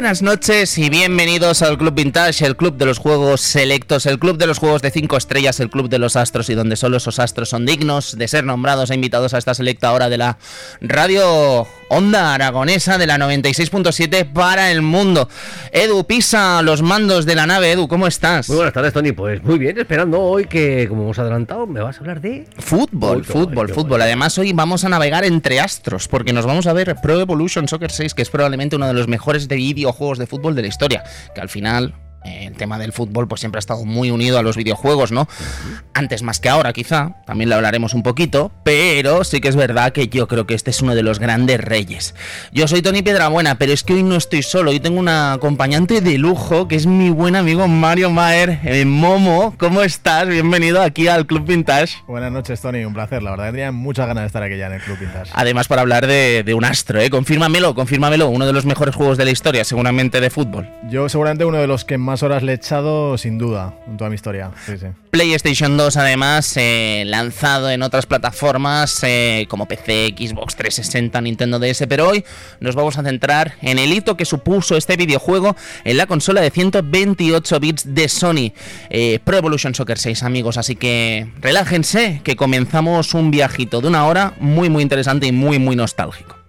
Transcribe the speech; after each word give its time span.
Buenas 0.00 0.22
noches 0.22 0.78
y 0.78 0.88
bienvenidos 0.88 1.60
al 1.60 1.76
Club 1.76 1.92
Vintage, 1.92 2.46
el 2.46 2.56
club 2.56 2.78
de 2.78 2.86
los 2.86 2.96
juegos 2.96 3.42
selectos, 3.42 4.06
el 4.06 4.18
club 4.18 4.38
de 4.38 4.46
los 4.46 4.56
juegos 4.56 4.80
de 4.80 4.90
5 4.90 5.14
estrellas, 5.14 5.60
el 5.60 5.68
club 5.68 5.90
de 5.90 5.98
los 5.98 6.16
astros 6.16 6.48
y 6.48 6.54
donde 6.54 6.76
solo 6.76 6.96
esos 6.96 7.18
astros 7.18 7.50
son 7.50 7.66
dignos 7.66 8.16
de 8.16 8.26
ser 8.26 8.44
nombrados 8.44 8.90
e 8.90 8.94
invitados 8.94 9.34
a 9.34 9.38
esta 9.38 9.52
selecta 9.52 9.92
hora 9.92 10.08
de 10.08 10.16
la 10.16 10.38
radio 10.80 11.68
Onda 11.92 12.34
Aragonesa 12.34 12.98
de 12.98 13.06
la 13.08 13.18
96.7 13.18 14.32
para 14.32 14.70
el 14.70 14.80
mundo. 14.80 15.28
Edu, 15.72 16.04
pisa 16.04 16.62
los 16.62 16.82
mandos 16.82 17.26
de 17.26 17.34
la 17.34 17.48
nave. 17.48 17.72
Edu, 17.72 17.88
¿cómo 17.88 18.06
estás? 18.06 18.48
Muy 18.48 18.58
buenas 18.58 18.72
tardes, 18.72 18.92
Tony. 18.92 19.10
Pues 19.10 19.42
muy 19.42 19.58
bien, 19.58 19.76
esperando 19.76 20.20
hoy 20.20 20.44
que, 20.44 20.86
como 20.88 21.02
hemos 21.02 21.18
adelantado, 21.18 21.66
me 21.66 21.80
vas 21.80 21.96
a 21.96 21.98
hablar 21.98 22.20
de... 22.20 22.46
Fútbol, 22.58 23.24
fútbol, 23.24 23.70
fútbol. 23.70 24.02
Además, 24.02 24.38
hoy 24.38 24.52
vamos 24.52 24.84
a 24.84 24.88
navegar 24.88 25.24
entre 25.24 25.58
astros, 25.58 26.06
porque 26.06 26.32
nos 26.32 26.46
vamos 26.46 26.68
a 26.68 26.72
ver 26.72 26.94
Pro 27.02 27.20
Evolution 27.20 27.66
Soccer 27.66 27.90
6, 27.90 28.14
que 28.14 28.22
es 28.22 28.30
probablemente 28.30 28.76
uno 28.76 28.86
de 28.86 28.94
los 28.94 29.08
mejores 29.08 29.48
de 29.48 29.56
videojuegos 29.56 30.18
de 30.18 30.28
fútbol 30.28 30.54
de 30.54 30.62
la 30.62 30.68
historia. 30.68 31.02
Que 31.34 31.40
al 31.40 31.48
final, 31.48 31.94
el 32.24 32.54
tema 32.54 32.78
del 32.78 32.92
fútbol, 32.92 33.28
pues 33.28 33.40
siempre 33.40 33.58
ha 33.58 33.60
estado 33.60 33.84
muy 33.84 34.10
unido 34.10 34.38
a 34.38 34.42
los 34.42 34.56
videojuegos, 34.56 35.12
¿no? 35.12 35.28
Antes 35.94 36.22
más 36.22 36.40
que 36.40 36.48
ahora, 36.48 36.72
quizá. 36.72 37.16
También 37.26 37.48
le 37.48 37.54
hablaremos 37.54 37.94
un 37.94 38.02
poquito. 38.02 38.52
Pero 38.64 39.24
sí 39.24 39.40
que 39.40 39.48
es 39.48 39.56
verdad 39.56 39.92
que 39.92 40.08
yo 40.08 40.28
creo 40.28 40.46
que 40.46 40.54
este 40.54 40.70
es 40.70 40.80
uno 40.82 40.94
de 40.94 41.02
los 41.02 41.18
grandes 41.18 41.60
reyes. 41.60 42.14
Yo 42.52 42.68
soy 42.68 42.82
Tony 42.82 43.02
Piedrabuena, 43.02 43.56
pero 43.56 43.72
es 43.72 43.82
que 43.82 43.94
hoy 43.94 44.02
no 44.02 44.16
estoy 44.16 44.42
solo. 44.42 44.70
Hoy 44.70 44.80
tengo 44.80 45.00
una 45.00 45.32
acompañante 45.32 46.00
de 46.00 46.18
lujo, 46.18 46.68
que 46.68 46.76
es 46.76 46.86
mi 46.86 47.10
buen 47.10 47.36
amigo 47.36 47.66
Mario 47.68 48.10
Maer. 48.10 48.60
Eh, 48.64 48.84
Momo, 48.84 49.54
¿cómo 49.58 49.82
estás? 49.82 50.28
Bienvenido 50.28 50.82
aquí 50.82 51.08
al 51.08 51.26
Club 51.26 51.46
Vintage. 51.46 51.94
Buenas 52.06 52.32
noches, 52.32 52.60
Tony. 52.60 52.84
Un 52.84 52.92
placer. 52.92 53.22
La 53.22 53.30
verdad 53.30 53.46
que 53.46 53.52
tenía 53.52 53.72
muchas 53.72 54.06
ganas 54.06 54.22
de 54.22 54.26
estar 54.26 54.42
aquí 54.42 54.56
ya 54.56 54.66
en 54.66 54.74
el 54.74 54.80
Club 54.80 54.98
Vintage. 54.98 55.30
Además, 55.34 55.68
para 55.68 55.82
hablar 55.82 56.06
de, 56.06 56.42
de 56.42 56.54
un 56.54 56.64
astro, 56.64 57.00
¿eh? 57.00 57.08
Confírmamelo, 57.08 57.74
confírmamelo. 57.74 58.28
Uno 58.28 58.46
de 58.46 58.52
los 58.52 58.66
mejores 58.66 58.94
juegos 58.94 59.16
de 59.16 59.24
la 59.24 59.30
historia, 59.30 59.64
seguramente 59.64 60.20
de 60.20 60.30
fútbol. 60.30 60.68
Yo 60.90 61.08
seguramente 61.08 61.44
uno 61.44 61.58
de 61.58 61.66
los 61.66 61.84
que 61.84 61.98
más 61.98 62.09
horas 62.22 62.42
le 62.42 62.52
he 62.52 62.54
echado, 62.54 63.16
sin 63.16 63.38
duda, 63.38 63.74
en 63.86 63.96
toda 63.96 64.10
mi 64.10 64.16
historia. 64.16 64.50
PlayStation 65.10 65.76
2, 65.76 65.96
además, 65.96 66.56
eh, 66.56 67.04
lanzado 67.06 67.70
en 67.70 67.82
otras 67.82 68.06
plataformas 68.06 69.02
eh, 69.02 69.46
como 69.48 69.66
PC, 69.66 70.14
Xbox 70.16 70.56
360, 70.56 71.20
Nintendo 71.20 71.58
DS, 71.58 71.84
pero 71.88 72.08
hoy 72.08 72.24
nos 72.60 72.74
vamos 72.74 72.98
a 72.98 73.02
centrar 73.02 73.54
en 73.62 73.78
el 73.78 73.92
hito 73.92 74.16
que 74.16 74.24
supuso 74.24 74.76
este 74.76 74.96
videojuego 74.96 75.56
en 75.84 75.96
la 75.96 76.06
consola 76.06 76.40
de 76.40 76.50
128 76.50 77.60
bits 77.60 77.94
de 77.94 78.08
Sony, 78.08 78.52
eh, 78.90 79.18
Pro 79.24 79.36
Evolution 79.36 79.74
Soccer 79.74 79.98
6, 79.98 80.22
amigos. 80.22 80.58
Así 80.58 80.76
que 80.76 81.28
relájense, 81.40 82.20
que 82.24 82.36
comenzamos 82.36 83.14
un 83.14 83.30
viajito 83.30 83.80
de 83.80 83.88
una 83.88 84.06
hora 84.06 84.34
muy, 84.40 84.68
muy 84.68 84.82
interesante 84.82 85.26
y 85.26 85.32
muy, 85.32 85.58
muy 85.58 85.76
nostálgico. 85.76 86.39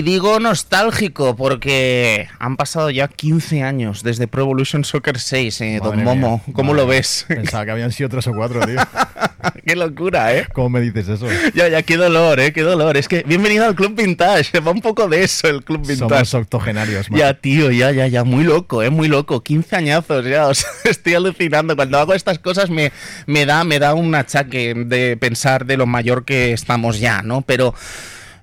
Y 0.00 0.02
digo 0.02 0.40
nostálgico 0.40 1.36
porque 1.36 2.26
han 2.38 2.56
pasado 2.56 2.88
ya 2.88 3.06
15 3.06 3.62
años 3.62 4.02
desde 4.02 4.26
Pro 4.28 4.44
Evolution 4.44 4.82
Soccer 4.82 5.18
6, 5.18 5.60
eh, 5.60 5.80
Don 5.84 6.02
Momo. 6.02 6.40
mía, 6.46 6.54
¿Cómo 6.54 6.72
madre 6.72 6.84
lo 6.84 6.88
ves? 6.88 7.26
Pensaba 7.28 7.66
que 7.66 7.72
habían 7.72 7.92
sido 7.92 8.08
tres 8.08 8.26
o 8.28 8.32
cuatro, 8.32 8.64
tío. 8.64 8.76
Qué 9.66 9.76
locura, 9.76 10.34
¿eh? 10.34 10.46
¿Cómo 10.54 10.70
me 10.70 10.80
dices 10.80 11.06
eso? 11.06 11.26
Ya, 11.54 11.68
ya, 11.68 11.82
qué 11.82 11.98
dolor, 11.98 12.40
¿eh? 12.40 12.50
Qué 12.54 12.62
dolor. 12.62 12.96
Es 12.96 13.08
que 13.08 13.24
bienvenido 13.26 13.66
al 13.66 13.74
Club 13.74 13.94
Vintage. 13.94 14.58
Va 14.60 14.70
un 14.70 14.80
poco 14.80 15.06
de 15.06 15.22
eso 15.22 15.48
el 15.48 15.62
Club 15.62 15.86
Vintage. 15.86 16.08
Somos 16.08 16.32
octogenarios, 16.34 17.10
man. 17.10 17.20
Ya, 17.20 17.34
tío, 17.34 17.70
ya, 17.70 17.90
ya, 17.90 18.06
ya, 18.06 18.24
muy 18.24 18.44
loco, 18.44 18.82
eh, 18.82 18.88
muy 18.88 19.08
loco. 19.08 19.42
15 19.42 19.76
añazos, 19.76 20.24
ya, 20.24 20.46
os 20.48 20.64
estoy 20.84 21.12
alucinando. 21.12 21.76
Cuando 21.76 21.98
hago 21.98 22.14
estas 22.14 22.38
cosas 22.38 22.70
me, 22.70 22.90
me, 23.26 23.44
da, 23.44 23.64
me 23.64 23.78
da 23.78 23.92
un 23.92 24.14
achaque 24.14 24.72
de 24.74 25.18
pensar 25.18 25.66
de 25.66 25.76
lo 25.76 25.84
mayor 25.84 26.24
que 26.24 26.54
estamos 26.54 27.00
ya, 27.00 27.20
¿no? 27.20 27.42
Pero 27.42 27.74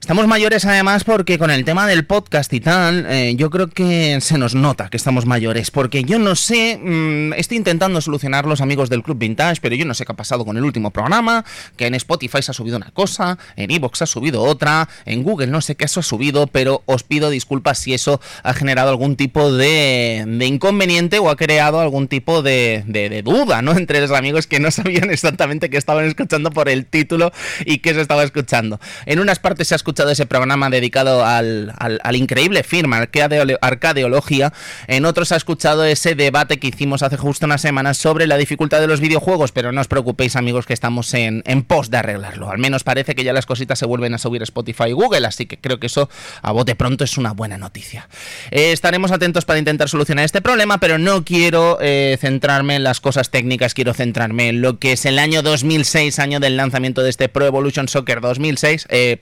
estamos 0.07 0.25
mayores 0.27 0.63
además 0.63 1.03
porque 1.03 1.37
con 1.37 1.51
el 1.51 1.65
tema 1.65 1.85
del 1.85 2.05
podcast 2.05 2.53
y 2.53 2.61
tal, 2.61 3.05
eh, 3.09 3.35
yo 3.35 3.49
creo 3.49 3.67
que 3.67 4.19
se 4.21 4.37
nos 4.37 4.55
nota 4.55 4.87
que 4.87 4.95
estamos 4.95 5.25
mayores. 5.25 5.69
Porque 5.69 6.03
yo 6.05 6.17
no 6.17 6.37
sé, 6.37 6.79
mm, 6.81 7.33
estoy 7.33 7.57
intentando 7.57 7.99
solucionar 7.99 8.45
los 8.45 8.61
amigos 8.61 8.89
del 8.89 9.03
Club 9.03 9.17
Vintage, 9.17 9.59
pero 9.61 9.75
yo 9.75 9.83
no 9.83 9.93
sé 9.93 10.05
qué 10.05 10.13
ha 10.13 10.15
pasado 10.15 10.45
con 10.45 10.55
el 10.55 10.63
último 10.63 10.91
programa, 10.91 11.43
que 11.75 11.87
en 11.87 11.93
Spotify 11.95 12.41
se 12.41 12.51
ha 12.51 12.53
subido 12.53 12.77
una 12.77 12.91
cosa, 12.91 13.37
en 13.57 13.69
Evox 13.69 14.01
ha 14.01 14.05
subido 14.05 14.43
otra, 14.43 14.87
en 15.05 15.23
Google 15.23 15.47
no 15.47 15.59
sé 15.59 15.75
qué 15.75 15.83
eso 15.83 15.99
ha 15.99 16.03
subido, 16.03 16.47
pero 16.47 16.83
os 16.85 17.03
pido 17.03 17.29
disculpas 17.29 17.77
si 17.77 17.93
eso 17.93 18.21
ha 18.43 18.53
generado 18.53 18.89
algún 18.91 19.17
tipo 19.17 19.51
de, 19.51 20.23
de 20.25 20.45
inconveniente 20.45 21.19
o 21.19 21.29
ha 21.29 21.35
creado 21.35 21.81
algún 21.81 22.07
tipo 22.07 22.41
de, 22.43 22.85
de- 22.87 23.09
de 23.09 23.23
duda, 23.23 23.61
¿no? 23.61 23.73
Entre 23.77 23.99
los 23.99 24.11
amigos 24.11 24.47
que 24.47 24.61
no 24.61 24.71
sabían 24.71 25.09
exactamente 25.11 25.69
qué 25.69 25.75
estaban 25.75 26.05
escuchando 26.05 26.49
por 26.51 26.69
el 26.69 26.85
título 26.85 27.33
y 27.65 27.79
qué 27.79 27.93
se 27.93 27.99
estaba 27.99 28.23
escuchando. 28.23 28.79
En 29.05 29.19
unas 29.19 29.39
partes 29.39 29.67
se 29.67 29.75
ha 29.75 29.77
escuchado 29.77 29.96
ese 30.05 30.25
programa 30.25 30.69
dedicado 30.69 31.25
al, 31.25 31.73
al- 31.77 32.15
increíble 32.15 32.63
firma 32.63 32.99
Arcade- 33.01 33.57
Arcadeología, 33.61 34.53
en 34.87 35.05
otros 35.05 35.31
ha 35.31 35.35
escuchado 35.35 35.83
ese 35.85 36.15
debate 36.15 36.57
que 36.59 36.67
hicimos 36.67 37.03
hace 37.03 37.17
justo 37.17 37.45
unas 37.45 37.61
semanas 37.61 37.97
sobre 37.97 38.27
la 38.27 38.37
dificultad 38.37 38.79
de 38.79 38.87
los 38.87 38.99
videojuegos, 39.01 39.51
pero 39.51 39.71
no 39.71 39.81
os 39.81 39.87
preocupéis 39.87 40.35
amigos 40.35 40.65
que 40.65 40.73
estamos 40.73 41.13
en, 41.13 41.43
en 41.45 41.63
pos 41.63 41.89
de 41.89 41.97
arreglarlo. 41.97 42.49
Al 42.49 42.57
menos 42.57 42.83
parece 42.83 43.15
que 43.15 43.23
ya 43.23 43.33
las 43.33 43.45
cositas 43.45 43.79
se 43.79 43.85
vuelven 43.85 44.13
a 44.13 44.17
subir 44.17 44.41
a 44.41 44.43
Spotify 44.43 44.85
y 44.89 44.91
Google, 44.93 45.25
así 45.27 45.45
que 45.45 45.57
creo 45.57 45.79
que 45.79 45.87
eso 45.87 46.09
a 46.41 46.51
bote 46.51 46.75
pronto 46.75 47.03
es 47.03 47.17
una 47.17 47.31
buena 47.33 47.57
noticia. 47.57 48.09
Eh, 48.51 48.71
estaremos 48.71 49.11
atentos 49.11 49.45
para 49.45 49.59
intentar 49.59 49.89
solucionar 49.89 50.25
este 50.25 50.41
problema, 50.41 50.79
pero 50.79 50.97
no 50.97 51.23
quiero 51.23 51.77
eh, 51.81 52.17
centrarme 52.19 52.75
en 52.75 52.83
las 52.83 52.99
cosas 53.01 53.29
técnicas, 53.29 53.73
quiero 53.73 53.93
centrarme 53.93 54.49
en 54.49 54.61
lo 54.61 54.79
que 54.79 54.93
es 54.93 55.05
el 55.05 55.19
año 55.19 55.41
2006, 55.41 56.19
año 56.19 56.39
del 56.39 56.57
lanzamiento 56.57 57.03
de 57.03 57.09
este 57.09 57.29
Pro 57.29 57.45
Evolution 57.45 57.87
Soccer 57.87 58.21
2006, 58.21 58.87
eh, 58.89 59.17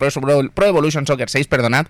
Evolution 0.65 1.06
Soccer 1.07 1.29
6, 1.29 1.47
perdonad, 1.47 1.88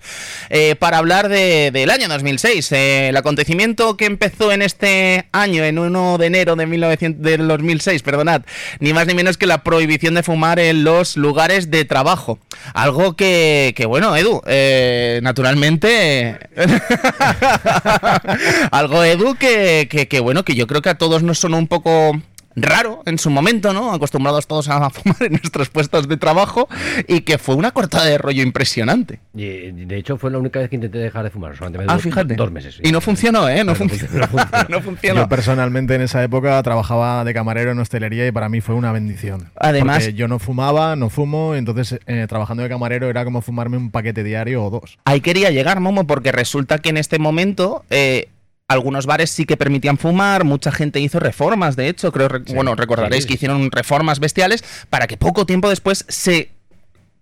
eh, 0.50 0.76
para 0.76 0.98
hablar 0.98 1.30
de- 1.30 1.72
del 1.72 1.90
año 1.90 2.08
2006, 2.08 2.72
eh, 2.72 3.10
el 3.10 3.18
acontecimiento 3.18 3.98
que 3.98 4.06
empezó 4.06 4.52
en 4.52 4.62
este 4.62 5.26
año, 5.32 5.64
en 5.64 5.80
1 5.80 6.18
de 6.18 6.28
enero 6.28 6.56
de, 6.56 6.66
1900 6.66 7.22
del 7.24 7.48
2006, 7.48 8.02
perdonad, 8.04 8.42
ni 8.80 8.94
más 8.94 9.08
ni 9.08 9.14
menos 9.14 9.38
que 9.38 9.46
la 9.46 9.64
prohibición 9.64 10.16
de 10.16 10.24
fumar 10.24 10.60
en 10.60 10.84
los 10.84 11.18
lugares 11.18 11.72
de 11.72 11.86
trabajo. 11.86 12.40
Algo 12.74 13.16
que, 13.16 13.74
que 13.76 13.86
bueno, 13.86 14.16
Edu, 14.16 14.42
eh, 14.48 15.20
naturalmente... 15.24 16.40
Algo, 18.72 19.04
Edu, 19.04 19.36
que, 19.36 20.08
que, 20.10 20.20
bueno, 20.20 20.44
que 20.44 20.56
yo 20.56 20.68
creo 20.68 20.82
que 20.82 20.90
a 20.90 20.98
todos 20.98 21.24
nos 21.24 21.40
sonó 21.40 21.58
un 21.58 21.68
poco 21.68 22.20
raro 22.56 23.02
en 23.06 23.18
su 23.20 23.30
momento, 23.30 23.74
¿no? 23.74 23.92
Acostumbrados 23.94 24.48
todos 24.48 24.70
a 24.70 24.90
fumar 24.90 25.24
en 25.24 25.34
nuestros 25.34 25.70
puestos 25.70 26.08
de 26.08 26.18
trabajo 26.18 26.68
y 27.08 27.22
que 27.22 27.38
fue 27.38 27.56
una 27.56 27.72
cortada 27.72 28.06
de 28.06 28.18
rollo 28.18 28.42
impresionante. 28.44 29.20
Y, 29.34 29.72
de 29.72 29.98
hecho, 29.98 30.18
fue 30.18 30.32
la 30.32 30.38
única 30.38 30.60
vez 30.60 30.70
que 30.70 30.76
intenté 30.76 30.98
dejar 31.00 31.24
de 31.24 31.30
fumar. 31.30 31.56
Solamente 31.58 31.86
me 31.86 31.92
Ah, 31.94 32.00
fíjate. 32.00 32.36
Dos 32.36 32.52
meses. 32.52 32.76
sí. 32.76 32.82
Y 32.86 32.92
no 32.92 33.02
funcionó, 33.02 33.48
¿eh? 33.50 33.58
No, 33.64 33.72
No 33.72 33.76
funcionó. 33.76 34.28
funcionó, 34.28 34.28
no 34.28 34.28
funcionó. 34.28 34.66
no 34.70 34.82
funcionó. 34.82 35.22
Yo 35.22 35.30
personalmente 35.30 35.96
en 35.96 36.02
esa 36.02 36.24
época 36.24 36.62
trabajaba 36.64 37.24
de 37.24 37.34
camarero 37.34 37.72
en 37.72 37.80
hostelería 37.80 38.28
y 38.28 38.32
para 38.32 38.50
mí 38.50 38.62
fue 38.62 38.76
una 38.76 38.92
bendición. 38.92 39.50
Además- 39.56 39.98
Porque 40.04 40.14
yo 40.14 40.28
no 40.28 40.40
fumaba, 40.40 40.96
no 40.96 41.10
fumo, 41.10 41.56
entonces 41.56 42.00
eh, 42.08 42.26
trabajando 42.28 42.64
de 42.64 42.70
camarero 42.70 43.10
era 43.10 43.24
como 43.26 43.42
fumarme 43.42 43.78
un 43.78 43.92
paquete 43.92 44.24
diario 44.24 44.64
o 44.64 44.70
dos. 44.70 44.98
Ahí 45.06 45.22
quería 45.22 45.52
llegar, 45.52 45.80
Momo, 45.80 46.08
porque 46.08 46.32
resulta 46.32 46.78
que 46.80 46.90
en 46.90 46.98
este 46.98 47.20
momento 47.20 47.84
eh, 47.90 48.30
algunos 48.68 49.06
bares 49.06 49.30
sí 49.30 49.46
que 49.46 49.58
permitían 49.58 49.98
fumar, 49.98 50.44
mucha 50.44 50.72
gente 50.72 51.00
hizo 51.00 51.20
reformas, 51.20 51.76
de 51.76 51.88
hecho, 51.90 52.12
creo, 52.12 52.30
rec- 52.30 52.54
bueno, 52.54 52.76
recordaréis 52.76 53.24
sí. 53.24 53.28
que 53.28 53.34
hicieron 53.36 53.70
reformas 53.72 54.20
bestiales 54.20 54.64
para 54.90 55.08
que 55.08 55.18
poco 55.18 55.46
tiempo 55.46 55.70
después 55.70 56.06
se 56.08 56.50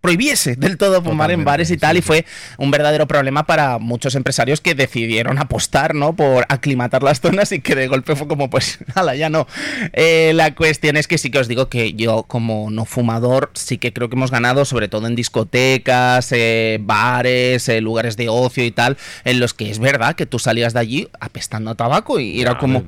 prohibiese 0.04 0.58
del 0.58 0.78
todo 0.78 1.02
fumar 1.02 1.32
en 1.32 1.46
bares 1.46 1.70
y 1.70 1.76
sí, 1.76 1.80
tal 1.80 1.96
y 1.96 2.02
fue 2.02 2.26
un 2.58 2.72
verdadero 2.72 3.08
problema 3.08 3.46
para 3.46 3.80
muchos 3.80 4.16
empresarios 4.16 4.60
que 4.60 4.76
decidieron 4.76 5.40
apostar 5.40 5.96
no 5.96 6.14
por 6.14 6.46
aclimatar 6.50 7.04
las 7.04 7.22
zonas 7.22 7.54
y 7.54 7.62
que 7.62 7.74
de 7.74 7.88
golpe 7.88 8.18
fue 8.18 8.28
como 8.28 8.50
pues 8.50 8.80
ala 8.96 9.16
ya 9.16 9.30
no. 9.30 9.48
Eh, 9.94 10.34
la 10.36 10.54
cuestión 10.56 10.98
es 10.98 11.08
que 11.08 11.18
sí 11.18 11.32
que 11.32 11.40
os 11.40 11.48
digo 11.48 11.70
que 11.70 11.94
yo 11.94 12.24
como 12.24 12.70
no 12.70 12.84
fumador 12.84 13.52
sí 13.54 13.78
que 13.78 13.94
creo 13.94 14.10
que 14.10 14.18
hemos 14.18 14.30
ganado 14.30 14.66
sobre 14.66 14.90
todo 14.90 15.08
en 15.08 15.16
discotecas 15.16 16.34
eh, 16.34 16.80
bares 16.82 17.70
eh, 17.70 17.80
lugares 17.80 18.18
de 18.18 18.28
ocio 18.28 18.66
y 18.66 18.72
tal 18.72 18.98
en 19.24 19.40
los 19.40 19.54
que 19.54 19.72
es 19.72 19.80
verdad 19.80 20.16
que 20.16 20.26
tú 20.26 20.38
salías 20.38 20.74
de 20.74 20.82
allí 20.82 21.08
apestando 21.22 21.72
a 21.72 21.76
tabaco 21.76 22.20
y 22.20 22.42
era 22.42 22.54
Ah, 22.54 22.58
como 22.60 22.84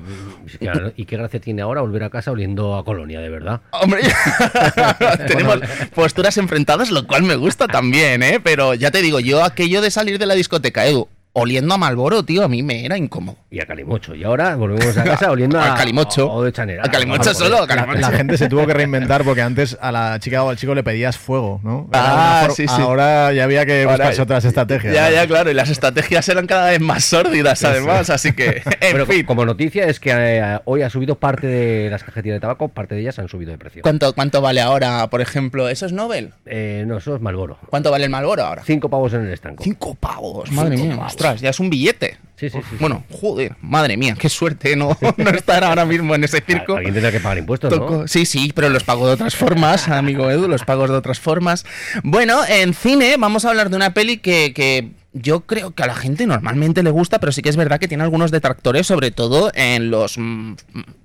claro, 0.60 0.92
¿Y 0.96 1.06
qué 1.06 1.16
gracia 1.16 1.40
tiene 1.40 1.62
ahora 1.62 1.80
volver 1.80 2.04
a 2.04 2.10
casa 2.10 2.30
oliendo 2.30 2.76
a 2.76 2.84
colonia, 2.84 3.20
de 3.20 3.28
verdad? 3.28 3.62
Hombre, 3.70 4.02
tenemos 5.26 5.60
posturas 5.94 6.36
enfrentadas, 6.38 6.90
lo 6.90 7.05
cual 7.06 7.22
me 7.22 7.36
gusta 7.36 7.66
también, 7.68 8.22
¿eh? 8.22 8.40
Pero 8.42 8.74
ya 8.74 8.90
te 8.90 9.02
digo, 9.02 9.20
yo 9.20 9.44
aquello 9.44 9.80
de 9.80 9.90
salir 9.90 10.18
de 10.18 10.26
la 10.26 10.34
discoteca, 10.34 10.86
Edu, 10.86 11.08
oliendo 11.38 11.74
a 11.74 11.78
Malboro, 11.78 12.22
tío, 12.24 12.44
a 12.44 12.48
mí 12.48 12.62
me 12.62 12.84
era 12.84 12.96
incómodo. 12.96 13.36
Y 13.50 13.60
a 13.60 13.66
Calimocho. 13.66 14.14
Y 14.14 14.24
ahora 14.24 14.56
volvemos 14.56 14.96
a 14.96 15.04
casa 15.04 15.30
oliendo 15.30 15.60
a, 15.60 15.74
Calimocho. 15.74 16.30
O 16.32 16.42
de 16.42 16.52
Chanera. 16.52 16.82
A 16.84 16.90
Calimocho 16.90 17.34
solo, 17.34 17.58
a. 17.58 17.60
La, 17.60 17.66
Calimocho. 17.66 18.00
la 18.00 18.10
gente 18.10 18.38
se 18.38 18.48
tuvo 18.48 18.66
que 18.66 18.72
reinventar 18.74 19.22
porque 19.24 19.42
antes 19.42 19.76
a 19.80 19.92
la 19.92 20.18
chica 20.18 20.42
o 20.42 20.48
al 20.50 20.56
chico 20.56 20.74
le 20.74 20.82
pedías 20.82 21.18
fuego, 21.18 21.60
¿no? 21.62 21.88
Era 21.92 22.02
Ah, 22.16 22.42
una 22.46 22.54
sí, 22.54 22.66
sí. 22.66 22.80
Ahora 22.82 23.32
ya 23.32 23.44
había 23.44 23.64
que 23.66 23.82
Ahora- 23.82 23.92
buscarse 23.96 24.22
otras 24.22 24.44
estrategias. 24.44 24.94
Ya, 24.94 25.08
¿no? 25.08 25.14
ya, 25.14 25.26
claro, 25.26 25.50
y 25.50 25.54
las 25.54 25.68
estrategias 25.70 26.28
eran 26.28 26.46
cada 26.46 26.70
vez 26.70 26.80
más 26.80 27.04
sórdidas, 27.04 27.62
además, 27.64 28.08
así 28.10 28.32
que, 28.32 28.62
en 28.80 28.92
Pero 28.92 29.06
fin. 29.06 29.24
como 29.26 29.44
noticia 29.44 29.84
es 29.86 30.00
que 30.00 30.10
eh, 30.14 30.58
hoy 30.64 30.82
ha 30.82 30.90
subido 30.90 31.16
parte 31.18 31.46
de 31.46 31.90
las 31.90 32.02
cajetillas 32.02 32.36
de 32.36 32.40
tabaco, 32.40 32.68
parte 32.68 32.94
de 32.94 33.02
ellas 33.02 33.18
han 33.18 33.28
subido 33.28 33.52
de 33.52 33.58
precio. 33.58 33.82
¿Cuánto, 33.82 34.12
¿Cuánto 34.14 34.40
vale 34.40 34.60
ahora, 34.62 35.08
por 35.10 35.20
ejemplo? 35.20 35.68
¿Eso 35.68 35.86
es 35.86 35.92
Nobel? 35.92 36.32
Eh, 36.46 36.84
no, 36.86 36.96
eso 36.98 37.14
es 37.16 37.20
Malboro. 37.20 37.58
¿Cuánto 37.68 37.90
vale 37.90 38.04
el 38.04 38.10
Malboro 38.10 38.44
ahora? 38.44 38.62
Cinco 38.64 38.88
pavos 38.88 39.12
en 39.14 39.26
el 39.26 39.32
estanco. 39.32 39.62
Cinco 39.64 39.94
pavos, 39.94 40.50
madre 40.52 40.76
Cinco 40.76 40.86
mía, 40.88 40.96
pavos. 40.96 41.12
Ostras, 41.26 41.40
ya 41.40 41.50
es 41.50 41.60
un 41.60 41.70
billete. 41.70 42.18
Sí, 42.36 42.50
sí, 42.50 42.58
sí. 42.68 42.76
Bueno, 42.80 43.02
joder, 43.10 43.56
madre 43.62 43.96
mía, 43.96 44.14
qué 44.18 44.28
suerte 44.28 44.76
no, 44.76 44.96
no 45.16 45.30
estar 45.30 45.64
ahora 45.64 45.84
mismo 45.86 46.14
en 46.14 46.24
ese 46.24 46.42
circo. 46.46 46.76
Alguien 46.76 46.92
tendrá 46.92 47.10
que 47.10 47.20
pagar 47.20 47.38
impuestos, 47.38 47.72
Toco- 47.72 48.00
¿no? 48.02 48.08
Sí, 48.08 48.26
sí, 48.26 48.52
pero 48.54 48.68
los 48.68 48.84
pago 48.84 49.06
de 49.06 49.14
otras 49.14 49.34
formas, 49.36 49.88
amigo 49.88 50.30
Edu, 50.30 50.46
los 50.46 50.62
pago 50.64 50.86
de 50.86 50.94
otras 50.94 51.18
formas. 51.18 51.64
Bueno, 52.02 52.40
en 52.46 52.74
cine 52.74 53.16
vamos 53.18 53.44
a 53.44 53.50
hablar 53.50 53.70
de 53.70 53.76
una 53.76 53.94
peli 53.94 54.18
que, 54.18 54.52
que 54.54 54.90
yo 55.22 55.40
creo 55.40 55.72
que 55.72 55.82
a 55.82 55.86
la 55.86 55.94
gente 55.94 56.26
normalmente 56.26 56.82
le 56.82 56.90
gusta, 56.90 57.18
pero 57.18 57.32
sí 57.32 57.42
que 57.42 57.48
es 57.48 57.56
verdad 57.56 57.80
que 57.80 57.88
tiene 57.88 58.04
algunos 58.04 58.30
detractores, 58.30 58.86
sobre 58.86 59.10
todo 59.10 59.50
en 59.54 59.90
los, 59.90 60.18
mm, 60.18 60.54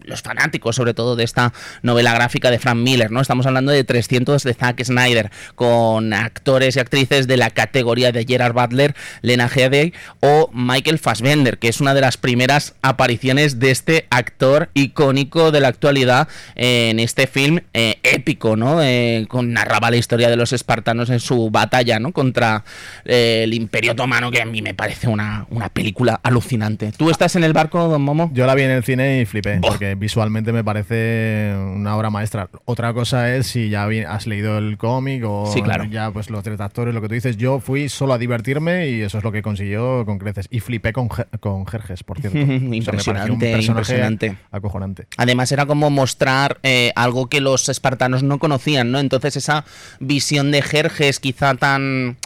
los 0.04 0.22
fanáticos, 0.22 0.76
sobre 0.76 0.94
todo 0.94 1.16
de 1.16 1.24
esta 1.24 1.54
novela 1.82 2.14
gráfica 2.14 2.52
de 2.52 2.60
Frank 2.60 2.78
Miller, 2.78 3.12
¿no? 3.12 3.22
Estamos 3.22 3.46
hablando 3.46 3.72
de 3.72 3.84
300 3.84 4.44
de 4.44 4.54
Zack 4.54 4.84
Snyder, 4.84 5.32
con 5.56 6.14
actores 6.14 6.76
y 6.76 6.80
actrices 6.80 7.28
de 7.28 7.38
la 7.38 7.50
categoría 7.50 8.12
de 8.12 8.26
Gerard 8.26 8.54
Butler, 8.54 8.96
Lena 9.22 9.50
Headey 9.54 9.94
o 10.20 10.50
Michael 10.54 11.00
Fassbender, 11.00 11.58
que 11.58 11.70
es 11.70 11.80
una 11.80 11.94
de 11.94 12.02
las 12.02 12.18
primeras 12.18 12.76
apariciones 12.82 13.60
de 13.60 13.72
este 13.72 14.08
actor 14.10 14.70
icónico 14.74 15.52
de 15.52 15.62
la 15.62 15.70
actualidad 15.70 16.28
en 16.56 17.00
este 17.00 17.28
film 17.28 17.62
eh, 17.74 17.98
épico, 18.04 18.56
¿no? 18.56 18.84
Eh, 18.84 19.28
narraba 19.44 19.92
la 19.92 19.98
historia 19.98 20.30
de 20.30 20.36
los 20.36 20.54
espartanos 20.54 21.10
en 21.10 21.20
su 21.20 21.50
batalla, 21.50 22.00
¿no? 22.00 22.12
Contra 22.12 22.64
eh, 23.06 23.42
el 23.44 23.54
Imperio 23.54 23.96
Otomano, 24.02 24.32
que 24.32 24.42
a 24.42 24.46
mí 24.46 24.62
me 24.64 24.74
parece 24.74 25.08
una, 25.08 25.46
una 25.52 25.70
película 25.70 26.20
alucinante. 26.24 26.92
¿Tú 26.92 27.10
estás 27.12 27.36
en 27.36 27.44
el 27.44 27.54
barco, 27.54 27.88
Don 27.88 28.02
Momo? 28.02 28.32
Yo 28.34 28.48
la 28.48 28.56
vi 28.56 28.64
en 28.64 28.72
el 28.72 28.84
cine 28.84 29.22
y 29.22 29.26
flipé, 29.26 29.60
porque 29.62 29.94
visualmente 29.96 30.52
me 30.52 30.64
parece 30.64 31.54
una 31.76 31.96
obra 31.96 32.10
maestra. 32.10 32.50
Otra 32.66 32.94
cosa 32.94 33.34
es 33.36 33.46
si 33.48 33.70
ya 33.70 33.88
has 34.10 34.26
leído 34.26 34.58
el 34.58 34.78
cómic 34.78 35.24
o 35.26 35.52
Sí, 35.54 35.62
claro. 35.62 35.84
ya 35.86 36.10
pues 36.12 36.30
los 36.32 36.44
detractores, 36.44 36.94
lo 36.96 37.02
que 37.02 37.10
tú 37.10 37.14
dices. 37.14 37.38
Yo 37.38 37.60
fui 37.60 37.90
solo 37.90 38.14
a 38.14 38.18
divertirme 38.18 38.90
y 38.90 39.02
eso 39.02 39.20
es 39.20 39.24
lo 39.24 39.32
que 39.32 39.42
consiguió 39.44 40.04
con 40.06 40.18
creces. 40.18 40.48
Y 40.50 40.60
flipé 40.62 40.94
con, 40.94 41.08
con 41.40 41.68
Jerjes, 41.68 42.04
por 42.04 42.20
cierto. 42.20 42.40
O 42.42 42.44
sea, 42.44 42.48
me 42.48 42.82
pareció 42.82 43.34
Impresionante, 43.34 43.52
impresionante. 43.66 44.38
acojonante. 44.52 45.08
Además 45.18 45.52
era 45.52 45.66
como 45.68 45.90
mostrar 45.92 46.60
eh, 46.64 46.92
algo 46.96 47.28
que 47.28 47.40
los 47.42 47.70
espartanos 47.70 48.24
no 48.24 48.40
conocían, 48.40 48.92
¿no? 48.92 49.00
Entonces 49.00 49.36
esa 49.38 49.64
visión 50.00 50.52
de 50.52 50.62
Jerjes 50.62 51.20
quizá 51.20 51.54
tan 51.56 52.18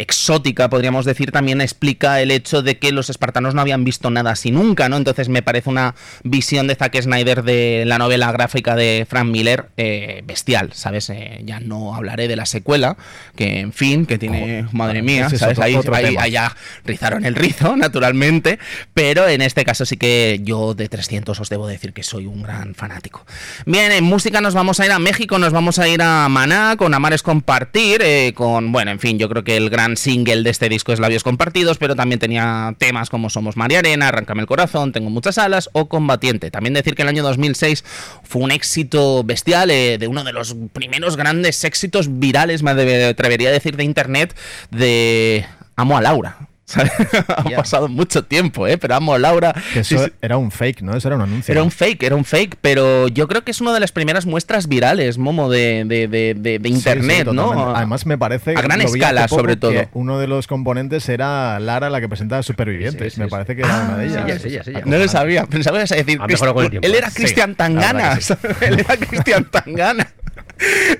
exótica, 0.00 0.68
podríamos 0.70 1.04
decir, 1.04 1.30
también 1.32 1.60
explica 1.60 2.20
el 2.20 2.30
hecho 2.30 2.62
de 2.62 2.78
que 2.78 2.92
los 2.92 3.10
espartanos 3.10 3.54
no 3.54 3.60
habían 3.60 3.84
visto 3.84 4.10
nada 4.10 4.30
así 4.32 4.50
nunca, 4.50 4.88
¿no? 4.88 4.96
Entonces 4.96 5.28
me 5.28 5.42
parece 5.42 5.68
una 5.70 5.94
visión 6.24 6.66
de 6.66 6.74
Zack 6.74 7.00
Snyder 7.02 7.42
de 7.42 7.84
la 7.86 7.98
novela 7.98 8.32
gráfica 8.32 8.76
de 8.76 9.06
Frank 9.08 9.26
Miller 9.26 9.66
eh, 9.76 10.22
bestial, 10.26 10.70
¿sabes? 10.72 11.10
Eh, 11.10 11.42
ya 11.44 11.60
no 11.60 11.94
hablaré 11.94 12.28
de 12.28 12.36
la 12.36 12.46
secuela, 12.46 12.96
que 13.36 13.60
en 13.60 13.72
fin, 13.72 14.06
que 14.06 14.18
tiene, 14.18 14.66
madre 14.72 15.02
mía, 15.02 15.28
es 15.32 15.38
¿sabes? 15.38 15.58
otro- 15.58 15.64
ahí, 15.64 15.74
otro 15.76 15.92
rizaron 16.84 17.24
el 17.24 17.34
rizo, 17.34 17.76
naturalmente, 17.76 18.58
pero 18.94 19.28
en 19.28 19.42
este 19.42 19.64
caso 19.64 19.84
sí 19.84 19.96
que 19.96 20.40
yo 20.42 20.74
de 20.74 20.88
300 20.88 21.38
os 21.38 21.48
debo 21.48 21.66
decir 21.66 21.92
que 21.92 22.02
soy 22.02 22.26
un 22.26 22.42
gran 22.42 22.74
fanático. 22.74 23.24
Bien, 23.66 23.92
en 23.92 24.04
música 24.04 24.40
nos 24.40 24.54
vamos 24.54 24.80
a 24.80 24.86
ir 24.86 24.92
a 24.92 24.98
México, 24.98 25.38
nos 25.38 25.52
vamos 25.52 25.78
a 25.78 25.88
ir 25.88 26.02
a 26.02 26.28
Maná 26.28 26.76
con 26.76 26.94
Amares 26.94 27.22
Compartir, 27.22 28.00
eh, 28.02 28.32
con, 28.34 28.72
bueno, 28.72 28.90
en 28.90 28.98
fin, 28.98 29.18
yo 29.18 29.28
creo 29.28 29.44
que 29.44 29.56
el 29.56 29.70
gran 29.70 29.89
single 29.96 30.42
de 30.42 30.50
este 30.50 30.68
disco 30.68 30.92
es 30.92 31.00
Labios 31.00 31.24
Compartidos, 31.24 31.78
pero 31.78 31.96
también 31.96 32.18
tenía 32.18 32.74
temas 32.78 33.10
como 33.10 33.30
Somos 33.30 33.56
María 33.56 33.80
Arena, 33.80 34.08
Arráncame 34.08 34.42
el 34.42 34.46
Corazón, 34.46 34.92
Tengo 34.92 35.10
Muchas 35.10 35.38
Alas 35.38 35.70
o 35.72 35.88
Combatiente. 35.88 36.50
También 36.50 36.74
decir 36.74 36.94
que 36.94 37.02
el 37.02 37.08
año 37.08 37.22
2006 37.22 37.84
fue 38.22 38.42
un 38.42 38.50
éxito 38.50 39.24
bestial, 39.24 39.70
eh, 39.70 39.98
de 39.98 40.08
uno 40.08 40.24
de 40.24 40.32
los 40.32 40.56
primeros 40.72 41.16
grandes 41.16 41.64
éxitos 41.64 42.18
virales, 42.18 42.62
me 42.62 42.70
atrevería 42.70 43.48
a 43.48 43.52
decir, 43.52 43.76
de 43.76 43.84
internet, 43.84 44.36
de 44.70 45.46
Amo 45.76 45.96
a 45.96 46.02
Laura. 46.02 46.49
¿Sabes? 46.70 46.92
ha 47.28 47.42
pasado 47.56 47.88
mucho 47.88 48.24
tiempo, 48.24 48.66
¿eh? 48.66 48.78
Pero 48.78 48.94
amo 48.94 49.14
a 49.14 49.18
Laura. 49.18 49.54
Que 49.74 49.84
Sí, 49.84 49.94
eso 49.94 50.04
sí. 50.06 50.12
era 50.22 50.36
un 50.36 50.50
fake, 50.50 50.82
¿no? 50.82 50.96
Eso 50.96 51.08
era 51.08 51.16
un 51.16 51.22
anuncio. 51.22 51.52
Era 51.52 51.62
un 51.62 51.70
fake, 51.70 52.02
era 52.02 52.16
un 52.16 52.24
fake, 52.24 52.56
pero 52.60 53.08
yo 53.08 53.28
creo 53.28 53.42
que 53.44 53.50
es 53.50 53.60
una 53.60 53.72
de 53.74 53.80
las 53.80 53.92
primeras 53.92 54.26
muestras 54.26 54.68
virales, 54.68 55.18
Momo, 55.18 55.50
de, 55.50 55.84
de- 55.86 56.08
de- 56.08 56.34
de- 56.34 56.58
de 56.58 56.68
Sí, 56.68 56.74
sí, 56.74 56.78
internet, 56.78 57.28
¿no? 57.32 57.74
Además, 57.74 58.06
me 58.06 58.16
parece. 58.18 58.54
A 58.56 58.62
gran 58.62 58.80
escala, 58.80 59.28
sobre 59.28 59.56
todo. 59.56 59.72
que 59.72 59.88
Uno 59.92 60.18
de 60.18 60.26
los 60.26 60.46
componentes 60.46 61.08
era 61.08 61.58
Lara, 61.60 61.90
la 61.90 62.00
que 62.00 62.08
presentaba 62.08 62.42
Supervivientes. 62.42 63.12
Sí, 63.12 63.16
sí, 63.16 63.20
me 63.20 63.26
sí. 63.26 63.30
parece 63.30 63.56
que 63.56 63.62
era 63.62 63.74
una 63.84 63.96
de 63.98 64.08
sí, 64.08 64.16
ellas. 64.16 64.42
sí, 64.64 64.72
ya. 64.72 64.82
No 64.84 64.96
lo 64.98 65.08
sabía, 65.08 65.46
pensaba 65.46 65.76
que 65.78 65.80
ibas 65.80 65.92
a 65.92 65.96
decir 65.96 66.18
con 66.18 66.30
el 66.64 66.70
tiempo. 66.70 66.86
él 66.86 66.94
era 66.94 67.10
Cristian 67.10 67.54
Tangana, 67.54 68.18
él 68.60 68.78
era 68.80 68.96
Cristian 68.96 69.44
Tangana. 69.50 70.12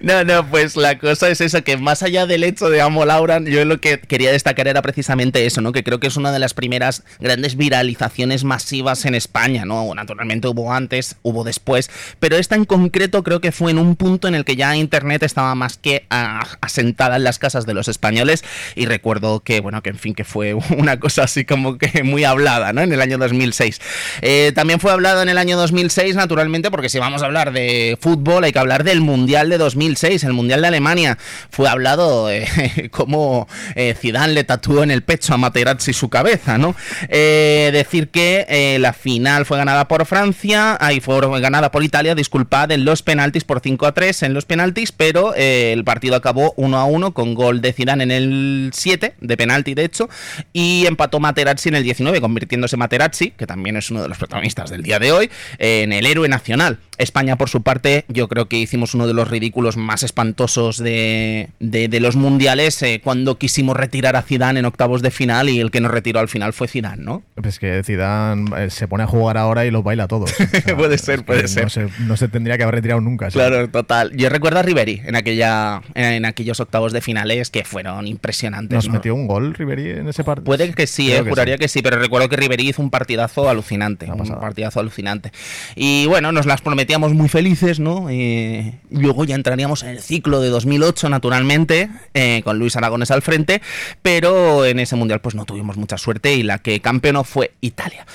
No, 0.00 0.25
no, 0.25 0.49
pues 0.49 0.76
la 0.76 0.99
cosa 0.99 1.29
es 1.29 1.40
eso, 1.40 1.62
que 1.62 1.76
más 1.76 2.02
allá 2.02 2.26
del 2.26 2.45
hecho 2.45 2.71
de 2.71 2.81
Amo 2.81 3.05
Laura, 3.05 3.40
yo 3.40 3.64
lo 3.64 3.81
que 3.81 4.00
quería 4.00 4.33
destacar 4.33 4.69
era 4.69 4.81
precisamente 4.83 5.45
eso, 5.45 5.61
¿no? 5.61 5.73
Que 5.73 5.85
creo 5.85 6.00
que 6.00 6.07
es 6.07 6.17
una 6.17 6.33
de 6.33 6.38
las 6.38 6.55
primeras 6.55 7.05
grandes 7.21 7.57
viralizaciones 7.57 8.45
masivas 8.45 9.05
en 9.05 9.14
España, 9.14 9.64
¿no? 9.64 9.95
Naturalmente 9.95 10.49
hubo 10.49 10.73
antes, 10.73 11.17
hubo 11.23 11.45
después, 11.45 11.90
pero 12.19 12.37
esta 12.37 12.55
en 12.55 12.64
concreto 12.64 13.23
creo 13.23 13.40
que 13.40 13.52
fue 13.52 13.71
en 13.71 13.79
un 13.79 13.97
punto 13.97 14.29
en 14.29 14.35
el 14.35 14.45
que 14.45 14.57
ya 14.57 14.75
Internet 14.76 15.23
estaba 15.23 15.55
más 15.55 15.76
que 15.76 16.07
ah, 16.11 16.47
asentada 16.61 17.17
en 17.17 17.25
las 17.25 17.38
casas 17.38 17.67
de 17.67 17.75
los 17.75 17.88
españoles 17.88 18.45
y 18.75 18.87
recuerdo 18.87 19.40
que, 19.40 19.61
bueno, 19.61 19.83
que 19.83 19.90
en 19.90 19.99
fin, 19.99 20.14
que 20.14 20.25
fue 20.25 20.55
una 20.79 20.99
cosa 20.99 21.25
así 21.25 21.45
como 21.45 21.76
que 21.76 22.02
muy 22.02 22.25
hablada, 22.25 22.73
¿no? 22.73 22.81
En 22.81 22.93
el 22.93 23.00
año 23.00 23.19
2006. 23.19 23.81
Eh, 24.23 24.52
también 24.55 24.81
fue 24.81 24.93
hablado 24.93 25.23
en 25.23 25.29
el 25.29 25.37
año 25.37 25.59
2006, 25.59 26.17
naturalmente, 26.17 26.71
porque 26.71 26.88
si 26.88 26.99
vamos 26.99 27.23
a 27.23 27.26
hablar 27.26 27.52
de 27.52 27.99
fútbol 28.00 28.45
hay 28.45 28.52
que 28.52 28.59
hablar 28.59 28.85
del 28.85 29.00
Mundial 29.00 29.50
de 29.50 29.59
2006, 29.59 30.25
el 30.25 30.33
Mundial 30.33 30.62
de 30.62 30.69
Alemania. 30.69 31.19
Fue 31.50 31.69
hablado 31.69 32.30
eh, 32.30 32.47
como 32.90 33.49
eh, 33.75 33.95
Zidane 33.99 34.33
le 34.33 34.45
tatuó 34.45 34.83
en 34.83 34.90
el 34.90 35.02
pecho 35.02 35.35
a 35.35 35.37
Materazzi 35.37 35.92
su 35.92 36.09
cabeza, 36.09 36.59
¿no? 36.59 36.75
Eh, 37.09 37.71
decir 37.73 38.09
que 38.09 38.47
eh, 38.49 38.78
la 38.80 38.92
final 38.92 39.47
fue 39.47 39.59
ganada 39.59 39.88
por 39.88 40.07
Francia, 40.07 40.76
ahí 40.80 41.00
fue 41.00 41.21
ganada 41.40 41.71
por 41.71 41.83
Italia, 41.83 42.14
disculpad, 42.14 42.71
en 42.73 42.85
los 42.85 43.02
penaltis 43.02 43.45
por 43.45 43.61
5 43.61 43.87
a 43.87 43.92
3 43.92 44.23
en 44.23 44.35
los 44.35 44.45
penaltis, 44.45 44.92
pero 44.92 45.35
el 45.35 45.85
partido 45.85 46.16
acabó 46.16 46.54
1 46.57 46.78
a 46.78 46.85
1 46.85 47.14
con 47.14 47.35
gol 47.35 47.61
de 47.61 47.73
Zidane 47.73 48.04
en 48.04 48.11
el 48.11 48.71
7, 48.73 49.14
de 49.21 49.37
penalti 49.37 49.75
de 49.75 49.85
hecho, 49.85 50.09
y 50.52 50.87
empató 50.87 51.21
Materazzi 51.21 51.69
en 51.69 51.76
el 51.76 51.83
19, 51.83 52.21
convirtiéndose 52.21 52.76
Materazzi, 52.76 53.30
que 53.33 53.47
también 53.47 53.76
es 53.76 53.90
uno 53.90 54.02
de 54.02 54.09
los 54.09 54.19
protagonistas 54.19 54.71
del 54.71 54.83
día 54.83 54.99
de 54.99 55.12
hoy, 55.12 55.30
en 55.59 55.92
el 55.92 56.07
héroe 56.07 56.28
nacional. 56.28 56.78
España, 57.00 57.37
por 57.37 57.49
su 57.49 57.62
parte, 57.62 58.04
yo 58.09 58.28
creo 58.28 58.47
que 58.47 58.59
hicimos 58.59 58.95
uno 58.95 59.07
de 59.07 59.14
los 59.14 59.28
ridículos 59.28 59.76
más 59.76 60.02
espantosos 60.02 60.78
de, 60.78 61.49
de, 61.59 61.88
de 61.88 62.00
los 62.00 62.16
mundiales 62.16 62.83
eh, 62.83 63.00
cuando 63.02 63.38
quisimos 63.38 63.76
retirar 63.76 64.16
a 64.16 64.23
Zidane 64.23 64.61
en 64.61 64.66
octavos 64.66 65.02
de 65.02 65.11
final 65.11 65.49
y 65.49 65.61
el 65.61 65.71
que 65.71 65.80
nos 65.80 65.90
retiró 65.90 66.21
al 66.21 66.28
final 66.28 66.52
fue 66.52 66.69
Zidane, 66.69 67.02
¿no? 67.02 67.23
Pues 67.35 67.59
que 67.59 67.83
Zidane 67.83 68.50
eh, 68.64 68.71
se 68.71 68.87
pone 68.87 69.04
a 69.04 69.07
jugar 69.07 69.38
ahora 69.38 69.64
y 69.64 69.71
los 69.71 69.83
baila 69.83 70.09
todos. 70.09 70.30
O 70.50 70.62
sea, 70.62 70.76
Puede 70.76 70.99
ser, 70.99 71.21
es 71.21 71.25
puede 71.25 71.42
no 71.42 71.49
ser. 71.49 71.71
Se, 71.71 71.88
no 72.00 72.16
se 72.16 72.28
tendría 72.28 72.57
que 72.57 72.64
haber 72.64 72.76
retirado 72.76 73.00
nunca. 73.00 73.30
¿sí? 73.30 73.35
Claro, 73.35 73.69
total. 73.71 74.12
Yo 74.16 74.28
recuerdo 74.28 74.59
a 74.59 74.62
Riveri 74.62 75.00
en 75.04 75.16
aquella 75.16 75.80
en, 75.95 76.04
en 76.12 76.25
aquellos 76.25 76.61
octavos 76.61 76.92
de 76.92 77.00
finales 77.00 77.50
que 77.50 77.64
fueron 77.64 78.07
impresionantes. 78.07 78.76
¿Nos 78.76 78.88
¿no? 78.88 78.95
metió 78.95 79.14
un 79.14 79.26
gol 79.26 79.54
Riveri 79.54 79.90
en 79.90 80.09
ese 80.09 80.25
partido? 80.25 80.45
Puede 80.45 80.73
que 80.75 80.87
sí, 80.87 81.12
eh, 81.12 81.23
que 81.23 81.30
juraría 81.30 81.57
que 81.57 81.69
sí, 81.69 81.83
pero 81.83 81.99
recuerdo 81.99 82.28
que 82.28 82.37
Riveri 82.37 82.69
hizo 82.69 82.83
un 82.83 82.90
partidazo 82.90 83.49
alucinante. 83.49 84.11
Un 84.11 84.28
partidazo 84.40 84.80
alucinante. 84.80 85.33
Y 85.76 86.07
bueno, 86.07 86.33
nos 86.33 86.47
las 86.47 86.61
muy 86.99 87.28
felices, 87.28 87.78
¿no? 87.80 88.09
Eh, 88.11 88.80
luego 88.90 89.25
ya 89.25 89.35
entraríamos 89.35 89.82
en 89.82 89.90
el 89.90 90.00
ciclo 90.00 90.40
de 90.40 90.49
2008, 90.49 91.09
naturalmente, 91.09 91.88
eh, 92.14 92.42
con 92.44 92.59
Luis 92.59 92.76
Aragones 92.76 93.11
al 93.11 93.23
frente, 93.23 93.62
pero 94.02 94.64
en 94.64 94.80
ese 94.80 94.97
mundial 94.97 95.20
pues 95.20 95.35
no 95.35 95.44
tuvimos 95.44 95.76
mucha 95.76 95.99
suerte 95.99 96.35
y 96.35 96.42
la 96.42 96.59
que 96.59 96.80
campeonó 96.80 97.25
fue 97.25 97.52
Italia. 97.61 98.06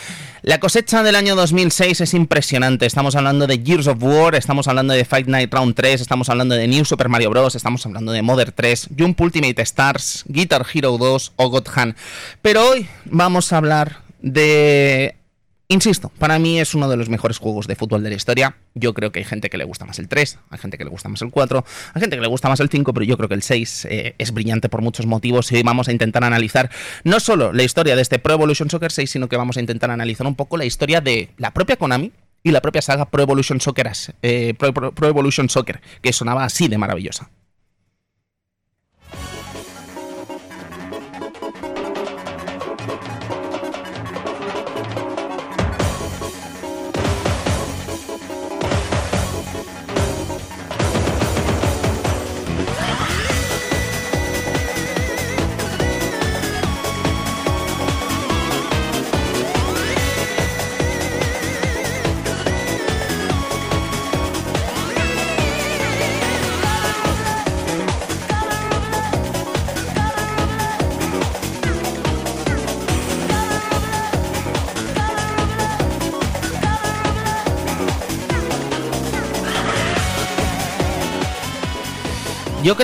La 0.42 0.60
cosecha 0.60 1.02
del 1.02 1.16
año 1.16 1.36
2006 1.36 2.02
es 2.02 2.14
impresionante. 2.14 2.86
Estamos 2.86 3.16
hablando 3.16 3.48
de 3.48 3.58
Gears 3.58 3.88
of 3.88 3.98
War, 4.02 4.36
estamos 4.36 4.68
hablando 4.68 4.94
de 4.94 5.04
Fight 5.04 5.28
Night 5.28 5.52
Round 5.52 5.74
3, 5.74 6.02
estamos 6.02 6.30
hablando 6.30 6.54
de 6.54 6.68
New 6.68 6.86
Super 6.86 7.10
Mario 7.10 7.32
Bros., 7.32 7.56
estamos 7.56 7.84
hablando 7.86 8.12
de 8.12 8.22
Mother 8.22 8.52
3, 8.52 8.90
Jump 8.98 9.20
Ultimate 9.22 9.62
Stars, 9.64 10.24
Guitar 10.28 10.66
Hero 10.72 10.98
2 10.98 11.34
o 11.36 11.50
God 11.50 11.68
Hand. 11.74 11.96
Pero 12.42 12.70
hoy 12.70 12.88
vamos 13.06 13.52
a 13.54 13.58
hablar 13.58 14.02
de... 14.22 15.16
Insisto, 15.68 16.12
para 16.20 16.38
mí 16.38 16.60
es 16.60 16.76
uno 16.76 16.88
de 16.88 16.96
los 16.96 17.10
mejores 17.10 17.40
juegos 17.40 17.66
de 17.66 17.76
fútbol 17.76 18.04
de 18.04 18.10
la 18.12 18.16
historia. 18.16 18.56
Yo 18.76 18.94
creo 18.94 19.12
que 19.12 19.20
hay 19.20 19.26
gente 19.26 19.50
que 19.50 19.58
le 19.58 19.64
gusta 19.64 19.84
más 19.86 19.98
el 19.98 20.08
3, 20.08 20.38
hay 20.52 20.60
gente 20.60 20.78
que 20.78 20.84
le 20.84 20.92
gusta 20.92 21.10
más 21.10 21.24
el 21.24 21.32
4, 21.32 21.66
hay 21.96 22.02
gente 22.02 22.16
que 22.18 22.22
le 22.22 22.28
gusta 22.28 22.50
más 22.50 22.60
el 22.60 22.70
5, 22.70 22.94
pero 22.94 23.04
yo 23.04 23.18
creo 23.18 23.28
que 23.28 23.34
el 23.34 23.42
6 23.42 23.86
eh, 23.90 24.14
es 24.20 24.32
brillante 24.32 24.70
por 24.70 24.82
muchos 24.84 25.08
motivos 25.08 25.52
y 25.52 25.56
hoy 25.56 25.64
vamos 25.64 25.88
a 25.88 25.92
intentar 25.92 26.24
analizar 26.24 26.70
no 27.04 27.20
solo 27.20 27.52
la 27.52 27.64
historia 27.64 27.96
de 27.96 28.04
este 28.04 28.20
Pro 28.20 28.34
Evolution 28.36 28.70
Soccer 28.70 28.92
6, 28.92 29.10
sino 29.10 29.28
que 29.28 29.38
vamos 29.38 29.58
a 29.58 29.60
intentar 29.60 29.90
analizar 29.90 30.28
un 30.28 30.36
poco 30.36 30.56
la 30.58 30.66
historia 30.66 31.02
de 31.02 31.30
la 31.38 31.52
propia 31.52 31.78
Konami 31.78 32.12
y 32.44 32.52
la 32.52 32.62
propia 32.62 32.84
saga 32.84 33.10
Pro 33.10 33.24
Evolution 33.24 33.60
Soccer, 33.60 33.92
eh, 34.22 34.54
Pro, 34.60 34.72
Pro- 34.72 34.92
Pro 34.94 35.08
Evolution 35.08 35.50
Soccer, 35.50 35.82
que 36.04 36.14
sonaba 36.14 36.44
así 36.44 36.68
de 36.68 36.78
maravillosa. 36.78 37.32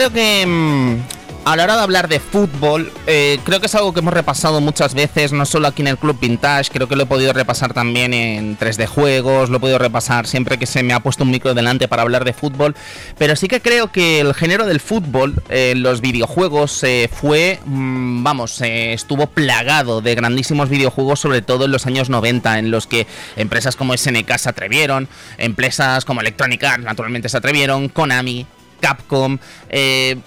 Creo 0.01 0.13
que 0.13 0.45
mm, 0.47 1.45
a 1.45 1.55
la 1.55 1.63
hora 1.63 1.75
de 1.75 1.81
hablar 1.83 2.07
de 2.07 2.19
fútbol, 2.19 2.91
eh, 3.05 3.37
creo 3.43 3.59
que 3.59 3.67
es 3.67 3.75
algo 3.75 3.93
que 3.93 3.99
hemos 3.99 4.15
repasado 4.15 4.59
muchas 4.59 4.95
veces, 4.95 5.31
no 5.31 5.45
solo 5.45 5.67
aquí 5.67 5.83
en 5.83 5.89
el 5.89 5.99
Club 5.99 6.19
Vintage, 6.19 6.71
creo 6.71 6.87
que 6.87 6.95
lo 6.95 7.03
he 7.03 7.05
podido 7.05 7.33
repasar 7.33 7.71
también 7.75 8.15
en 8.15 8.57
3D 8.57 8.87
Juegos, 8.87 9.51
lo 9.51 9.57
he 9.57 9.59
podido 9.59 9.77
repasar 9.77 10.25
siempre 10.25 10.57
que 10.57 10.65
se 10.65 10.81
me 10.81 10.93
ha 10.93 11.01
puesto 11.01 11.23
un 11.23 11.29
micro 11.29 11.53
delante 11.53 11.87
para 11.87 12.01
hablar 12.01 12.25
de 12.25 12.33
fútbol, 12.33 12.75
pero 13.19 13.35
sí 13.35 13.47
que 13.47 13.61
creo 13.61 13.91
que 13.91 14.21
el 14.21 14.33
género 14.33 14.65
del 14.65 14.79
fútbol 14.79 15.43
en 15.49 15.83
los 15.83 16.01
videojuegos 16.01 16.83
eh, 16.83 17.07
fue, 17.13 17.59
mm, 17.63 18.23
vamos, 18.23 18.59
eh, 18.61 18.93
estuvo 18.93 19.27
plagado 19.27 20.01
de 20.01 20.15
grandísimos 20.15 20.67
videojuegos, 20.67 21.19
sobre 21.19 21.43
todo 21.43 21.65
en 21.65 21.71
los 21.71 21.85
años 21.85 22.09
90, 22.09 22.57
en 22.57 22.71
los 22.71 22.87
que 22.87 23.05
empresas 23.35 23.75
como 23.75 23.95
SNK 23.95 24.35
se 24.39 24.49
atrevieron, 24.49 25.07
empresas 25.37 26.05
como 26.05 26.21
Electronic 26.21 26.63
Arts 26.63 26.85
naturalmente 26.85 27.29
se 27.29 27.37
atrevieron, 27.37 27.87
Konami, 27.87 28.47
Capcom, 28.81 29.39
eh, 29.69 30.17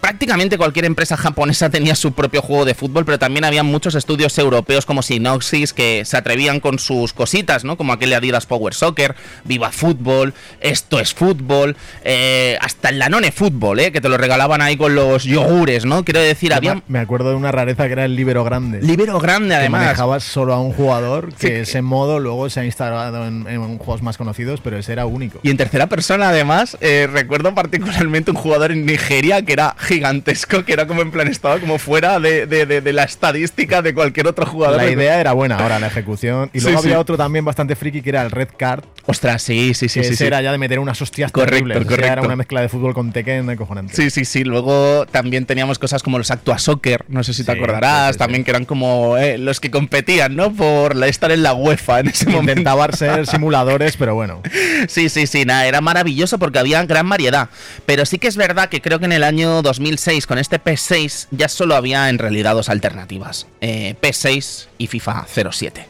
prácticamente 0.00 0.56
cualquier 0.56 0.84
empresa 0.84 1.16
japonesa 1.16 1.68
tenía 1.70 1.94
su 1.94 2.12
propio 2.12 2.42
juego 2.42 2.64
de 2.64 2.74
fútbol, 2.74 3.04
pero 3.04 3.18
también 3.18 3.44
había 3.44 3.62
muchos 3.62 3.94
estudios 3.94 4.36
europeos 4.38 4.86
como 4.86 5.02
Synoxis 5.02 5.72
que 5.72 6.04
se 6.04 6.16
atrevían 6.16 6.60
con 6.60 6.78
sus 6.78 7.12
cositas, 7.12 7.64
¿no? 7.64 7.76
Como 7.76 7.92
aquel 7.92 8.10
de 8.10 8.16
Adidas 8.16 8.46
Power 8.46 8.74
Soccer, 8.74 9.14
Viva 9.44 9.72
Fútbol, 9.72 10.34
Esto 10.60 11.00
es 11.00 11.12
Fútbol, 11.14 11.76
eh, 12.04 12.56
hasta 12.60 12.90
el 12.90 12.98
Danone 12.98 13.32
Fútbol, 13.32 13.80
¿eh? 13.80 13.92
Que 13.92 14.00
te 14.00 14.08
lo 14.08 14.16
regalaban 14.16 14.62
ahí 14.62 14.76
con 14.76 14.94
los 14.94 15.24
yogures, 15.24 15.84
¿no? 15.84 16.04
Quiero 16.04 16.20
decir, 16.20 16.52
había 16.54 16.82
Me 16.86 16.98
acuerdo 17.00 17.30
de 17.30 17.36
una 17.36 17.50
rareza 17.50 17.86
que 17.86 17.92
era 17.92 18.04
el 18.04 18.14
libero 18.14 18.44
grande. 18.44 18.80
libero 18.82 19.18
grande 19.18 19.48
que 19.50 19.54
además. 19.56 19.82
manejabas 19.82 20.22
solo 20.24 20.54
a 20.54 20.60
un 20.60 20.72
jugador, 20.72 21.32
que 21.34 21.48
Sí. 21.48 21.52
ese 21.54 21.82
modo 21.82 22.20
luego 22.20 22.48
se 22.50 22.60
ha 22.60 22.64
instalado 22.64 23.26
en, 23.26 23.46
en 23.48 23.78
juegos 23.78 24.02
más 24.02 24.16
conocidos, 24.16 24.60
pero 24.62 24.78
ese 24.78 24.92
era 24.92 25.06
único. 25.06 25.40
Y 25.42 25.50
en 25.50 25.56
tercera 25.56 25.88
persona, 25.88 26.28
además, 26.28 26.76
eh, 26.80 27.08
recuerdo 27.10 27.54
particularmente 27.54 28.30
un 28.30 28.36
jugador 28.36 28.70
en 28.72 28.86
Nigeria 28.86 29.42
que 29.42 29.52
era 29.52 29.69
gigantesco, 29.78 30.64
que 30.64 30.72
era 30.72 30.86
como 30.86 31.02
en 31.02 31.10
plan, 31.10 31.28
estaba 31.28 31.58
como 31.58 31.78
fuera 31.78 32.18
de, 32.20 32.46
de- 32.46 32.66
de- 32.66 32.80
de 32.80 32.92
la 32.92 33.04
estadística 33.04 33.82
de 33.82 33.94
cualquier 33.94 34.26
otro 34.26 34.46
jugador. 34.46 34.76
La 34.82 34.90
idea 34.90 35.20
era 35.20 35.32
buena, 35.32 35.56
ahora 35.58 35.78
la 35.78 35.86
ejecución. 35.88 36.50
Y 36.52 36.60
luego 36.60 36.80
sí. 36.80 36.86
había 36.88 36.98
otro 37.00 37.16
también 37.16 37.44
bastante 37.44 37.76
friki 37.76 38.02
que 38.02 38.10
era 38.10 38.22
el 38.22 38.30
Red 38.30 38.48
Card, 38.56 38.84
Ostras, 39.06 39.42
sí, 39.42 39.74
sí, 39.74 39.88
sí, 39.88 40.00
que 40.00 40.08
ese 40.08 40.26
era 40.26 40.40
ya 40.40 40.52
de 40.52 40.58
meter 40.58 40.78
unas 40.78 41.00
hostias 41.02 41.32
Correcto, 41.32 41.66
terribles. 41.68 41.86
O 41.86 41.96
sea, 42.02 42.12
Era 42.12 42.22
una 42.22 42.36
mezcla 42.36 42.60
de 42.60 42.68
fútbol 42.68 42.94
con 42.94 43.12
Tekken 43.12 43.48
acojonante. 43.50 43.94
Sí, 43.96 44.08
sí, 44.10 44.24
sí. 44.24 44.44
Luego 44.44 45.04
también 45.06 45.46
teníamos 45.46 45.78
cosas 45.78 46.02
como 46.02 46.18
los 46.18 46.30
Actua 46.30 46.58
Soccer, 46.58 47.04
no 47.08 47.24
sé 47.24 47.34
si 47.34 47.42
te 47.42 47.50
acordarás, 47.52 48.16
también 48.16 48.44
que 48.44 48.50
eran 48.50 48.64
como 48.66 49.16
eh, 49.16 49.36
los 49.38 49.58
que 49.58 49.70
competían, 49.70 50.36
¿no? 50.36 50.52
Por 50.52 51.02
estar 51.04 51.32
en 51.32 51.42
la 51.42 51.54
UEFA 51.54 52.00
en 52.00 52.08
ese 52.08 52.26
momento. 52.26 52.50
Intentaban 52.60 52.92
ser 52.92 53.26
simuladores, 53.26 53.96
pero 53.96 54.14
bueno. 54.14 54.42
Sí, 54.88 55.08
sí, 55.08 55.26
sí, 55.26 55.44
nada, 55.44 55.66
era 55.66 55.80
maravilloso 55.80 56.38
porque 56.38 56.58
había 56.58 56.82
gran 56.84 57.08
variedad. 57.08 57.48
Pero 57.86 58.06
sí 58.06 58.18
que 58.18 58.28
es 58.28 58.36
verdad 58.36 58.68
que 58.68 58.80
creo 58.80 58.98
que 58.98 59.04
en 59.04 59.12
el 59.12 59.24
año 59.24 59.59
2006, 59.62 60.26
con 60.26 60.38
este 60.38 60.60
PS6, 60.60 61.28
ya 61.30 61.48
solo 61.48 61.74
había 61.74 62.08
en 62.08 62.18
realidad 62.18 62.54
dos 62.54 62.68
alternativas: 62.68 63.46
eh, 63.60 63.94
PS6 64.00 64.66
y 64.78 64.86
FIFA 64.86 65.26
07. 65.50 65.86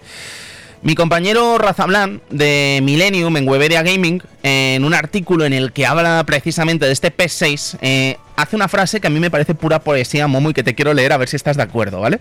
Mi 0.83 0.95
compañero 0.95 1.59
Razablan 1.59 2.23
de 2.31 2.81
Millennium 2.83 3.37
en 3.37 3.47
Webedia 3.47 3.83
Gaming, 3.83 4.23
en 4.43 4.83
un 4.85 4.95
artículo 4.95 5.45
en 5.45 5.53
el 5.53 5.73
que 5.73 5.85
habla 5.85 6.25
precisamente 6.25 6.87
de 6.87 6.93
este 6.93 7.15
PS6, 7.15 7.77
eh, 7.83 8.17
hace 8.37 8.57
una 8.57 8.67
frase 8.67 8.99
que 8.99 9.07
a 9.07 9.11
mí 9.11 9.21
me 9.21 9.31
parece 9.31 9.55
pura 9.55 9.81
poesía, 9.81 10.27
Momo, 10.27 10.49
y 10.49 10.55
que 10.55 10.63
te 10.63 10.75
quiero 10.75 10.95
leer 10.95 11.13
a 11.13 11.19
ver 11.19 11.29
si 11.29 11.37
estás 11.37 11.59
de 11.59 11.63
acuerdo, 11.65 12.01
¿vale? 12.01 12.21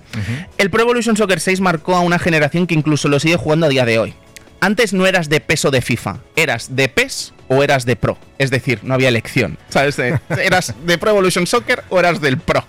El 0.58 0.70
Pro 0.70 0.82
Evolution 0.82 1.16
Soccer 1.16 1.40
6 1.40 1.62
marcó 1.62 1.96
a 1.96 2.02
una 2.02 2.20
generación 2.20 2.68
que 2.68 2.76
incluso 2.76 3.08
lo 3.08 3.22
sigue 3.22 3.38
jugando 3.38 3.66
a 3.66 3.70
día 3.70 3.86
de 3.86 3.98
hoy. 3.98 4.14
Antes 4.62 4.94
no 4.94 5.06
eras 5.06 5.30
de 5.30 5.40
peso 5.40 5.72
de 5.72 5.82
FIFA, 5.82 6.20
eras 6.36 6.76
de 6.76 6.90
PES 6.90 7.34
o 7.48 7.64
eras 7.64 7.86
de 7.86 7.96
Pro. 7.96 8.18
Es 8.38 8.52
decir, 8.52 8.80
no 8.84 8.94
había 8.94 9.08
elección. 9.08 9.58
¿Sabes? 9.70 9.98
Eh, 10.00 10.20
Eras 10.42 10.74
de 10.86 10.98
Pro 10.98 11.12
Evolution 11.12 11.48
Soccer 11.48 11.84
o 11.90 12.00
eras 12.00 12.22
del 12.22 12.38
Pro. 12.38 12.64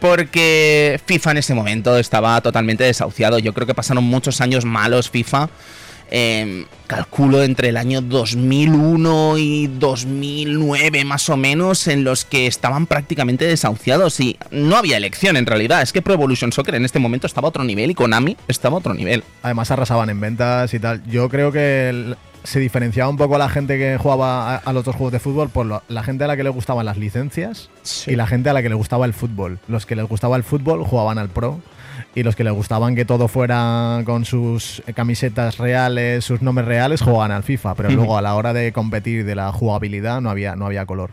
Porque 0.00 1.00
FIFA 1.06 1.32
en 1.32 1.36
ese 1.38 1.54
momento 1.54 1.98
estaba 1.98 2.40
totalmente 2.40 2.84
desahuciado. 2.84 3.38
Yo 3.38 3.52
creo 3.52 3.66
que 3.66 3.74
pasaron 3.74 4.04
muchos 4.04 4.40
años 4.40 4.64
malos 4.64 5.10
FIFA. 5.10 5.48
Eh, 6.10 6.66
calculo 6.86 7.42
entre 7.42 7.70
el 7.70 7.76
año 7.78 8.02
2001 8.02 9.38
y 9.38 9.66
2009 9.66 11.04
más 11.04 11.28
o 11.30 11.36
menos 11.36 11.86
en 11.88 12.04
los 12.04 12.24
que 12.24 12.46
estaban 12.46 12.86
prácticamente 12.86 13.44
desahuciados 13.46 14.20
y 14.20 14.36
no 14.50 14.76
había 14.76 14.96
elección 14.96 15.36
en 15.36 15.46
realidad. 15.46 15.82
Es 15.82 15.92
que 15.92 16.02
Pro 16.02 16.14
Evolution 16.14 16.52
Soccer 16.52 16.74
en 16.74 16.84
este 16.84 16.98
momento 16.98 17.26
estaba 17.26 17.46
a 17.46 17.50
otro 17.50 17.64
nivel 17.64 17.90
y 17.90 17.94
Konami 17.94 18.36
estaba 18.48 18.76
a 18.76 18.78
otro 18.78 18.94
nivel. 18.94 19.24
Además 19.42 19.70
arrasaban 19.70 20.10
en 20.10 20.20
ventas 20.20 20.74
y 20.74 20.78
tal. 20.78 21.02
Yo 21.06 21.28
creo 21.28 21.52
que 21.52 21.88
el- 21.88 22.16
se 22.44 22.58
diferenciaba 22.58 23.08
un 23.08 23.16
poco 23.16 23.36
a 23.36 23.38
la 23.38 23.48
gente 23.48 23.78
que 23.78 23.96
jugaba 23.98 24.54
a, 24.54 24.56
a 24.56 24.72
los 24.72 24.80
otros 24.80 24.96
juegos 24.96 25.12
de 25.12 25.20
fútbol 25.20 25.48
por 25.48 25.64
lo- 25.64 25.82
la 25.88 26.02
gente 26.02 26.24
a 26.24 26.26
la 26.26 26.36
que 26.36 26.42
le 26.42 26.50
gustaban 26.50 26.84
las 26.84 26.96
licencias 26.98 27.70
y 28.08 28.16
la 28.16 28.26
gente 28.26 28.50
a 28.50 28.52
la 28.52 28.62
que 28.62 28.68
le 28.68 28.74
gustaba 28.74 29.06
el 29.06 29.14
fútbol. 29.14 29.60
Los 29.68 29.86
que 29.86 29.94
les 29.94 30.06
gustaba 30.08 30.36
el 30.36 30.42
fútbol 30.42 30.82
jugaban 30.84 31.18
al 31.18 31.28
pro 31.28 31.60
y 32.14 32.22
los 32.22 32.36
que 32.36 32.44
les 32.44 32.52
gustaban 32.52 32.94
que 32.94 33.04
todo 33.04 33.28
fuera 33.28 34.02
con 34.04 34.24
sus 34.24 34.82
camisetas 34.94 35.58
reales, 35.58 36.24
sus 36.24 36.42
nombres 36.42 36.66
reales, 36.66 37.00
jugaban 37.00 37.30
al 37.30 37.42
FIFA. 37.42 37.74
Pero 37.74 37.90
luego 37.90 38.18
a 38.18 38.22
la 38.22 38.34
hora 38.34 38.52
de 38.52 38.72
competir 38.72 39.24
de 39.24 39.34
la 39.34 39.52
jugabilidad 39.52 40.20
no 40.20 40.30
había, 40.30 40.54
no 40.56 40.66
había 40.66 40.86
color. 40.86 41.12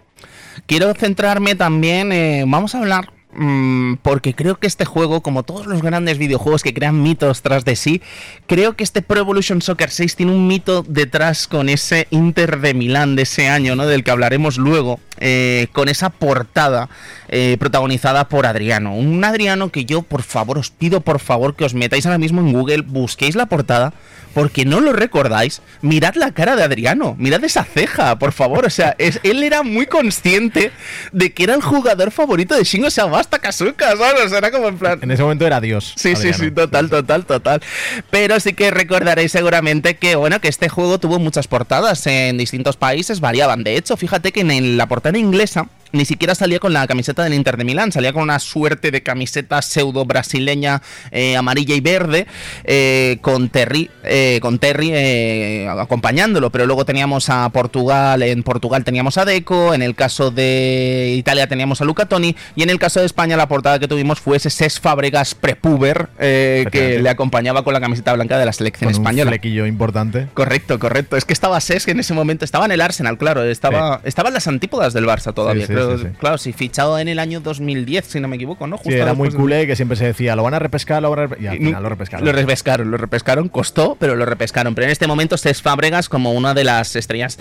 Quiero 0.65 0.93
centrarme 0.93 1.55
también, 1.55 2.11
eh, 2.11 2.43
vamos 2.45 2.75
a 2.75 2.79
hablar 2.79 3.11
mm, 3.31 3.95
porque 4.01 4.33
creo 4.33 4.59
que 4.59 4.67
este 4.67 4.83
juego, 4.83 5.21
como 5.21 5.43
todos 5.43 5.67
los 5.67 5.81
grandes 5.81 6.17
videojuegos 6.17 6.63
que 6.63 6.73
crean 6.73 7.01
mitos 7.01 7.41
tras 7.41 7.63
de 7.63 7.75
sí, 7.75 8.01
creo 8.45 8.75
que 8.75 8.83
este 8.83 9.01
Pro 9.01 9.21
Evolution 9.21 9.61
Soccer 9.61 9.89
6 9.89 10.15
tiene 10.15 10.33
un 10.33 10.47
mito 10.47 10.83
detrás 10.87 11.47
con 11.47 11.69
ese 11.69 12.07
Inter 12.09 12.59
de 12.59 12.73
Milán 12.73 13.15
de 13.15 13.23
ese 13.23 13.47
año, 13.47 13.75
¿no? 13.75 13.87
Del 13.87 14.03
que 14.03 14.11
hablaremos 14.11 14.57
luego, 14.57 14.99
eh, 15.19 15.67
con 15.73 15.89
esa 15.89 16.09
portada 16.09 16.89
eh, 17.27 17.57
protagonizada 17.59 18.27
por 18.27 18.45
Adriano. 18.45 18.95
Un 18.95 19.23
Adriano 19.23 19.69
que 19.69 19.85
yo, 19.85 20.01
por 20.01 20.23
favor, 20.23 20.57
os 20.57 20.71
pido 20.71 21.01
por 21.01 21.19
favor 21.19 21.55
que 21.55 21.65
os 21.65 21.73
metáis 21.73 22.05
ahora 22.05 22.17
mismo 22.17 22.41
en 22.41 22.53
Google, 22.53 22.81
busquéis 22.81 23.35
la 23.35 23.45
portada, 23.45 23.93
porque 24.33 24.65
no 24.65 24.79
lo 24.79 24.93
recordáis. 24.93 25.61
Mirad 25.81 26.15
la 26.15 26.31
cara 26.31 26.55
de 26.55 26.63
Adriano, 26.63 27.15
mirad 27.17 27.43
esa 27.43 27.63
ceja, 27.63 28.17
por 28.17 28.31
favor. 28.31 28.65
O 28.65 28.69
sea, 28.69 28.95
es, 28.97 29.19
él 29.23 29.43
era 29.43 29.63
muy 29.63 29.85
consciente 29.85 30.71
de 31.11 31.33
que 31.33 31.43
era 31.43 31.55
el 31.55 31.61
jugador 31.61 32.11
favorito 32.11 32.55
de 32.55 32.63
Shingo 32.63 32.89
Sabasta 32.89 33.39
Kazuka, 33.39 33.95
¿sabes? 33.97 34.25
O 34.25 34.29
sea, 34.29 34.37
era 34.37 34.51
como 34.51 34.67
en 34.67 34.77
plan. 34.77 34.99
En 35.01 35.11
ese 35.11 35.23
momento 35.23 35.45
era 35.45 35.59
Dios. 35.59 35.93
Sí, 35.97 36.15
sí, 36.15 36.33
sí, 36.33 36.51
total, 36.51 36.89
total, 36.89 37.25
total. 37.25 37.61
Pero 38.09 38.39
sí 38.39 38.53
que 38.53 38.71
recordaréis 38.71 39.31
seguramente 39.31 39.97
que, 39.97 40.15
bueno, 40.15 40.39
que 40.39 40.47
este 40.47 40.69
juego 40.69 40.99
tuvo 40.99 41.19
muchas 41.19 41.47
portadas 41.47 42.05
en 42.07 42.37
distintos 42.37 42.77
países, 42.77 43.19
variaban. 43.19 43.63
De 43.63 43.75
hecho, 43.77 43.97
fíjate 43.97 44.31
que 44.31 44.41
en 44.41 44.77
la 44.77 44.87
portada 44.87 45.08
inglesa 45.15 45.67
ni 45.91 46.05
siquiera 46.05 46.35
salía 46.35 46.59
con 46.59 46.73
la 46.73 46.85
camiseta 46.87 47.23
del 47.23 47.33
Inter 47.33 47.57
de 47.57 47.63
Milán, 47.63 47.91
salía 47.91 48.13
con 48.13 48.23
una 48.23 48.39
suerte 48.39 48.91
de 48.91 49.01
camiseta 49.03 49.61
pseudo 49.61 50.05
brasileña 50.05 50.81
eh, 51.11 51.35
amarilla 51.35 51.75
y 51.75 51.81
verde, 51.81 52.27
eh, 52.63 53.17
con 53.21 53.49
Terry, 53.49 53.89
eh, 54.03 54.39
con 54.41 54.59
Terry 54.59 54.91
eh, 54.93 55.67
acompañándolo. 55.69 56.49
Pero 56.51 56.65
luego 56.65 56.85
teníamos 56.85 57.29
a 57.29 57.49
Portugal, 57.49 58.21
en 58.23 58.43
Portugal 58.43 58.83
teníamos 58.83 59.17
a 59.17 59.25
Deco, 59.25 59.73
en 59.73 59.81
el 59.81 59.95
caso 59.95 60.31
de 60.31 61.15
Italia 61.17 61.47
teníamos 61.47 61.81
a 61.81 61.85
Luca 61.85 62.05
Toni, 62.05 62.35
y 62.55 62.63
en 62.63 62.69
el 62.69 62.79
caso 62.79 62.99
de 62.99 63.05
España 63.05 63.37
la 63.37 63.47
portada 63.47 63.79
que 63.79 63.87
tuvimos 63.87 64.19
fue 64.19 64.37
ese 64.37 64.49
Ses 64.49 64.79
Fábregas 64.79 65.35
Prepuber, 65.35 66.09
eh, 66.19 66.65
que 66.71 66.99
le 66.99 67.09
acompañaba 67.09 67.63
con 67.63 67.73
la 67.73 67.79
camiseta 67.81 68.13
blanca 68.13 68.37
de 68.37 68.45
la 68.45 68.53
selección 68.53 68.91
Con 68.91 68.99
un 68.99 69.05
española. 69.07 69.31
flequillo 69.31 69.65
importante. 69.65 70.27
Correcto, 70.33 70.79
correcto. 70.79 71.17
Es 71.17 71.25
que 71.25 71.33
estaba 71.33 71.59
Ses 71.61 71.85
que 71.85 71.91
en 71.91 71.99
ese 71.99 72.13
momento 72.13 72.45
estaba 72.45 72.65
en 72.65 72.71
el 72.71 72.81
Arsenal, 72.81 73.17
claro. 73.17 73.43
Estaba, 73.43 74.01
estaba 74.03 74.29
en 74.29 74.33
las 74.33 74.47
antípodas 74.47 74.93
del 74.93 75.05
Barça 75.05 75.33
todavía. 75.33 75.65
Sí, 75.67 75.73
sí, 75.73 75.78
creo. 75.87 75.97
sí, 75.97 76.03
sí. 76.05 76.09
Claro, 76.19 76.37
sí, 76.37 76.53
fichado 76.53 76.99
en 76.99 77.07
el 77.07 77.19
año 77.19 77.39
2010, 77.39 78.05
si 78.05 78.19
no 78.19 78.27
me 78.27 78.35
equivoco, 78.35 78.67
¿no? 78.67 78.79
Era 78.85 79.13
muy 79.13 79.29
de- 79.29 79.35
culé 79.35 79.67
que 79.67 79.75
siempre 79.75 79.97
se 79.97 80.05
decía, 80.05 80.35
lo 80.35 80.43
van 80.43 80.53
a 80.53 80.59
repescar, 80.59 81.01
lo 81.01 81.09
van 81.09 81.19
a 81.19 81.21
repescar. 81.23 81.43
Y 81.43 81.47
al 81.47 81.57
final 81.57 81.83
lo 81.83 81.89
repescaron. 81.89 82.25
Lo 82.25 82.31
repescaron, 82.31 82.91
lo 82.91 82.97
repescaron, 82.97 83.49
costó, 83.49 83.97
pero 83.99 84.15
lo 84.15 84.25
repescaron. 84.25 84.75
Pero 84.75 84.85
en 84.85 84.91
este 84.91 85.07
momento 85.07 85.37
Cés 85.37 85.61
Fábregas 85.61 86.09
como 86.09 86.33
una 86.33 86.53
de 86.53 86.63
las 86.63 86.95
estrellas 86.95 87.39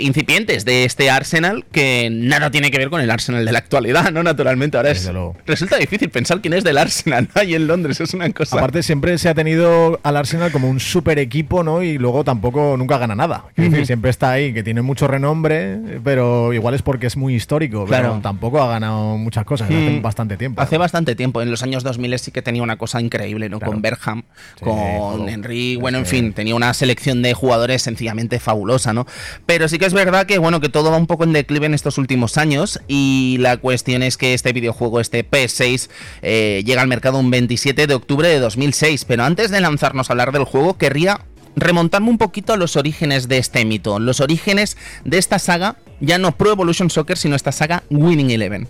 incipientes 0.00 0.64
de 0.64 0.84
este 0.84 1.10
Arsenal 1.10 1.64
que 1.72 2.08
nada 2.10 2.50
tiene 2.50 2.70
que 2.70 2.78
ver 2.78 2.90
con 2.90 3.00
el 3.00 3.10
Arsenal 3.10 3.44
de 3.44 3.52
la 3.52 3.58
actualidad, 3.58 4.10
¿no? 4.10 4.22
Naturalmente, 4.22 4.76
ahora 4.76 4.90
es, 4.90 5.10
resulta 5.46 5.76
difícil 5.76 6.10
pensar 6.10 6.40
quién 6.40 6.54
es 6.54 6.64
del 6.64 6.78
Arsenal 6.78 7.28
¿no? 7.34 7.40
ahí 7.40 7.54
en 7.54 7.66
Londres, 7.66 8.00
es 8.00 8.14
una 8.14 8.30
cosa... 8.30 8.56
Aparte, 8.56 8.82
siempre 8.82 9.16
se 9.18 9.28
ha 9.28 9.34
tenido 9.34 9.98
al 10.02 10.16
Arsenal 10.16 10.50
como 10.52 10.68
un 10.68 10.80
super 10.80 11.18
equipo, 11.18 11.62
¿no? 11.62 11.82
Y 11.82 11.98
luego 11.98 12.24
tampoco 12.24 12.76
nunca 12.76 12.98
gana 12.98 13.14
nada. 13.14 13.44
Es 13.56 13.70
decir, 13.70 13.86
siempre 13.86 14.10
está 14.10 14.30
ahí, 14.32 14.52
que 14.52 14.62
tiene 14.62 14.82
mucho 14.82 15.06
renombre, 15.06 15.78
pero 16.04 16.52
igual 16.52 16.74
es 16.74 16.82
porque 16.82 17.06
es 17.06 17.16
muy 17.16 17.34
histórico. 17.40 17.84
Claro. 17.86 18.10
Pero 18.10 18.20
tampoco 18.22 18.62
ha 18.62 18.68
ganado 18.68 19.16
muchas 19.16 19.44
cosas 19.44 19.66
hace 19.68 19.98
Mm. 19.98 20.02
bastante 20.02 20.36
tiempo. 20.36 20.60
Hace 20.62 20.78
bastante 20.78 21.14
tiempo, 21.16 21.42
en 21.42 21.50
los 21.50 21.62
años 21.62 21.82
2000 21.82 22.18
sí 22.18 22.30
que 22.30 22.42
tenía 22.42 22.62
una 22.62 22.76
cosa 22.76 23.00
increíble, 23.00 23.48
¿no? 23.48 23.58
Claro. 23.58 23.72
Con 23.72 23.82
Berham, 23.82 24.22
Sí, 24.58 24.64
con. 24.64 25.28
Henry, 25.28 25.76
bueno, 25.76 25.98
en 25.98 26.06
fin, 26.06 26.32
tenía 26.32 26.54
una 26.54 26.72
selección 26.74 27.22
de 27.22 27.34
jugadores 27.34 27.82
sencillamente 27.82 28.38
fabulosa, 28.38 28.92
¿no? 28.92 29.06
Pero 29.46 29.68
sí 29.68 29.78
que 29.78 29.86
es 29.86 29.92
verdad 29.94 30.26
que, 30.26 30.38
bueno, 30.38 30.60
que 30.60 30.68
todo 30.68 30.90
va 30.90 30.96
un 30.96 31.06
poco 31.06 31.24
en 31.24 31.32
declive 31.32 31.66
en 31.66 31.74
estos 31.74 31.98
últimos 31.98 32.38
años 32.38 32.80
y 32.88 33.36
la 33.40 33.56
cuestión 33.56 34.02
es 34.02 34.16
que 34.16 34.34
este 34.34 34.52
videojuego, 34.52 35.00
este 35.00 35.24
PS6, 35.28 35.88
eh, 36.22 36.62
llega 36.64 36.82
al 36.82 36.88
mercado 36.88 37.18
un 37.18 37.30
27 37.30 37.86
de 37.86 37.94
octubre 37.94 38.28
de 38.28 38.38
2006, 38.38 39.04
pero 39.06 39.24
antes 39.24 39.50
de 39.50 39.60
lanzarnos 39.60 40.10
a 40.10 40.12
hablar 40.12 40.32
del 40.32 40.44
juego, 40.44 40.76
querría 40.76 41.20
remontarme 41.56 42.10
un 42.10 42.18
poquito 42.18 42.52
a 42.52 42.56
los 42.56 42.76
orígenes 42.76 43.26
de 43.28 43.38
este 43.38 43.64
mito, 43.64 43.98
los 43.98 44.20
orígenes 44.20 44.76
de 45.04 45.18
esta 45.18 45.38
saga, 45.38 45.76
ya 46.00 46.18
no 46.18 46.32
Pro 46.32 46.52
Evolution 46.52 46.90
Soccer, 46.90 47.16
sino 47.16 47.36
esta 47.36 47.52
saga 47.52 47.82
Winning 47.90 48.30
Eleven. 48.30 48.68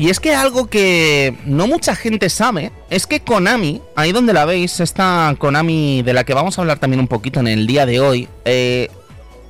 Y 0.00 0.08
es 0.08 0.18
que 0.18 0.34
algo 0.34 0.70
que 0.70 1.34
no 1.44 1.66
mucha 1.66 1.94
gente 1.94 2.30
sabe 2.30 2.72
es 2.88 3.06
que 3.06 3.20
Konami, 3.20 3.82
ahí 3.94 4.12
donde 4.12 4.32
la 4.32 4.46
veis, 4.46 4.80
esta 4.80 5.36
Konami 5.38 6.00
de 6.00 6.14
la 6.14 6.24
que 6.24 6.32
vamos 6.32 6.56
a 6.56 6.62
hablar 6.62 6.78
también 6.78 7.00
un 7.00 7.06
poquito 7.06 7.38
en 7.38 7.48
el 7.48 7.66
día 7.66 7.84
de 7.84 8.00
hoy, 8.00 8.26
eh, 8.46 8.88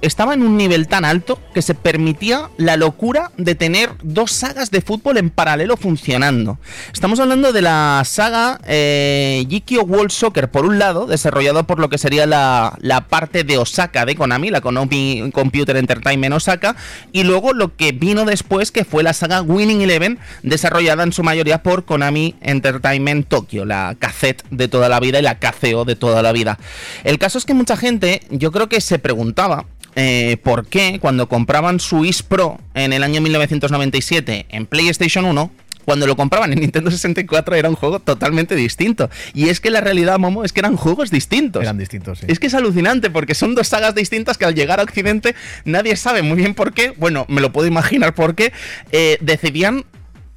estaba 0.03 0.35
en 0.35 0.43
un 0.43 0.57
nivel 0.57 0.89
tan 0.89 1.05
alto 1.05 1.39
que 1.55 1.63
se 1.63 1.75
permitía 1.75 2.49
la 2.57 2.77
locura 2.77 3.31
de 3.37 3.55
tener 3.55 3.91
dos 4.03 4.33
sagas 4.33 4.71
de 4.71 4.81
fútbol 4.81 5.19
en 5.19 5.31
paralelo 5.31 5.77
funcionando. 5.77 6.59
Estamos 6.93 7.21
hablando 7.21 7.53
de 7.53 7.63
la 7.63 8.03
saga 8.05 8.61
eh, 8.67 9.45
Jikyo 9.49 9.83
World 9.83 10.11
Soccer, 10.11 10.51
por 10.51 10.65
un 10.65 10.79
lado, 10.79 11.07
desarrollado 11.07 11.65
por 11.65 11.79
lo 11.79 11.89
que 11.89 11.99
sería 11.99 12.27
la, 12.27 12.77
la 12.81 13.09
parte 13.09 13.45
de 13.45 13.59
Osaka 13.59 14.07
de 14.07 14.15
Konami, 14.15 14.51
la 14.51 14.61
Konami 14.61 15.31
Computer 15.33 15.77
Entertainment 15.77 16.35
Osaka, 16.35 16.77
y 17.13 17.25
luego 17.25 17.53
lo 17.53 17.77
que 17.77 17.93
vino 17.93 18.25
después, 18.25 18.71
que 18.71 18.85
fue 18.85 19.03
la 19.03 19.13
saga 19.13 19.43
Winning 19.43 19.83
Eleven, 19.83 20.19
desarrollada 20.43 21.03
en 21.03 21.13
su 21.13 21.23
mayoría 21.23 21.63
por 21.63 21.85
Konami 21.85 22.37
Entertainment 22.41 23.29
Tokyo, 23.29 23.65
la 23.65 23.97
cassette 23.99 24.45
de 24.51 24.69
toda 24.69 24.89
la 24.89 25.01
vida 25.01 25.19
y 25.19 25.23
la 25.23 25.39
KCO 25.39 25.85
de 25.85 25.97
toda 25.97 26.23
la 26.23 26.33
vida. 26.33 26.59
El 27.05 27.19
caso 27.19 27.39
es 27.39 27.45
que 27.45 27.55
mucha 27.55 27.77
gente, 27.77 28.23
yo 28.31 28.53
creo 28.53 28.69
que 28.69 28.81
se 28.81 28.99
preguntaba 28.99 29.67
eh, 29.97 30.37
por 30.43 30.67
qué 30.67 30.99
cuando 31.01 31.29
compraban 31.29 31.81
su 31.81 32.05
Is 32.05 32.23
Pro 32.23 32.59
en 32.75 32.93
el 32.93 33.03
año 33.03 33.21
1997 33.21 34.47
en 34.51 34.67
PlayStation 34.67 35.25
1, 35.25 35.51
cuando 35.85 36.07
lo 36.07 36.15
compraban 36.15 36.53
en 36.53 36.61
Nintendo 36.61 36.91
64 36.91 37.57
era 37.57 37.69
un 37.69 37.75
juego 37.75 37.99
totalmente 38.01 38.55
distinto. 38.55 39.11
Y 39.35 39.49
es 39.49 39.61
que 39.61 39.71
la 39.71 39.81
realidad, 39.81 40.19
Momo, 40.19 40.45
es 40.45 40.53
que 40.53 40.61
eran 40.61 40.77
juegos 40.77 41.11
distintos. 41.11 41.63
Eran 41.63 41.79
distintos, 41.79 42.21
sí. 42.21 42.27
Es 42.29 42.39
que 42.39 42.47
es 42.47 42.55
alucinante 42.55 43.11
porque 43.11 43.35
son 43.35 43.55
dos 43.55 43.67
sagas 43.69 43.95
distintas 43.95 44.39
que 44.39 44.45
al 44.45 44.55
llegar 44.55 44.79
a 44.79 44.85
Occidente 44.85 45.35
nadie 45.65 45.97
sabe 45.97 46.23
muy 46.23 46.37
bien 46.37 46.55
por 46.55 46.73
qué, 46.75 46.93
bueno, 46.97 47.25
me 47.29 47.41
lo 47.41 47.51
puedo 47.51 47.67
imaginar 47.67 48.15
por 48.15 48.35
qué, 48.37 48.53
eh, 48.93 49.19
decidían 49.21 49.85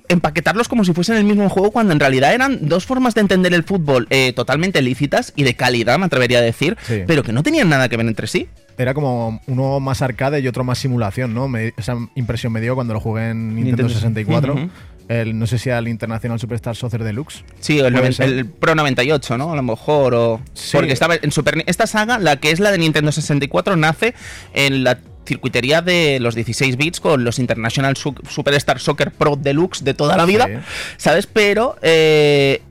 empaquetarlos 0.09 0.67
como 0.67 0.83
si 0.85 0.93
fuesen 0.93 1.15
el 1.17 1.23
mismo 1.23 1.47
juego 1.49 1.71
cuando 1.71 1.93
en 1.93 1.99
realidad 1.99 2.33
eran 2.33 2.67
dos 2.67 2.85
formas 2.85 3.13
de 3.15 3.21
entender 3.21 3.53
el 3.53 3.63
fútbol 3.63 4.07
eh, 4.09 4.33
totalmente 4.35 4.81
lícitas 4.81 5.33
y 5.35 5.43
de 5.43 5.55
calidad, 5.55 5.97
me 5.99 6.05
atrevería 6.05 6.39
a 6.39 6.41
decir, 6.41 6.77
Sí. 6.87 7.03
pero 7.07 7.23
que 7.23 7.31
no 7.31 7.41
tenían 7.43 7.69
nada 7.69 7.89
que 7.89 7.97
ver 7.97 8.05
entre 8.07 8.27
sí. 8.27 8.47
Era 8.77 8.93
como 8.93 9.41
uno 9.47 9.79
más 9.79 10.01
arcade 10.01 10.39
y 10.39 10.47
otro 10.47 10.63
más 10.63 10.79
simulación, 10.79 11.33
¿no? 11.33 11.47
Me- 11.47 11.73
esa 11.77 11.95
impresión 12.15 12.51
me 12.53 12.61
dio 12.61 12.75
cuando 12.75 12.93
lo 12.93 12.99
jugué 12.99 13.29
en 13.29 13.55
Nintendo, 13.55 13.83
Nintendo 13.83 13.93
64. 13.93 14.53
Ujú. 14.55 14.69
el, 15.09 15.37
no 15.37 15.45
sé 15.47 15.57
si 15.59 15.69
era 15.69 15.79
el 15.79 15.87
International 15.87 16.39
Superstar 16.39 16.75
Soccer 16.75 17.03
Deluxe. 17.03 17.43
Sí, 17.59 17.79
el, 17.79 17.93
noven- 17.93 18.19
el 18.23 18.45
Pro 18.47 18.73
98, 18.75 19.37
¿no? 19.37 19.51
A 19.51 19.55
lo 19.55 19.61
mejor, 19.63 20.13
o... 20.15 20.41
Sí. 20.53 20.77
Porque 20.77 20.93
estaba 20.93 21.15
en 21.21 21.31
Super... 21.31 21.63
Esta 21.67 21.85
saga, 21.87 22.17
la 22.19 22.37
que 22.37 22.51
es 22.51 22.59
la 22.59 22.71
de 22.71 22.77
Nintendo 22.79 23.11
64, 23.11 23.75
nace 23.75 24.15
en 24.53 24.83
la 24.83 24.99
circuitería 25.25 25.81
de 25.81 26.19
los 26.19 26.35
16 26.35 26.75
bits 26.75 26.99
con 26.99 27.23
los 27.23 27.39
International 27.39 27.95
Su- 27.95 28.15
Superstar 28.27 28.79
Soccer 28.79 29.11
Pro 29.11 29.35
Deluxe 29.37 29.83
de 29.83 29.93
toda 29.93 30.17
la 30.17 30.25
vida, 30.25 30.47
Sí. 30.47 30.53
¿sabes? 30.97 31.27
Pero 31.27 31.77
eh, 31.81 32.61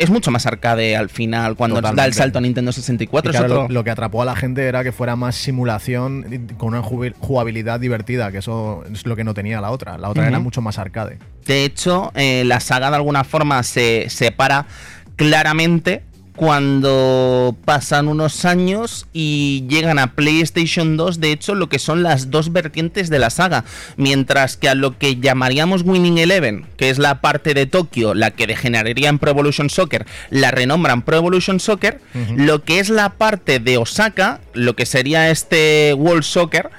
es 0.00 0.10
mucho 0.10 0.30
más 0.30 0.46
arcade 0.46 0.96
al 0.96 1.08
final 1.10 1.54
cuando 1.56 1.80
da 1.80 2.04
el 2.04 2.12
salto 2.14 2.38
a 2.38 2.40
Nintendo 2.40 2.70
Y 2.70 2.74
64. 2.74 3.30
es 3.30 3.36
claro, 3.36 3.54
lo, 3.54 3.60
otro- 3.64 3.74
lo 3.74 3.84
que 3.84 3.90
atrapó 3.90 4.22
a 4.22 4.24
la 4.24 4.34
gente 4.34 4.66
era 4.66 4.82
que 4.82 4.90
fuera 4.92 5.14
más 5.14 5.36
simulación 5.36 6.24
con 6.58 6.74
una 6.74 6.82
jugabilidad 6.82 7.78
divertida, 7.78 8.32
que 8.32 8.38
eso 8.38 8.82
es 8.92 9.06
lo 9.06 9.14
que 9.14 9.24
no 9.24 9.34
tenía 9.34 9.60
la 9.60 9.70
otra. 9.70 9.98
La 9.98 10.08
otra 10.08 10.26
era 10.26 10.38
mucho 10.40 10.60
más 10.62 10.78
arcade. 10.78 11.18
De 11.46 11.64
hecho, 11.64 12.10
eh, 12.14 12.42
la 12.46 12.60
saga 12.60 12.90
de 12.90 12.96
alguna 12.96 13.24
forma 13.24 13.62
se 13.62 14.06
separa 14.08 14.66
claramente 15.16 16.02
cuando 16.40 17.54
pasan 17.66 18.08
unos 18.08 18.46
años 18.46 19.06
y 19.12 19.66
llegan 19.68 19.98
a 19.98 20.14
PlayStation 20.14 20.96
2, 20.96 21.20
de 21.20 21.32
hecho, 21.32 21.54
lo 21.54 21.68
que 21.68 21.78
son 21.78 22.02
las 22.02 22.30
dos 22.30 22.50
vertientes 22.50 23.10
de 23.10 23.18
la 23.18 23.28
saga. 23.28 23.66
Mientras 23.98 24.56
que 24.56 24.70
a 24.70 24.74
lo 24.74 24.96
que 24.96 25.16
llamaríamos 25.16 25.82
Winning 25.82 26.16
Eleven, 26.16 26.64
que 26.78 26.88
es 26.88 26.98
la 26.98 27.20
parte 27.20 27.52
de 27.52 27.66
Tokio, 27.66 28.14
la 28.14 28.30
que 28.30 28.46
degeneraría 28.46 29.10
en 29.10 29.18
Pro 29.18 29.32
Evolution 29.32 29.68
Soccer, 29.68 30.06
la 30.30 30.50
renombran 30.50 31.02
Pro 31.02 31.18
Evolution 31.18 31.60
Soccer, 31.60 32.00
lo 32.34 32.64
que 32.64 32.78
es 32.78 32.88
la 32.88 33.10
parte 33.10 33.58
de 33.60 33.76
Osaka, 33.76 34.40
lo 34.54 34.74
que 34.74 34.86
sería 34.86 35.28
este 35.28 35.92
World 35.92 36.22
Soccer, 36.22 36.70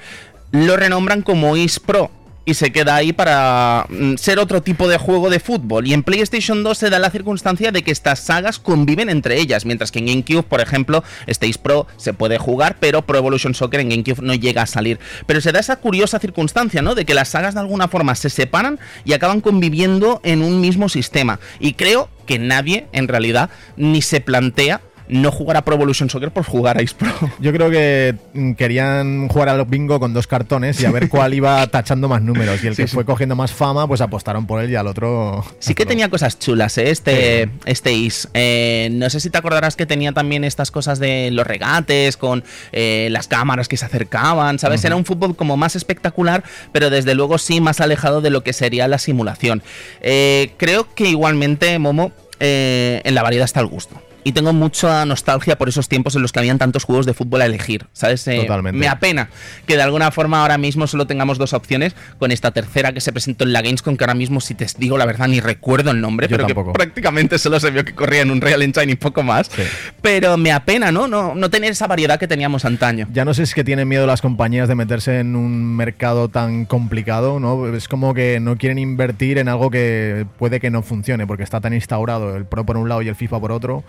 lo 0.50 0.76
renombran 0.76 1.22
como 1.22 1.56
Is 1.56 1.80
Pro. 1.80 2.10
Y 2.46 2.56
se 2.56 2.72
queda 2.72 2.96
ahí 2.96 3.14
para 3.14 3.86
mm, 3.90 4.16
ser 4.16 4.40
otro 4.40 4.62
tipo 4.62 4.88
de 4.88 4.98
juego 4.98 5.30
de 5.30 5.40
fútbol. 5.40 5.88
Y 5.88 5.94
en 5.94 6.04
PlayStation 6.04 6.64
2 6.64 6.78
se 6.78 6.90
da 6.90 7.00
la 7.00 7.12
circunstancia 7.12 7.72
de 7.72 7.84
que 7.84 7.92
estas 7.92 8.20
sagas 8.20 8.60
conviven 8.60 9.10
entre 9.10 9.40
ellas, 9.40 9.66
mientras 9.66 9.92
que 9.92 10.00
en 10.00 10.08
GameCube, 10.08 10.44
por 10.44 10.62
ejemplo, 10.62 11.04
Stage 11.28 11.60
Pro 11.62 11.88
se 11.98 12.14
puede 12.14 12.38
jugar, 12.38 12.78
pero 12.80 13.04
Pro 13.04 13.18
Evolution 13.18 13.54
Soccer 13.54 13.80
en 13.80 13.90
GameCube 13.90 14.22
no 14.22 14.34
llega 14.34 14.64
a 14.64 14.68
salir. 14.68 15.00
Pero 15.26 15.42
se 15.42 15.52
da 15.52 15.60
esa 15.60 15.76
curiosa 15.76 16.20
circunstancia, 16.20 16.82
¿no? 16.82 16.96
De 16.96 17.06
que 17.06 17.14
las 17.14 17.30
sagas 17.30 17.54
de 17.54 17.60
alguna 17.60 17.88
forma 17.88 18.16
se 18.16 18.30
separan 18.30 18.80
y 19.06 19.14
acaban 19.14 19.42
conviviendo 19.42 20.20
en 20.24 20.42
un 20.42 20.62
mismo 20.62 20.90
sistema. 20.90 21.40
Y 21.60 21.74
creo 21.74 22.10
que 22.26 22.40
nadie, 22.40 22.88
en 22.92 23.08
realidad, 23.08 23.50
ni 23.78 24.02
se 24.02 24.22
plantea 24.22 24.82
no 25.12 25.30
jugar 25.32 25.58
a 25.58 25.64
Pro 25.66 25.76
Evolution 25.76 26.10
Soccer 26.10 26.32
por 26.32 26.46
jugar 26.46 26.78
a 26.78 26.82
Ice 26.82 26.96
Pro. 26.98 27.12
Yo 27.40 27.52
creo 27.52 27.70
que 27.70 28.16
mm, 28.34 28.54
querían 28.54 29.28
jugar 29.28 29.50
al 29.50 29.64
bingo 29.66 30.00
con 30.00 30.14
dos 30.14 30.26
cartones 30.26 30.82
y 30.82 30.86
a 30.86 30.92
ver 30.92 31.10
cuál 31.10 31.34
iba 31.34 31.68
tachando 31.72 32.08
más 32.08 32.22
números. 32.22 32.64
Y 32.64 32.68
el 32.68 32.76
Sí, 32.76 32.84
que 32.84 32.88
sí. 32.88 32.94
fue 32.96 33.04
cogiendo 33.06 33.36
más 33.36 33.52
fama, 33.52 33.88
pues 33.88 34.00
apostaron 34.02 34.48
por 34.48 34.64
él 34.64 34.72
y 34.72 34.76
al 34.76 34.88
otro. 34.88 35.46
Sí 35.60 35.76
que 35.76 35.86
tenía 35.86 36.10
cosas 36.10 36.40
chulas, 36.40 36.78
¿eh? 36.78 36.90
Este, 36.90 37.50
este 37.66 37.92
Is. 37.94 38.30
Eh, 38.34 38.88
no 38.94 39.10
sé 39.10 39.20
si 39.20 39.30
te 39.30 39.38
acordarás 39.38 39.76
que 39.76 39.86
tenía 39.86 40.14
también 40.14 40.44
estas 40.46 40.72
cosas 40.72 40.98
de 41.00 41.30
los 41.32 41.46
regates, 41.46 42.16
con 42.16 42.44
eh, 42.72 43.10
las 43.12 43.28
cámaras 43.28 43.68
que 43.68 43.76
se 43.76 43.86
acercaban, 43.86 44.60
¿sabes? 44.60 44.84
Era 44.86 44.96
un 44.96 45.04
fútbol 45.04 45.36
como 45.36 45.58
más 45.58 45.76
espectacular, 45.76 46.44
pero 46.72 46.90
desde 46.90 47.16
luego 47.16 47.38
sí 47.38 47.60
más 47.60 47.82
alejado 47.82 48.22
de 48.22 48.30
lo 48.30 48.44
que 48.44 48.54
sería 48.54 48.88
la 48.88 48.98
simulación. 48.98 49.62
Eh, 50.02 50.54
creo 50.58 50.88
que 50.96 51.10
igualmente, 51.10 51.78
Momo, 51.80 52.14
en 52.40 53.14
la 53.14 53.22
variedad 53.24 53.46
está 53.46 53.60
el 53.60 53.68
gusto. 53.68 54.02
Y 54.24 54.34
tengo 54.34 54.54
mucha 54.54 55.06
nostalgia 55.06 55.58
por 55.58 55.70
esos 55.70 55.90
tiempos 55.90 56.16
en 56.16 56.22
los 56.22 56.32
que 56.32 56.40
habían 56.40 56.58
tantos 56.58 56.84
juegos 56.84 57.06
de 57.06 57.14
fútbol 57.14 57.42
a 57.42 57.46
elegir, 57.46 57.88
¿sabes? 57.94 58.28
Eh, 58.28 58.42
Totalmente. 58.42 58.78
Me 58.80 58.88
apena 58.88 59.30
que 59.66 59.76
de 59.76 59.82
alguna 59.82 60.12
forma 60.12 60.42
ahora 60.42 60.58
mismo 60.58 60.86
solo 60.88 61.08
tengamos 61.08 61.38
dos 61.38 61.54
opciones, 61.54 61.96
con 62.20 62.32
esta 62.32 62.52
tercera 62.52 62.94
que 62.94 63.02
se 63.02 63.12
presentó 63.12 63.44
en 63.46 63.54
la 63.54 63.62
Gamescom, 63.62 63.98
que 63.98 64.04
ahora 64.04 64.14
mismo, 64.14 64.40
si 64.42 64.54
te 64.54 64.68
digo 64.78 64.98
la 64.98 65.06
verdad, 65.06 65.28
ni 65.28 65.40
recuerdo 65.40 65.92
el 65.92 66.02
nombre, 66.02 66.28
Yo 66.28 66.38
pero 66.38 66.48
tampoco. 66.48 66.74
que 66.74 66.78
prácticamente 66.78 67.40
solo 67.40 67.60
se 67.60 67.72
vio 67.72 67.84
que 67.84 67.94
corría 67.96 68.22
en 68.22 68.32
un 68.32 68.42
Real 68.42 68.62
Engine 68.62 68.92
y 68.92 68.96
poco 68.96 69.24
más. 69.24 69.48
Sí. 69.48 69.64
Pero 70.02 70.38
me 70.38 70.52
apena, 70.52 70.92
¿no? 70.92 71.08
¿no? 71.08 71.34
No 71.36 71.50
tener 71.50 71.72
esa 71.72 71.88
variedad 71.88 72.20
que 72.20 72.28
teníamos 72.28 72.66
antaño. 72.66 73.08
Ya 73.12 73.26
no 73.26 73.34
sé 73.34 73.46
si 73.46 73.52
es 73.52 73.56
que 73.56 73.64
tienen 73.64 73.88
miedo 73.88 74.06
las 74.06 74.22
compañías 74.22 74.68
de 74.68 74.76
meterse 74.76 75.20
en 75.20 75.36
un 75.36 75.76
mercado 75.76 76.30
tan 76.30 76.66
complicado, 76.66 77.40
¿no? 77.40 77.68
Es 77.74 77.88
como 77.88 78.14
que 78.14 78.40
no 78.40 78.58
quieren 78.58 78.78
invertir 78.78 79.38
en 79.38 79.48
algo 79.48 79.72
que 79.72 80.26
puede 80.38 80.60
que 80.60 80.70
no 80.70 80.84
funcione, 80.84 81.26
porque 81.26 81.44
está 81.44 81.60
tan 81.60 81.74
instaurado 81.74 82.36
el 82.36 82.46
Pro 82.46 82.66
por 82.66 82.78
un 82.78 82.88
lado 82.88 83.02
y 83.02 83.08
el 83.08 83.16
FIFA 83.16 83.40
por 83.40 83.52
otro, 83.52 83.84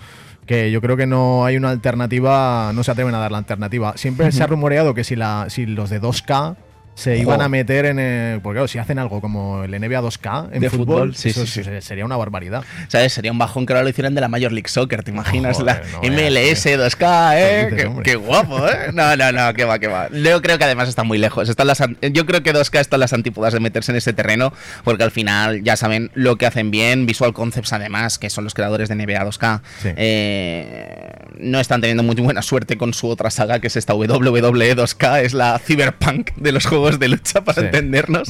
que 0.47 0.71
yo 0.71 0.81
creo 0.81 0.97
que 0.97 1.07
no 1.07 1.45
hay 1.45 1.57
una 1.57 1.71
alternativa, 1.71 2.73
no 2.75 2.83
se 2.83 2.91
atreven 2.91 3.15
a 3.15 3.19
dar 3.19 3.33
la 3.33 3.39
alternativa. 3.39 3.97
Siempre 3.97 4.33
se 4.33 4.43
ha 4.43 4.47
rumoreado 4.47 4.95
que 4.95 5.05
si, 5.05 5.17
la, 5.17 5.47
si 5.49 5.67
los 5.67 5.91
de 5.91 6.01
2K 6.01 6.57
se 6.95 7.17
iban 7.17 7.41
a 7.41 7.49
meter 7.49 7.87
en... 7.87 7.99
el- 7.99 8.41
porque 8.41 8.57
claro, 8.57 8.69
si 8.69 8.79
hacen 8.79 8.99
algo 8.99 9.21
como 9.21 9.65
el 9.65 9.71
NBA 9.71 10.01
2K 10.03 10.51
en 10.53 10.61
De 10.61 10.69
fútbol, 10.71 10.85
fútbol, 10.87 11.17
sí, 11.17 11.31
eso 11.31 11.47
sí, 11.47 11.63
sí. 11.63 11.65
se- 11.65 11.81
sería 11.81 12.05
una 12.05 12.17
barbaridad. 12.17 12.65
¿Sabes? 12.89 13.13
Sería 13.13 13.33
un 13.33 13.39
bajón 13.39 13.65
que 13.67 13.73
ahora 13.73 13.83
lo 13.83 13.89
hicieran 13.89 14.15
de 14.15 14.21
la 14.21 14.29
Major 14.29 14.53
League 14.53 14.69
Soccer, 14.69 15.03
¿te 15.03 15.11
imaginas? 15.11 15.57
Joder, 15.57 15.83
la 15.85 15.91
no 15.91 16.15
MLS 16.15 16.67
2K, 16.67 17.33
¿eh? 17.37 17.69
Dices, 17.71 17.91
Qué, 17.97 18.03
qué 18.03 18.17
guapo, 18.17 18.67
¿eh? 18.69 18.91
No, 18.93 19.17
no, 19.17 19.33
no, 19.33 19.53
que 19.55 19.65
va, 19.65 19.79
que 19.79 19.87
va. 19.89 20.09
Yo 20.11 20.43
creo 20.43 20.59
que 20.59 20.65
además 20.65 20.89
está 20.89 21.03
muy 21.03 21.19
lejos. 21.19 21.49
Están 21.49 21.67
las, 21.67 21.83
yo 22.13 22.27
creo 22.27 22.43
que 22.43 22.53
2K 22.53 22.81
están 22.81 23.01
las 23.01 23.13
antípodas 23.13 23.53
de 23.55 23.61
meterse 23.61 23.93
en 23.93 23.97
ese 23.97 24.13
terreno, 24.13 24.53
porque 24.85 25.03
al 25.05 25.11
final 25.11 25.63
ya 25.63 25.77
saben 25.77 26.11
lo 26.15 26.37
que 26.37 26.47
hacen 26.47 26.71
bien. 26.71 27.07
Visual 27.07 27.33
Concepts, 27.33 27.73
además, 27.73 28.19
que 28.19 28.29
son 28.31 28.45
los 28.45 28.55
creadores 28.55 28.89
de 28.89 28.97
NBA 28.97 29.25
2K, 29.25 29.61
Sí. 29.83 29.89
eh, 29.97 31.09
no 31.39 31.59
están 31.61 31.81
teniendo 31.81 32.03
muy 32.03 32.15
buena 32.17 32.43
suerte 32.43 32.77
con 32.77 32.93
su 32.95 33.09
otra 33.09 33.31
saga, 33.31 33.59
que 33.61 33.67
es 33.69 33.77
esta 33.77 33.95
WWE 33.95 34.77
2K, 34.77 35.23
es 35.23 35.33
la 35.35 35.59
Cyberpunk 35.59 36.33
de 36.37 36.53
los 36.53 36.67
juegos 36.67 36.82
de 36.91 37.09
lucha, 37.09 37.45
para 37.45 37.61
Sí. 37.61 37.67
entendernos. 37.67 38.29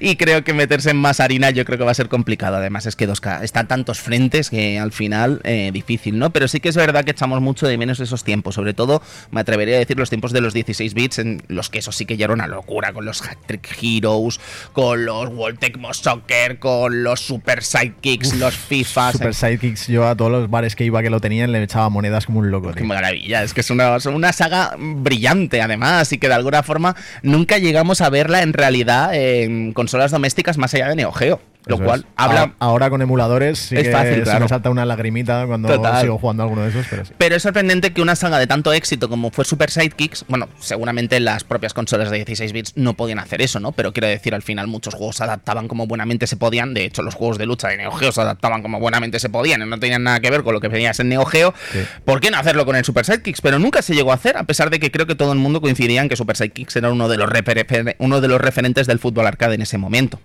Y 0.00 0.16
creo 0.16 0.44
que 0.44 0.52
meterse 0.52 0.90
en 0.90 0.96
más 0.96 1.20
harina 1.20 1.50
yo 1.50 1.64
creo 1.64 1.78
que 1.78 1.84
va 1.84 1.90
a 1.90 1.94
ser 1.94 2.08
complicado. 2.08 2.56
Además 2.56 2.86
es 2.86 2.96
que 2.96 3.06
2K 3.08 3.42
está 3.42 3.60
a 3.60 3.68
tantos 3.68 4.00
frentes 4.00 4.50
que 4.50 4.78
al 4.78 4.92
final 4.92 5.40
eh, 5.44 5.70
difícil, 5.72 6.18
¿no? 6.18 6.30
Pero 6.30 6.48
sí 6.48 6.60
que 6.60 6.68
es 6.68 6.76
verdad 6.76 7.04
que 7.04 7.12
echamos 7.12 7.40
mucho 7.40 7.66
de 7.66 7.78
menos 7.78 8.00
esos 8.00 8.24
tiempos. 8.24 8.54
Sobre 8.54 8.74
todo, 8.74 9.02
me 9.30 9.40
atrevería 9.40 9.76
a 9.76 9.78
decir 9.78 9.98
los 9.98 10.08
tiempos 10.10 10.32
de 10.32 10.40
los 10.40 10.54
16 10.54 10.94
bits 10.94 11.18
en 11.18 11.42
los 11.48 11.70
que 11.70 11.78
eso 11.78 11.92
sí 11.92 12.04
que 12.06 12.16
ya 12.16 12.24
era 12.24 12.34
una 12.34 12.46
locura. 12.46 12.92
Con 12.92 13.04
los 13.04 13.22
Hat-Trick 13.22 13.68
Heroes, 13.82 14.40
con 14.72 15.04
los 15.04 15.28
World 15.28 15.58
Tecmo 15.58 15.92
Soccer, 15.94 16.58
con 16.58 17.02
los 17.02 17.20
Super 17.20 17.62
Sidekicks, 17.62 18.34
los 18.34 18.54
FIFA. 18.56 19.12
Super 19.12 19.34
Sidekicks, 19.34 19.86
yo 19.88 20.06
a 20.08 20.16
todos 20.16 20.30
los 20.30 20.50
bares 20.50 20.74
que 20.76 20.84
iba 20.84 21.02
que 21.02 21.10
lo 21.10 21.20
tenían 21.20 21.52
le 21.52 21.62
echaba 21.62 21.88
monedas 21.88 22.26
como 22.26 22.40
un 22.40 22.50
loco. 22.50 22.72
Qué 22.72 22.84
maravilla, 22.84 23.42
es 23.42 23.54
que 23.54 23.60
es 23.60 23.70
una, 23.70 23.96
es 23.96 24.06
una 24.06 24.32
saga 24.32 24.74
brillante 24.78 25.60
además 25.60 26.12
y 26.12 26.18
que 26.18 26.28
de 26.28 26.34
alguna 26.34 26.62
forma 26.62 26.96
nunca 27.22 27.58
llegamos 27.58 27.91
a 28.00 28.10
verla 28.10 28.42
en 28.42 28.52
realidad 28.52 29.14
en 29.14 29.72
consolas 29.72 30.10
domésticas 30.10 30.58
más 30.58 30.74
allá 30.74 30.88
de 30.88 30.96
Neo 30.96 31.12
Geo. 31.12 31.40
Lo 31.66 31.76
Eso 31.76 31.84
cual 31.84 32.00
es. 32.00 32.06
habla, 32.16 32.54
Ahora, 32.58 32.90
con 32.90 33.00
emuladores 33.02 33.58
sí 33.58 33.76
Es 33.76 33.84
que 33.84 33.92
fácil, 33.92 34.14
se 34.16 34.22
claro. 34.22 34.40
me 34.40 34.48
salta 34.48 34.68
una 34.70 34.84
lagrimita 34.84 35.46
cuando 35.46 35.68
Total. 35.68 36.00
sigo 36.02 36.18
jugando 36.18 36.42
alguno 36.42 36.62
de 36.62 36.70
esos, 36.70 36.86
pero 36.90 37.04
sí. 37.04 37.12
Pero 37.16 37.36
es 37.36 37.42
sorprendente 37.42 37.92
que 37.92 38.02
una 38.02 38.16
saga 38.16 38.38
de 38.38 38.46
tanto 38.46 38.72
éxito 38.72 39.08
como 39.08 39.30
fue 39.30 39.44
Super 39.44 39.70
Sidekicks, 39.70 40.24
bueno, 40.28 40.48
seguramente 40.60 41.20
las 41.20 41.44
propias 41.44 41.72
consolas 41.74 42.10
de 42.10 42.16
16 42.16 42.52
bits 42.52 42.72
no 42.76 42.94
podían 42.94 43.18
hacer 43.18 43.42
eso, 43.42 43.60
¿no? 43.60 43.72
Pero 43.72 43.92
quiero 43.92 44.08
decir, 44.08 44.34
al 44.34 44.42
final 44.42 44.66
muchos 44.66 44.94
juegos 44.94 45.16
se 45.16 45.24
adaptaban 45.24 45.68
como 45.68 45.86
buenamente 45.86 46.26
se 46.26 46.36
podían. 46.36 46.74
De 46.74 46.84
hecho, 46.84 47.02
los 47.02 47.14
juegos 47.14 47.38
de 47.38 47.46
lucha 47.46 47.68
de 47.68 47.76
Neo 47.76 47.92
Geo 47.92 48.12
se 48.12 48.20
adaptaban 48.20 48.62
como 48.62 48.80
buenamente 48.80 49.18
se 49.18 49.28
podían 49.30 49.62
no 49.68 49.78
tenían 49.78 50.02
nada 50.02 50.20
que 50.20 50.30
ver 50.30 50.42
con 50.42 50.54
lo 50.54 50.60
que 50.60 50.68
veías 50.68 50.98
en 51.00 51.08
Neo 51.08 51.24
Geo. 51.24 51.54
Sí. 51.72 51.78
¿Por 52.04 52.20
qué 52.20 52.30
no 52.30 52.38
hacerlo 52.38 52.64
con 52.66 52.76
el 52.76 52.84
Super 52.84 53.04
Sidekicks? 53.04 53.40
Pero 53.40 53.58
nunca 53.58 53.82
se 53.82 53.94
llegó 53.94 54.12
a 54.12 54.14
hacer, 54.16 54.36
a 54.36 54.44
pesar 54.44 54.70
de 54.70 54.80
que 54.80 54.90
creo 54.90 55.06
que 55.06 55.14
todo 55.14 55.32
el 55.32 55.38
mundo 55.38 55.60
coincidía 55.60 56.02
en 56.02 56.08
que 56.08 56.16
Super 56.16 56.36
Sidekicks 56.36 56.76
era 56.76 56.90
uno 56.90 57.08
de 57.08 57.16
los, 57.16 57.28
uno 57.98 58.20
de 58.20 58.28
los 58.28 58.40
referentes 58.40 58.86
del 58.86 58.98
fútbol 58.98 59.26
arcade 59.26 59.54
en 59.54 59.62
ese 59.62 59.78
momento. 59.78 60.20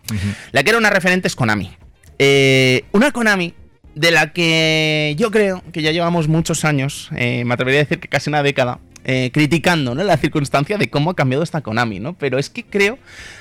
La 0.51 0.63
que 0.63 0.69
era 0.69 0.77
una 0.79 0.89
referente 0.89 1.26
es 1.27 1.35
Konami. 1.35 1.69
Eh, 2.17 2.85
una 2.91 3.11
Konami 3.11 3.53
de 3.93 4.11
la 4.11 4.33
que 4.33 5.15
yo 5.17 5.29
creo 5.29 5.63
que 5.71 5.81
ya 5.81 5.91
llevamos 5.91 6.27
muchos 6.27 6.65
años, 6.65 7.09
eh, 7.15 7.43
me 7.45 7.53
atrevería 7.53 7.81
a 7.81 7.83
decir 7.83 7.99
que 7.99 8.07
casi 8.07 8.29
una 8.29 8.41
década, 8.41 8.79
eh, 9.03 9.29
criticando 9.31 9.93
¿no? 9.93 10.03
la 10.03 10.17
circunstancia 10.17 10.77
de 10.77 10.89
cómo 10.89 11.11
ha 11.11 11.15
cambiado 11.15 11.43
esta 11.43 11.61
Konami, 11.61 11.99
¿no? 11.99 12.17
Pero 12.17 12.39
es 12.39 12.49
que 12.49 12.63
creo, 12.63 12.97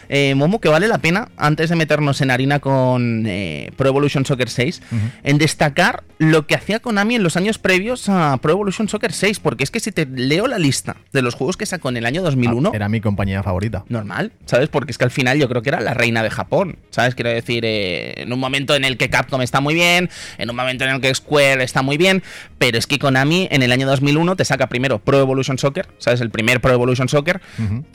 eh, 0.08 0.34
Momo, 0.34 0.60
que 0.60 0.68
vale 0.68 0.88
la 0.88 0.98
pena, 0.98 1.28
antes 1.36 1.70
de 1.70 1.76
meternos 1.76 2.20
en 2.20 2.30
harina 2.30 2.60
con 2.60 3.24
eh, 3.26 3.70
Pro 3.76 3.88
Evolution 3.88 4.24
Soccer 4.26 4.48
6, 4.48 4.82
en 5.22 5.38
destacar 5.38 6.04
lo 6.18 6.46
que 6.46 6.54
hacía 6.54 6.80
Konami 6.80 7.16
en 7.16 7.22
los 7.22 7.36
años 7.36 7.58
previos 7.58 8.08
a 8.08 8.36
Pro 8.38 8.52
Evolution 8.52 8.88
Soccer 8.88 9.12
6, 9.12 9.40
porque 9.40 9.64
es 9.64 9.70
que 9.70 9.80
si 9.80 9.92
te 9.92 10.06
leo 10.06 10.46
la 10.46 10.58
lista 10.58 10.96
de 11.12 11.22
los 11.22 11.34
juegos 11.34 11.56
que 11.56 11.66
sacó 11.66 11.88
en 11.88 11.96
el 11.98 12.06
año 12.06 12.22
2001, 12.22 12.70
Ah, 12.72 12.76
Era 12.76 12.88
mi 12.88 13.00
compañía 13.00 13.42
favorita. 13.42 13.84
normal, 13.88 14.32
¿sabes? 14.46 14.68
Porque 14.68 14.92
es 14.92 14.98
que 14.98 15.04
al 15.04 15.10
final 15.10 15.38
yo 15.38 15.48
creo 15.48 15.62
que 15.62 15.68
era 15.70 15.80
la 15.80 15.94
reina 15.94 16.22
de 16.22 16.30
Japón, 16.30 16.78
¿sabes? 16.90 17.14
Quiero 17.14 17.30
decir, 17.30 17.64
eh, 17.66 18.14
en 18.22 18.32
un 18.32 18.38
momento 18.38 18.74
en 18.74 18.84
el 18.84 18.96
que 18.96 19.10
Capcom 19.10 19.42
está 19.42 19.60
muy 19.60 19.74
bien, 19.74 20.08
en 20.38 20.50
un 20.50 20.56
momento 20.56 20.84
en 20.84 20.90
el 20.90 21.00
que 21.00 21.14
Square 21.14 21.62
está 21.62 21.82
muy 21.82 21.96
bien, 21.96 22.22
pero 22.58 22.78
es 22.78 22.86
que 22.86 22.98
Konami 22.98 23.48
en 23.50 23.62
el 23.62 23.72
año 23.72 23.86
2001 23.86 24.36
te 24.36 24.44
saca 24.44 24.68
primero 24.68 24.98
Pro 24.98 25.18
Evolution 25.20 25.58
Soccer, 25.58 25.86
¿sabes? 25.98 26.20
El 26.20 26.30
primer 26.30 26.60
Pro 26.60 26.72
Evolution 26.72 27.08
Soccer. 27.08 27.40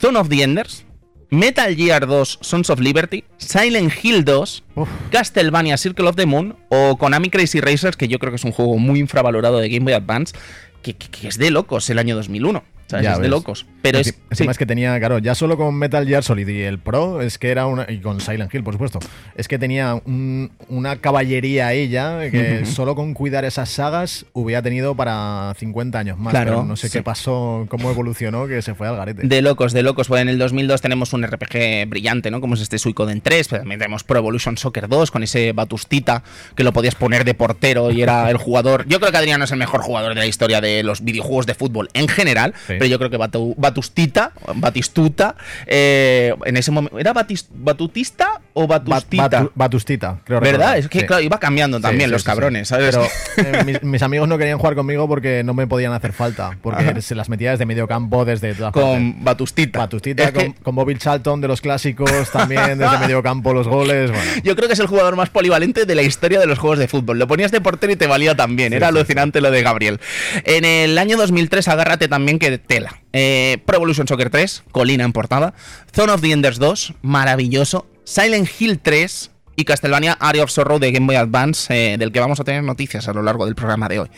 Zone 0.00 0.18
of 0.18 0.28
the 0.28 0.42
Enders, 0.42 0.84
Metal 1.32 1.74
Gear 1.74 2.06
2 2.06 2.38
Sons 2.42 2.68
of 2.68 2.78
Liberty, 2.78 3.24
Silent 3.38 3.90
Hill 4.02 4.22
2, 4.24 4.62
Uf. 4.76 4.88
Castlevania 5.10 5.78
Circle 5.78 6.06
of 6.08 6.16
the 6.16 6.26
Moon 6.26 6.54
o 6.68 6.96
Konami 6.98 7.30
Crazy 7.30 7.60
Racers, 7.60 7.96
que 7.96 8.06
yo 8.06 8.18
creo 8.18 8.30
que 8.32 8.36
es 8.36 8.44
un 8.44 8.52
juego 8.52 8.76
muy 8.76 9.00
infravalorado 9.00 9.58
de 9.58 9.68
Game 9.70 9.84
Boy 9.84 9.94
Advance, 9.94 10.34
que, 10.82 10.94
que- 10.94 11.08
que 11.08 11.28
es 11.28 11.38
de 11.38 11.50
locos 11.50 11.88
el 11.88 11.98
año 11.98 12.14
2001. 12.16 12.62
¿sabes? 12.86 13.04
Ya 13.04 13.12
es 13.14 13.18
de 13.20 13.28
locos. 13.28 13.64
Pero 13.82 13.98
es. 13.98 14.14
Sí. 14.30 14.46
es 14.48 14.58
que 14.58 14.66
tenía, 14.66 14.98
claro, 14.98 15.18
ya 15.18 15.34
solo 15.34 15.56
con 15.56 15.74
Metal 15.74 16.06
Gear 16.06 16.22
Solid 16.22 16.48
y 16.48 16.62
el 16.62 16.78
Pro, 16.78 17.20
es 17.20 17.38
que 17.38 17.50
era 17.50 17.66
una. 17.66 17.86
Y 17.88 17.98
con 17.98 18.20
Silent 18.20 18.52
Hill, 18.54 18.62
por 18.62 18.74
supuesto. 18.74 18.98
Es 19.36 19.48
que 19.48 19.58
tenía 19.58 19.94
un- 19.94 20.50
una 20.68 20.96
caballería 20.96 21.72
ella 21.72 22.30
que 22.30 22.64
solo 22.66 22.94
con 22.94 23.12
cuidar 23.14 23.44
esas 23.44 23.68
sagas 23.68 24.24
hubiera 24.32 24.62
tenido 24.62 24.94
para 24.94 25.54
50 25.58 25.98
años 25.98 26.18
más. 26.18 26.30
Claro, 26.32 26.50
pero 26.52 26.64
no 26.64 26.76
sé 26.76 26.88
sí. 26.88 26.98
qué 26.98 27.02
pasó, 27.02 27.66
cómo 27.68 27.90
evolucionó, 27.90 28.46
que 28.46 28.62
se 28.62 28.74
fue 28.74 28.88
al 28.88 28.96
garete. 28.96 29.26
De 29.26 29.42
locos, 29.42 29.72
de 29.72 29.82
locos. 29.82 30.08
Pues 30.08 30.22
en 30.22 30.28
el 30.28 30.38
2002 30.38 30.80
tenemos 30.80 31.12
un 31.12 31.22
RPG 31.24 31.86
brillante, 31.88 32.30
¿no? 32.30 32.40
Como 32.40 32.54
es 32.54 32.60
este 32.60 32.78
Suicoden 32.78 33.20
3, 33.20 33.48
pero 33.48 33.60
también 33.62 33.78
tenemos 33.80 34.04
Pro 34.04 34.18
Evolution 34.18 34.56
Soccer 34.56 34.88
2 34.88 35.10
con 35.10 35.22
ese 35.22 35.52
Batustita 35.52 36.22
que 36.54 36.64
lo 36.64 36.72
podías 36.72 36.94
poner 36.94 37.24
de 37.24 37.34
portero 37.34 37.90
y 37.90 38.02
era 38.02 38.30
el 38.30 38.36
jugador. 38.36 38.86
Yo 38.88 39.00
creo 39.00 39.10
que 39.10 39.18
Adriano 39.18 39.44
es 39.44 39.50
el 39.52 39.58
mejor 39.58 39.82
jugador 39.82 40.14
de 40.14 40.20
la 40.20 40.26
historia 40.26 40.60
de 40.60 40.82
los 40.82 41.02
videojuegos 41.04 41.46
de 41.46 41.54
fútbol 41.54 41.88
en 41.94 42.08
general, 42.08 42.54
Sí. 42.66 42.74
pero 42.78 42.86
yo 42.86 42.98
creo 42.98 43.10
que 43.10 43.18
Batu- 43.18 43.54
Batustita, 43.72 44.32
Batistuta, 44.56 45.34
eh, 45.66 46.34
en 46.44 46.56
ese 46.58 46.70
momento, 46.70 46.98
¿era 46.98 47.14
Batis- 47.14 47.48
Batutista 47.50 48.42
o 48.54 48.66
Bat- 48.66 48.84
Batustita? 48.86 49.28
Batu- 49.28 49.52
Batustita, 49.54 50.18
creo 50.24 50.40
¿Verdad? 50.40 50.52
recordar. 50.52 50.78
Es 50.78 50.88
que 50.88 51.00
Sí. 51.00 51.06
claro, 51.06 51.22
iba 51.22 51.38
cambiando 51.40 51.80
también 51.80 52.08
sí, 52.08 52.12
los 52.12 52.22
sí, 52.22 52.26
cabrones. 52.26 52.70
Pero 52.70 53.02
eh, 53.38 53.62
mis, 53.64 53.82
mis 53.82 54.02
amigos 54.02 54.28
no 54.28 54.38
querían 54.38 54.58
jugar 54.58 54.74
conmigo 54.74 55.08
porque 55.08 55.42
no 55.44 55.54
me 55.54 55.66
podían 55.66 55.92
hacer 55.92 56.12
falta. 56.12 56.56
Porque 56.62 56.82
Ajá. 56.84 57.00
se 57.00 57.14
las 57.14 57.28
metía 57.28 57.50
desde 57.52 57.66
medio 57.66 57.88
campo, 57.88 58.24
desde 58.24 58.54
todas 58.54 58.72
partes. 58.72 58.90
con 58.90 59.24
Batustita. 59.24 59.78
Batustita, 59.78 60.24
Es 60.24 60.32
que- 60.32 60.54
con, 60.62 60.74
Bobby 60.74 60.96
Charlton 60.96 61.40
de 61.40 61.48
los 61.48 61.60
clásicos, 61.60 62.10
también 62.32 62.78
desde 62.78 62.98
medio 62.98 63.22
campo 63.22 63.52
los 63.54 63.68
goles. 63.68 64.10
Bueno, 64.10 64.30
Yo 64.44 64.54
creo 64.56 64.68
que 64.68 64.74
es 64.74 64.80
el 64.80 64.86
jugador 64.86 65.16
más 65.16 65.30
polivalente 65.30 65.84
de 65.86 65.94
la 65.94 66.02
historia 66.02 66.38
de 66.40 66.46
los 66.46 66.58
juegos 66.58 66.78
de 66.78 66.88
fútbol. 66.88 67.18
Lo 67.18 67.26
ponías 67.26 67.50
de 67.52 67.60
portero 67.60 67.92
y 67.92 67.96
te 67.96 68.06
valía 68.06 68.34
también. 68.34 68.72
Era 68.72 68.88
alucinante 68.88 69.40
lo 69.40 69.50
de 69.50 69.62
Gabriel. 69.62 70.00
En 70.44 70.64
el 70.64 70.98
año 70.98 71.16
2003, 71.16 71.68
agárrate 71.68 72.08
también 72.08 72.38
que 72.38 72.58
tela. 72.58 72.98
Eh, 73.14 73.58
Pro 73.66 73.76
Evolution 73.76 74.06
Soccer 74.08 74.30
3, 74.30 74.62
Colina 74.72 75.04
en 75.04 75.12
portada. 75.12 75.54
Zone 75.94 76.12
of 76.12 76.20
the 76.22 76.32
Enders 76.32 76.58
2, 76.58 76.94
maravilloso. 77.02 77.86
Silent 78.04 78.48
Hill 78.58 78.78
3 78.80 79.30
y 79.56 79.64
Castlevania 79.64 80.16
Area 80.20 80.44
of 80.44 80.50
Sorrow 80.50 80.78
de 80.78 80.92
Game 80.92 81.06
Boy 81.06 81.16
Advance, 81.16 81.72
eh, 81.74 81.98
del 81.98 82.12
que 82.12 82.20
vamos 82.20 82.40
a 82.40 82.44
tener 82.44 82.62
noticias 82.62 83.08
a 83.08 83.12
lo 83.12 83.22
largo 83.22 83.44
del 83.44 83.54
programa 83.54 83.88
de 83.88 84.00
hoy. 84.00 84.08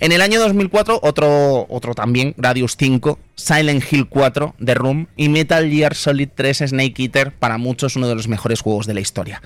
En 0.00 0.12
el 0.12 0.20
año 0.20 0.40
2004, 0.40 1.00
otro, 1.02 1.66
otro 1.68 1.94
también, 1.94 2.34
Gradius 2.36 2.76
5, 2.78 3.18
Silent 3.34 3.84
Hill 3.90 4.08
4 4.08 4.54
de 4.58 4.74
Room 4.74 5.08
y 5.16 5.28
Metal 5.28 5.68
Gear 5.68 5.94
Solid 5.94 6.28
3 6.34 6.58
Snake 6.68 7.02
Eater, 7.02 7.32
para 7.32 7.58
muchos 7.58 7.96
uno 7.96 8.08
de 8.08 8.14
los 8.14 8.28
mejores 8.28 8.60
juegos 8.60 8.86
de 8.86 8.94
la 8.94 9.00
historia. 9.00 9.42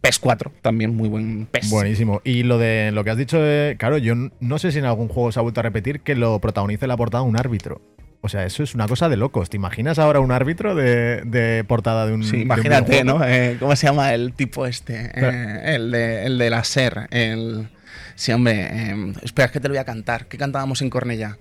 PES 0.00 0.18
4, 0.18 0.52
también 0.60 0.94
muy 0.94 1.08
buen 1.08 1.46
PES. 1.46 1.70
Buenísimo. 1.70 2.20
Y 2.24 2.42
lo 2.42 2.58
de 2.58 2.90
lo 2.92 3.04
que 3.04 3.10
has 3.10 3.16
dicho, 3.16 3.38
eh, 3.40 3.76
claro, 3.78 3.96
yo 3.96 4.14
no 4.38 4.58
sé 4.58 4.70
si 4.70 4.78
en 4.78 4.84
algún 4.84 5.08
juego 5.08 5.32
se 5.32 5.38
ha 5.38 5.42
vuelto 5.42 5.60
a 5.60 5.62
repetir 5.62 6.00
que 6.00 6.14
lo 6.14 6.38
protagonice 6.40 6.86
la 6.86 6.96
portada 6.96 7.22
un 7.22 7.38
árbitro. 7.38 7.80
O 8.24 8.28
sea, 8.30 8.44
eso 8.46 8.62
es 8.62 8.74
una 8.74 8.88
cosa 8.88 9.10
de 9.10 9.18
locos. 9.18 9.50
¿Te 9.50 9.56
imaginas 9.58 9.98
ahora 9.98 10.18
un 10.20 10.32
árbitro 10.32 10.74
de, 10.74 11.20
de 11.26 11.62
portada 11.64 12.06
de 12.06 12.14
un. 12.14 12.24
Sí, 12.24 12.36
un 12.36 12.42
imagínate? 12.42 13.04
¿no? 13.04 13.22
Eh, 13.22 13.58
¿Cómo 13.60 13.76
se 13.76 13.86
llama 13.86 14.14
el 14.14 14.32
tipo 14.32 14.64
este? 14.64 15.10
Pero- 15.14 15.30
Eh, 15.30 15.74
el, 15.74 15.90
de, 15.90 16.24
el 16.24 16.38
de 16.38 16.48
la 16.50 16.64
SER. 16.64 17.06
El... 17.10 17.68
Sí, 18.14 18.32
hombre. 18.32 18.68
eh, 18.72 19.12
espera, 19.22 19.46
es 19.46 19.52
que 19.52 19.60
te 19.60 19.68
lo 19.68 19.72
voy 19.72 19.78
a 19.78 19.84
cantar. 19.84 20.26
¿Qué 20.26 20.38
cantábamos 20.38 20.80
en 20.80 20.88
Cornella? 20.88 21.36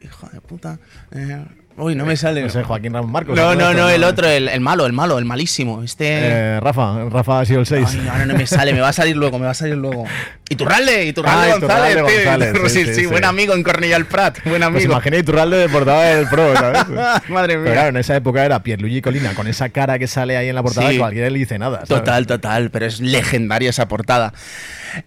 Hijo 0.00 0.28
de 0.32 0.40
puta. 0.40 0.78
Uy, 1.76 1.94
no 1.94 2.04
me 2.06 2.16
sale. 2.16 2.42
No 2.42 2.48
sé, 2.50 2.62
Joaquín 2.62 2.92
Ramón 2.92 3.10
Marcos. 3.12 3.36
No, 3.36 3.54
no, 3.54 3.72
no, 3.74 3.88
el 3.88 4.04
otro, 4.04 4.26
el, 4.28 4.48
el 4.48 4.60
malo, 4.60 4.86
el 4.86 4.92
malo, 4.92 5.18
el 5.18 5.24
malísimo. 5.24 5.82
Este. 5.82 6.06
Eh, 6.08 6.60
Rafa, 6.60 7.04
Rafa 7.08 7.40
ha 7.40 7.44
sido 7.44 7.60
el 7.60 7.66
6. 7.66 7.86
Ay, 7.90 8.08
ahora 8.08 8.26
no 8.26 8.34
me 8.34 8.46
sale, 8.46 8.72
me 8.72 8.80
va 8.80 8.88
a 8.88 8.92
salir 8.92 9.16
luego, 9.16 9.38
me 9.38 9.44
va 9.46 9.52
a 9.52 9.54
salir 9.54 9.76
luego. 9.76 10.04
Iturralde, 10.48 11.06
Iturralde 11.06 11.52
Ah, 11.52 11.56
González, 11.58 11.92
Iturralde 11.96 12.46
tío. 12.46 12.60
González, 12.60 12.72
Sí, 12.72 12.84
sí, 12.84 12.94
sí, 12.94 13.00
sí, 13.02 13.06
buen 13.06 13.24
amigo 13.24 13.54
en 13.54 13.62
Cornella 13.62 13.96
el 13.96 14.06
Prat, 14.06 14.38
buen 14.44 14.60
Pues 14.60 14.62
amigo. 14.64 14.92
imagina 14.92 15.16
Iturralde 15.18 15.56
de 15.58 15.68
portada 15.68 16.02
del 16.16 16.26
Pro, 16.28 16.52
¿sabes? 16.56 16.88
Madre 17.28 17.54
Pero 17.54 17.62
mía. 17.62 17.72
claro, 17.72 17.88
en 17.90 17.96
esa 17.98 18.16
época 18.16 18.44
era 18.44 18.60
Pierluigi 18.62 19.00
Colina 19.00 19.32
con 19.34 19.46
esa 19.46 19.68
cara 19.68 19.98
que 19.98 20.08
sale 20.08 20.36
ahí 20.36 20.48
en 20.48 20.56
la 20.56 20.62
portada 20.62 20.90
que 20.90 20.98
cualquiera 20.98 21.30
le 21.30 21.38
dice 21.38 21.58
nada. 21.58 21.86
¿sabes? 21.86 21.88
Total, 21.88 22.26
total, 22.26 22.70
pero 22.70 22.86
es 22.86 23.00
legendaria 23.00 23.70
esa 23.70 23.86
portada. 23.86 24.32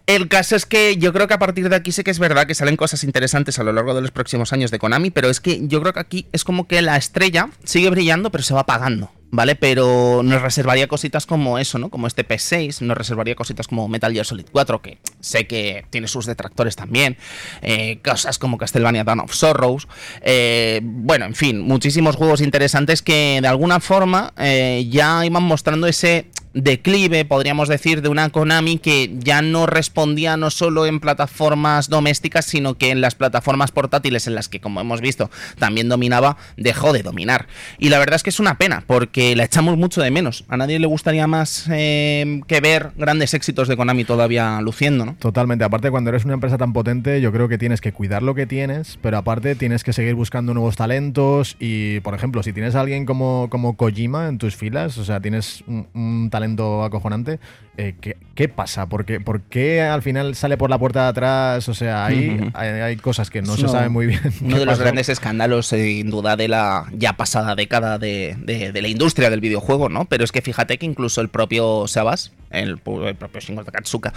El 0.05 0.27
caso 0.27 0.55
es 0.55 0.65
que 0.65 0.97
yo 0.97 1.13
creo 1.13 1.27
que 1.27 1.33
a 1.33 1.39
partir 1.39 1.69
de 1.69 1.75
aquí 1.75 1.91
sí 1.91 2.03
que 2.03 2.11
es 2.11 2.19
verdad 2.19 2.47
que 2.47 2.55
salen 2.55 2.77
cosas 2.77 3.03
interesantes 3.03 3.59
a 3.59 3.63
lo 3.63 3.73
largo 3.73 3.93
de 3.93 4.01
los 4.01 4.11
próximos 4.11 4.53
años 4.53 4.71
de 4.71 4.79
Konami, 4.79 5.11
pero 5.11 5.29
es 5.29 5.39
que 5.39 5.67
yo 5.67 5.81
creo 5.81 5.93
que 5.93 5.99
aquí 5.99 6.27
es 6.31 6.43
como 6.43 6.67
que 6.67 6.81
la 6.81 6.97
estrella 6.97 7.49
sigue 7.63 7.89
brillando, 7.89 8.31
pero 8.31 8.43
se 8.43 8.53
va 8.53 8.61
apagando. 8.61 9.11
¿Vale? 9.35 9.55
Pero 9.55 10.21
nos 10.23 10.43
reservaría 10.43 10.87
cositas 10.87 11.25
como 11.25 11.57
eso, 11.57 11.79
¿no? 11.79 11.89
Como 11.89 12.05
este 12.05 12.23
P6, 12.23 12.81
nos 12.81 12.95
reservaría 12.95 13.33
cositas 13.33 13.67
como 13.67 13.87
Metal 13.87 14.13
Gear 14.13 14.27
Solid 14.27 14.45
4, 14.51 14.83
que 14.83 14.99
sé 15.21 15.47
que 15.47 15.87
tiene 15.89 16.07
sus 16.07 16.27
detractores 16.27 16.75
también. 16.75 17.17
eh, 17.63 17.99
cosas 18.03 18.37
como 18.37 18.59
Castlevania 18.59 19.03
Dawn 19.03 19.21
of 19.21 19.33
Sorrows. 19.33 19.87
eh, 20.21 20.81
bueno, 20.83 21.25
en 21.25 21.33
fin, 21.33 21.61
muchísimos 21.61 22.15
juegos 22.15 22.41
interesantes 22.41 23.01
que 23.01 23.39
de 23.41 23.47
alguna 23.47 23.79
forma 23.79 24.35
eh, 24.37 24.85
ya 24.91 25.25
iban 25.25 25.41
mostrando 25.41 25.87
ese 25.87 26.27
declive, 26.53 27.25
podríamos 27.25 27.67
decir, 27.67 28.01
de 28.01 28.09
una 28.09 28.29
Konami 28.29 28.77
que 28.77 29.11
ya 29.19 29.41
no 29.41 29.65
respondía 29.65 30.37
no 30.37 30.49
solo 30.49 30.85
en 30.85 30.99
plataformas 30.99 31.89
domésticas, 31.89 32.45
sino 32.45 32.75
que 32.75 32.91
en 32.91 33.01
las 33.01 33.15
plataformas 33.15 33.71
portátiles 33.71 34.27
en 34.27 34.35
las 34.35 34.49
que, 34.49 34.59
como 34.59 34.79
hemos 34.79 35.01
visto, 35.01 35.29
también 35.57 35.89
dominaba, 35.89 36.37
dejó 36.57 36.93
de 36.93 37.03
dominar. 37.03 37.47
Y 37.79 37.89
la 37.89 37.99
verdad 37.99 38.15
es 38.15 38.23
que 38.23 38.29
es 38.29 38.39
una 38.39 38.57
pena, 38.57 38.83
porque 38.85 39.35
la 39.35 39.45
echamos 39.45 39.77
mucho 39.77 40.01
de 40.01 40.11
menos. 40.11 40.45
A 40.47 40.57
nadie 40.57 40.79
le 40.79 40.87
gustaría 40.87 41.27
más 41.27 41.65
eh, 41.71 42.41
que 42.47 42.61
ver 42.61 42.91
grandes 42.95 43.33
éxitos 43.33 43.67
de 43.67 43.75
Konami 43.75 44.05
todavía 44.05 44.61
luciendo, 44.61 45.05
¿no? 45.05 45.15
Totalmente. 45.19 45.63
Aparte, 45.63 45.89
cuando 45.89 46.09
eres 46.09 46.25
una 46.25 46.35
empresa 46.35 46.57
tan 46.57 46.73
potente, 46.73 47.21
yo 47.21 47.31
creo 47.31 47.47
que 47.47 47.57
tienes 47.57 47.81
que 47.81 47.93
cuidar 47.93 48.21
lo 48.21 48.35
que 48.35 48.45
tienes, 48.45 48.99
pero 49.01 49.17
aparte 49.17 49.55
tienes 49.55 49.83
que 49.83 49.93
seguir 49.93 50.15
buscando 50.15 50.53
nuevos 50.53 50.75
talentos. 50.75 51.55
Y, 51.59 51.99
por 52.01 52.13
ejemplo, 52.13 52.43
si 52.43 52.53
tienes 52.53 52.75
a 52.75 52.81
alguien 52.81 53.05
como, 53.05 53.47
como 53.49 53.75
Kojima 53.75 54.27
en 54.27 54.37
tus 54.37 54.55
filas, 54.55 54.97
o 54.97 55.05
sea, 55.05 55.19
tienes 55.19 55.63
un, 55.67 55.87
un 55.93 56.29
talento 56.29 56.42
acojonante, 56.83 57.39
eh, 57.77 57.95
¿qué, 57.99 58.17
qué 58.35 58.47
pasa? 58.49 58.87
¿Por 58.87 59.05
qué, 59.05 59.19
por 59.19 59.41
qué 59.41 59.81
al 59.81 60.01
final 60.01 60.35
sale 60.35 60.57
por 60.57 60.69
la 60.69 60.77
puerta 60.77 61.03
de 61.03 61.09
atrás? 61.09 61.69
O 61.69 61.73
sea, 61.73 62.05
hay, 62.05 62.39
hay 62.53 62.95
cosas 62.97 63.29
que 63.29 63.41
no 63.41 63.55
se 63.55 63.67
sabe 63.67 63.89
muy 63.89 64.05
bien. 64.07 64.21
Uno 64.41 64.59
de 64.59 64.65
los 64.65 64.79
grandes 64.79 65.09
escándalos, 65.09 65.67
sin 65.67 66.09
duda, 66.09 66.35
de 66.35 66.47
la 66.47 66.85
ya 66.93 67.13
pasada 67.13 67.55
década 67.55 67.97
de, 67.97 68.35
de- 68.39 68.71
de 68.71 68.81
la 68.81 68.87
industria 68.87 69.29
del 69.29 69.41
videojuego, 69.41 69.89
¿no? 69.89 70.05
Pero 70.05 70.23
es 70.23 70.31
que 70.31 70.41
fíjate 70.41 70.77
que 70.77 70.85
incluso 70.85 71.21
el 71.21 71.29
propio 71.29 71.87
Sabas, 71.87 72.31
el, 72.51 72.77
propio 72.77 73.39
Shingo 73.39 73.63
Takatsuka, 73.63 74.13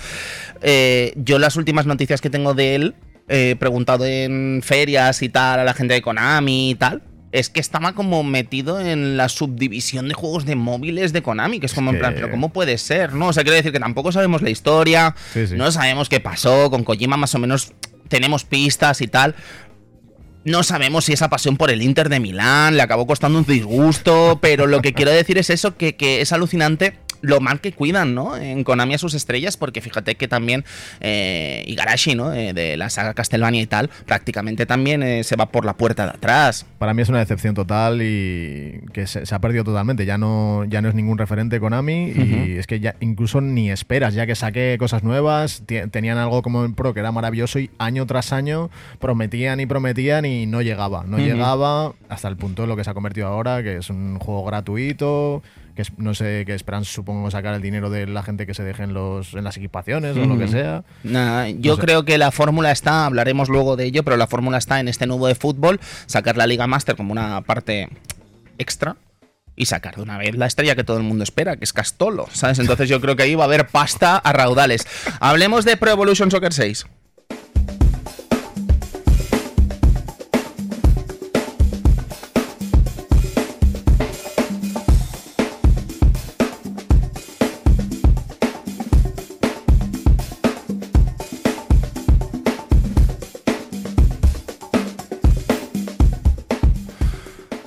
eh, 0.63 1.13
yo 1.17 1.39
las 1.39 1.57
últimas 1.57 1.87
noticias 1.87 2.21
que 2.21 2.31
tengo 2.31 2.55
de 2.55 2.75
él, 2.75 2.95
eh, 3.29 3.57
preguntado 3.59 4.05
en 4.07 4.61
ferias 4.63 5.23
y 5.23 5.29
tal, 5.29 5.61
a 5.61 5.65
la 5.65 5.75
gente 5.75 5.95
de 5.95 6.03
Konami 6.03 6.71
y 6.71 6.75
tal. 6.77 7.03
Es 7.33 7.51
que 7.51 7.61
estaba 7.61 7.93
como 7.93 8.23
metido 8.23 8.81
en 8.81 9.17
la 9.17 9.29
subdivisión 9.29 10.09
de 10.09 10.15
juegos 10.15 10.45
de 10.47 10.55
móviles 10.57 11.13
de 11.13 11.23
Konami, 11.23 11.61
que 11.61 11.67
es 11.67 11.75
como 11.75 11.91
en 11.91 11.99
plan, 11.99 12.15
pero 12.15 12.31
¿cómo 12.31 12.53
puede 12.53 12.79
ser? 12.79 13.13
¿No? 13.15 13.29
O 13.29 13.33
sea, 13.33 13.43
quiero 13.43 13.57
decir 13.57 13.73
que 13.73 13.81
tampoco 13.81 14.13
sabemos 14.13 14.43
la 14.43 14.51
historia, 14.51 15.15
Sí, 15.35 15.47
sí. 15.49 15.55
no 15.57 15.71
sabemos 15.73 16.09
qué 16.09 16.21
pasó, 16.21 16.71
con 16.71 16.85
Kojima 16.85 17.17
más 17.17 17.35
o 17.35 17.39
menos 17.39 17.73
tenemos 18.09 18.45
pistas 18.45 19.01
y 19.01 19.09
tal. 19.09 19.35
No 20.45 20.63
sabemos 20.63 21.07
si 21.07 21.13
esa 21.13 21.29
pasión 21.29 21.57
por 21.57 21.73
el 21.73 21.83
Inter 21.83 22.09
de 22.09 22.21
Milán 22.21 22.77
le 22.77 22.83
acabó 22.83 23.05
costando 23.09 23.39
un 23.41 23.45
disgusto, 23.45 24.39
pero 24.41 24.69
lo 24.69 24.81
que 24.81 24.93
quiero 24.93 25.11
decir 25.11 25.37
es 25.39 25.51
eso, 25.51 25.77
que, 25.77 25.97
que 25.97 26.21
es 26.21 26.33
alucinante 26.33 26.97
lo 27.21 27.41
mal 27.41 27.61
que 27.61 27.73
cuidan, 27.73 28.15
¿no? 28.15 28.37
En 28.37 28.65
Konami 28.65 28.95
a 28.95 28.99
sus 28.99 29.15
estrellas, 29.15 29.57
porque 29.57 29.81
fíjate 29.81 30.15
que 30.15 30.29
también 30.29 30.65
eh, 31.01 31.65
Igarashi, 31.67 32.15
¿no? 32.15 32.33
Eh, 32.33 32.53
de 32.53 32.77
la 32.77 32.91
saga 32.91 33.15
Castlevania 33.15 33.63
y 33.63 33.67
tal, 33.67 33.91
prácticamente 34.07 34.67
también 34.67 35.03
eh, 35.03 35.25
se 35.25 35.37
va 35.37 35.47
por 35.47 35.65
la 35.65 35.75
puerta 35.75 36.05
de 36.05 36.11
atrás. 36.11 36.67
Para 36.79 36.95
mí 36.95 37.03
es 37.03 37.09
una 37.09 37.19
decepción 37.19 37.55
total 37.55 38.03
y 38.03 38.81
que 38.93 39.07
se, 39.07 39.27
se 39.27 39.35
ha 39.35 39.39
perdido 39.41 39.65
totalmente. 39.65 40.07
Ya 40.07 40.19
no, 40.19 40.65
ya 40.65 40.83
no 40.83 40.89
es 40.89 40.95
ningún 40.95 41.19
referente 41.19 41.61
Konami 41.61 42.11
y 42.11 42.57
es 42.59 42.67
que 42.67 42.81
ya 42.81 42.97
incluso 43.01 43.41
ni 43.41 43.71
esperas, 43.71 44.15
ya 44.15 44.27
que 44.27 44.35
saqué 44.35 44.77
cosas 44.79 45.03
nuevas, 45.03 45.63
tenían 45.91 46.19
algo 46.19 46.43
como 46.43 46.65
en 46.65 46.75
Pro 46.75 46.95
que 46.95 47.01
era 47.01 47.13
maravilloso 47.13 47.59
y 47.59 47.71
año 47.79 48.07
tras 48.07 48.33
año 48.33 48.71
prometían 48.99 49.61
y 49.61 49.67
prometían 49.67 50.25
y 50.25 50.47
no 50.47 50.63
llegaba. 50.63 51.05
No 51.07 51.19
llegaba 51.19 51.95
hasta 52.09 52.29
el 52.29 52.37
punto 52.37 52.63
de 52.63 52.69
lo 52.69 52.77
que 52.77 52.85
se 52.85 52.91
ha 52.91 52.95
convertido 52.95 53.27
ahora, 53.27 53.63
que 53.63 53.77
es 53.79 53.91
un 53.91 54.19
juego 54.19 54.45
gratuito, 54.45 55.43
que 55.77 55.85
no 55.99 56.15
sé, 56.15 56.43
que 56.47 56.55
esperan 56.55 56.85
supongo 56.85 57.31
sacar 57.31 57.55
el 57.55 57.63
dinero 57.63 57.89
de 57.91 58.07
la 58.09 58.25
gente 58.25 58.47
que 58.47 58.55
se 58.55 58.65
deje 58.65 58.83
en, 58.83 58.95
los, 58.95 59.35
en 59.35 59.45
las 59.45 59.57
equipaciones 59.57 60.17
o 60.17 60.25
lo 60.25 60.37
que 60.39 60.49
sea. 60.49 60.83
Nah, 61.05 61.47
yo 61.47 61.73
No 61.73 61.77
sé. 61.77 61.83
creo 61.83 62.05
que 62.05 62.19
la 62.19 62.33
fórmula 62.33 62.73
está, 62.73 63.07
hablaremos 63.07 63.49
luego 63.49 63.77
de 63.77 63.85
ello, 63.85 64.03
pero 64.03 64.17
la 64.17 64.27
fórmula 64.27 64.59
está 64.59 64.81
en 64.81 64.89
este 64.89 65.07
nuevo 65.07 65.29
de 65.29 65.37
fútbol, 65.37 65.79
sacar 66.07 66.37
la 66.37 66.47
Liga 66.49 66.67
Master 66.67 66.97
como 66.97 67.13
una 67.13 67.43
parte 67.43 67.89
extra 68.59 68.97
y 69.55 69.67
sacar 69.67 69.97
de 69.97 70.03
una 70.03 70.19
vez 70.19 70.37
la 70.37 70.47
estrella 70.47 70.75
que 70.75 70.85
todo 70.85 70.97
el 70.99 71.03
mundo 71.03 71.25
espera, 71.25 71.57
que 71.57 71.65
es 71.65 71.73
Castolo, 71.73 72.27
¿sabes? 72.33 72.59
Entonces 72.59 72.89
yo 72.89 73.01
creo 73.01 73.17
que 73.17 73.23
ahí 73.23 73.35
va 73.35 73.45
a 73.45 73.47
haber 73.47 73.67
pasta 73.69 74.17
a 74.17 74.33
raudales. 74.33 74.87
Hablemos 75.21 75.65
de 75.65 75.77
Pro 75.77 75.91
Evolution 75.91 76.31
Soccer 76.31 76.53
6. 76.53 76.87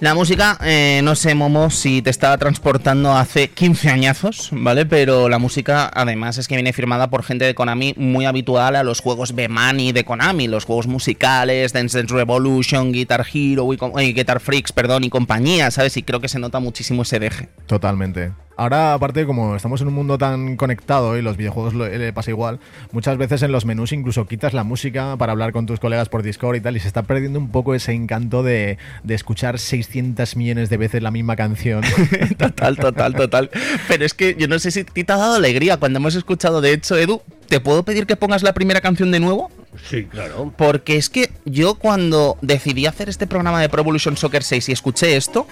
La 0.10 0.16
música, 0.16 0.58
eh, 0.64 1.02
no 1.04 1.14
sé, 1.14 1.36
Momo, 1.36 1.70
si 1.70 2.02
te 2.02 2.10
estaba 2.10 2.36
transportando 2.40 3.16
hace 3.16 3.50
15 3.50 3.90
añazos, 3.90 4.50
¿vale? 4.52 4.88
Pero 4.88 5.30
la 5.30 5.38
música, 5.38 5.88
además, 5.94 6.40
es 6.40 6.48
que 6.48 6.56
viene 6.56 6.74
firmada 6.74 7.12
por 7.12 7.22
gente 7.22 7.46
de 7.46 7.54
Konami 7.54 7.94
muy 7.96 8.26
habitual 8.26 8.76
a 8.76 8.82
los 8.82 9.02
juegos 9.02 9.36
B-Money 9.36 9.92
de 9.92 10.04
Konami, 10.06 10.48
los 10.48 10.66
juegos 10.66 10.88
musicales, 10.88 11.74
Dance 11.74 12.00
Dance 12.00 12.12
Revolution, 12.12 12.92
Guitar 12.92 13.24
Hero, 13.32 13.72
y, 13.72 13.78
eh, 14.02 14.14
Guitar 14.14 14.40
Freaks, 14.40 14.72
perdón, 14.72 15.04
y 15.04 15.12
compañía, 15.12 15.70
¿sabes? 15.70 15.96
Y 15.96 16.02
creo 16.02 16.20
que 16.20 16.28
se 16.28 16.40
nota 16.40 16.60
muchísimo 16.60 17.04
ese 17.04 17.20
deje. 17.20 17.50
Totalmente. 17.68 18.32
Ahora, 18.60 18.94
aparte, 18.94 19.26
como 19.26 19.56
estamos 19.56 19.80
en 19.80 19.88
un 19.88 19.94
mundo 19.94 20.18
tan 20.18 20.58
conectado 20.58 21.18
y 21.18 21.22
los 21.22 21.38
videojuegos 21.38 21.74
lo- 21.74 21.88
le 21.88 22.12
pasa 22.12 22.30
igual, 22.32 22.60
muchas 22.92 23.18
veces 23.18 23.42
en 23.42 23.54
los 23.54 23.64
menús 23.64 23.94
incluso 23.94 24.28
quitas 24.28 24.54
la 24.54 24.66
música 24.66 25.16
para 25.18 25.32
hablar 25.32 25.54
con 25.54 25.66
tus 25.66 25.80
colegas 25.80 26.10
por 26.10 26.24
Discord 26.24 26.58
y 26.58 26.60
tal, 26.60 26.76
y 26.76 26.82
se 26.82 26.88
está 26.90 27.04
perdiendo 27.04 27.40
un 27.40 27.52
poco 27.52 27.74
ese 27.74 27.94
encanto 27.94 28.44
de, 28.44 28.78
de 29.04 29.16
escuchar 29.16 29.60
600 29.60 30.36
millones 30.36 30.70
de 30.70 30.76
veces 30.76 31.02
la 31.02 31.10
misma 31.10 31.38
canción. 31.38 31.84
Total, 32.38 32.76
total, 32.76 33.16
total. 33.16 33.50
Pero 33.88 34.04
es 34.06 34.14
que 34.14 34.36
yo 34.38 34.50
no 34.50 34.60
sé 34.60 34.72
si 34.72 34.82
a 34.82 34.84
ti 34.86 35.06
te 35.06 35.14
ha 35.14 35.18
dado 35.18 35.36
alegría 35.36 35.78
cuando 35.78 35.98
hemos 36.00 36.16
escuchado, 36.16 36.60
de 36.60 36.74
hecho, 36.74 36.98
Edu, 36.98 37.22
¿te 37.48 37.62
puedo 37.62 37.84
pedir 37.84 38.08
que 38.08 38.18
pongas 38.18 38.44
la 38.44 38.54
primera 38.54 38.82
canción 38.82 39.10
de 39.12 39.22
nuevo? 39.22 39.50
Sí, 39.90 40.04
claro. 40.04 40.52
Porque 40.58 40.98
es 40.98 41.10
que 41.10 41.30
yo 41.46 41.76
cuando 41.76 42.38
decidí 42.42 42.88
hacer 42.88 43.08
este 43.08 43.26
programa 43.26 43.62
de 43.62 43.70
Pro 43.70 43.84
Evolution 43.84 44.18
Soccer 44.18 44.44
6 44.44 44.68
y 44.68 44.72
escuché 44.74 45.16
esto, 45.16 45.48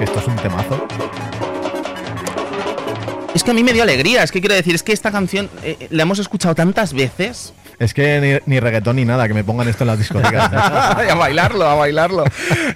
esto 0.00 0.18
es 0.18 0.26
un 0.26 0.36
temazo. 0.36 0.86
Es 3.34 3.42
que 3.42 3.50
a 3.50 3.54
mí 3.54 3.64
me 3.64 3.72
dio 3.72 3.82
alegría. 3.82 4.22
Es 4.22 4.30
que 4.30 4.40
quiero 4.40 4.54
decir, 4.54 4.74
es 4.74 4.82
que 4.82 4.92
esta 4.92 5.10
canción 5.10 5.48
eh, 5.62 5.76
eh, 5.80 5.88
la 5.90 6.02
hemos 6.02 6.18
escuchado 6.18 6.54
tantas 6.54 6.92
veces. 6.92 7.52
Es 7.82 7.94
que 7.94 8.40
ni, 8.46 8.54
ni 8.54 8.60
reggaetón 8.60 8.96
ni 8.96 9.04
nada, 9.04 9.26
que 9.26 9.34
me 9.34 9.42
pongan 9.44 9.66
esto 9.68 9.82
en 9.84 9.88
las 9.88 9.98
discotecas. 9.98 10.52
a 10.52 11.14
bailarlo, 11.14 11.66
a 11.66 11.74
bailarlo. 11.74 12.24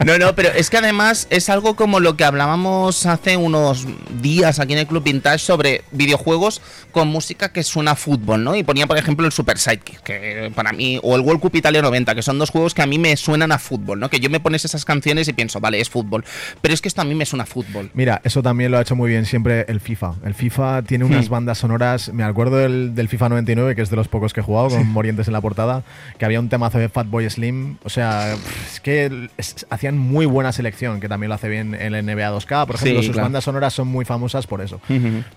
No, 0.05 0.19
no, 0.19 0.35
pero 0.35 0.51
es 0.51 0.69
que 0.71 0.79
además 0.79 1.27
es 1.31 1.49
algo 1.49 1.77
como 1.77 2.01
lo 2.01 2.17
que 2.17 2.25
hablábamos 2.25 3.07
hace 3.07 3.37
unos 3.37 3.87
días 4.21 4.59
aquí 4.59 4.73
en 4.73 4.81
el 4.81 4.87
Club 4.87 5.05
Vintage 5.05 5.39
sobre 5.39 5.83
videojuegos 5.93 6.61
con 6.91 7.09
música 7.09 7.53
que 7.53 7.63
suena 7.63 7.93
a 7.93 7.95
fútbol, 7.97 8.43
¿no? 8.43 8.57
Y 8.57 8.63
ponía, 8.65 8.87
por 8.87 8.99
ejemplo, 8.99 9.27
el 9.27 9.33
Super 9.33 9.59
Sidekick, 9.59 10.03
que 10.03 10.51
para 10.55 10.73
mí, 10.73 10.99
o 11.03 11.15
el 11.15 11.21
World 11.23 11.41
Cup 11.41 11.55
Italia 11.55 11.83
90, 11.83 12.15
que 12.15 12.23
son 12.23 12.39
dos 12.39 12.51
juegos 12.51 12.75
que 12.75 12.83
a 12.83 12.87
mí 12.87 12.99
me 12.99 13.17
suenan 13.17 13.53
a 13.53 13.59
fútbol, 13.59 14.01
¿no? 14.01 14.11
Que 14.11 14.19
yo 14.19 14.29
me 14.31 14.41
pones 14.41 14.65
esas 14.65 14.85
canciones 14.85 15.29
y 15.29 15.33
pienso, 15.33 15.61
vale, 15.61 15.81
es 15.81 15.89
fútbol. 15.89 16.25
Pero 16.61 16.75
es 16.75 16.81
que 16.81 16.89
esto 16.89 17.03
a 17.03 17.05
mí 17.05 17.15
me 17.15 17.27
suena 17.27 17.45
a 17.45 17.47
fútbol. 17.47 17.91
Mira, 17.95 18.21
eso 18.25 18.43
también 18.43 18.71
lo 18.73 18.79
ha 18.79 18.81
hecho 18.81 18.97
muy 18.97 19.11
bien 19.11 19.25
siempre 19.27 19.65
el 19.69 19.81
FIFA. 19.81 20.15
El 20.25 20.35
FIFA 20.35 20.83
tiene 20.83 21.05
unas 21.05 21.29
Hmm. 21.29 21.33
bandas 21.33 21.59
sonoras. 21.59 22.13
Me 22.13 22.25
acuerdo 22.25 22.57
del, 22.57 22.95
del 22.95 23.09
FIFA 23.09 23.29
99, 23.31 23.75
que 23.77 23.83
es 23.83 23.91
de 23.91 23.97
los 23.97 24.09
pocos 24.09 24.33
que 24.33 24.41
he 24.41 24.43
jugado, 24.43 24.69
con 24.71 24.87
Morientes 24.97 25.27
en 25.29 25.33
la 25.35 25.41
portada, 25.41 25.83
que 26.19 26.25
había 26.25 26.41
un 26.41 26.49
temazo 26.49 26.79
de 26.79 26.89
Fatboy 26.89 27.29
Slim. 27.31 27.77
O 27.85 27.91
sea, 27.91 28.35
es 28.67 28.81
que 28.81 29.29
es- 29.37 29.67
hacían 29.71 29.97
muy 29.99 30.27
buena 30.27 30.51
selección, 30.53 30.99
que 31.01 31.09
también 31.09 31.29
lo 31.29 31.35
hace 31.35 31.49
bien 31.49 31.75
el 31.75 31.95
NBA 31.95 32.31
2K. 32.31 32.67
Por 32.67 32.77
ejemplo, 32.77 33.01
Sí, 33.01 33.07
sus 33.07 33.13
claro. 33.15 33.27
bandas 33.27 33.45
sonoras 33.45 33.75
son 33.75 33.89
muy 33.89 34.05
famosas 34.05 34.47
por 34.47 34.61
eso. 34.63 34.81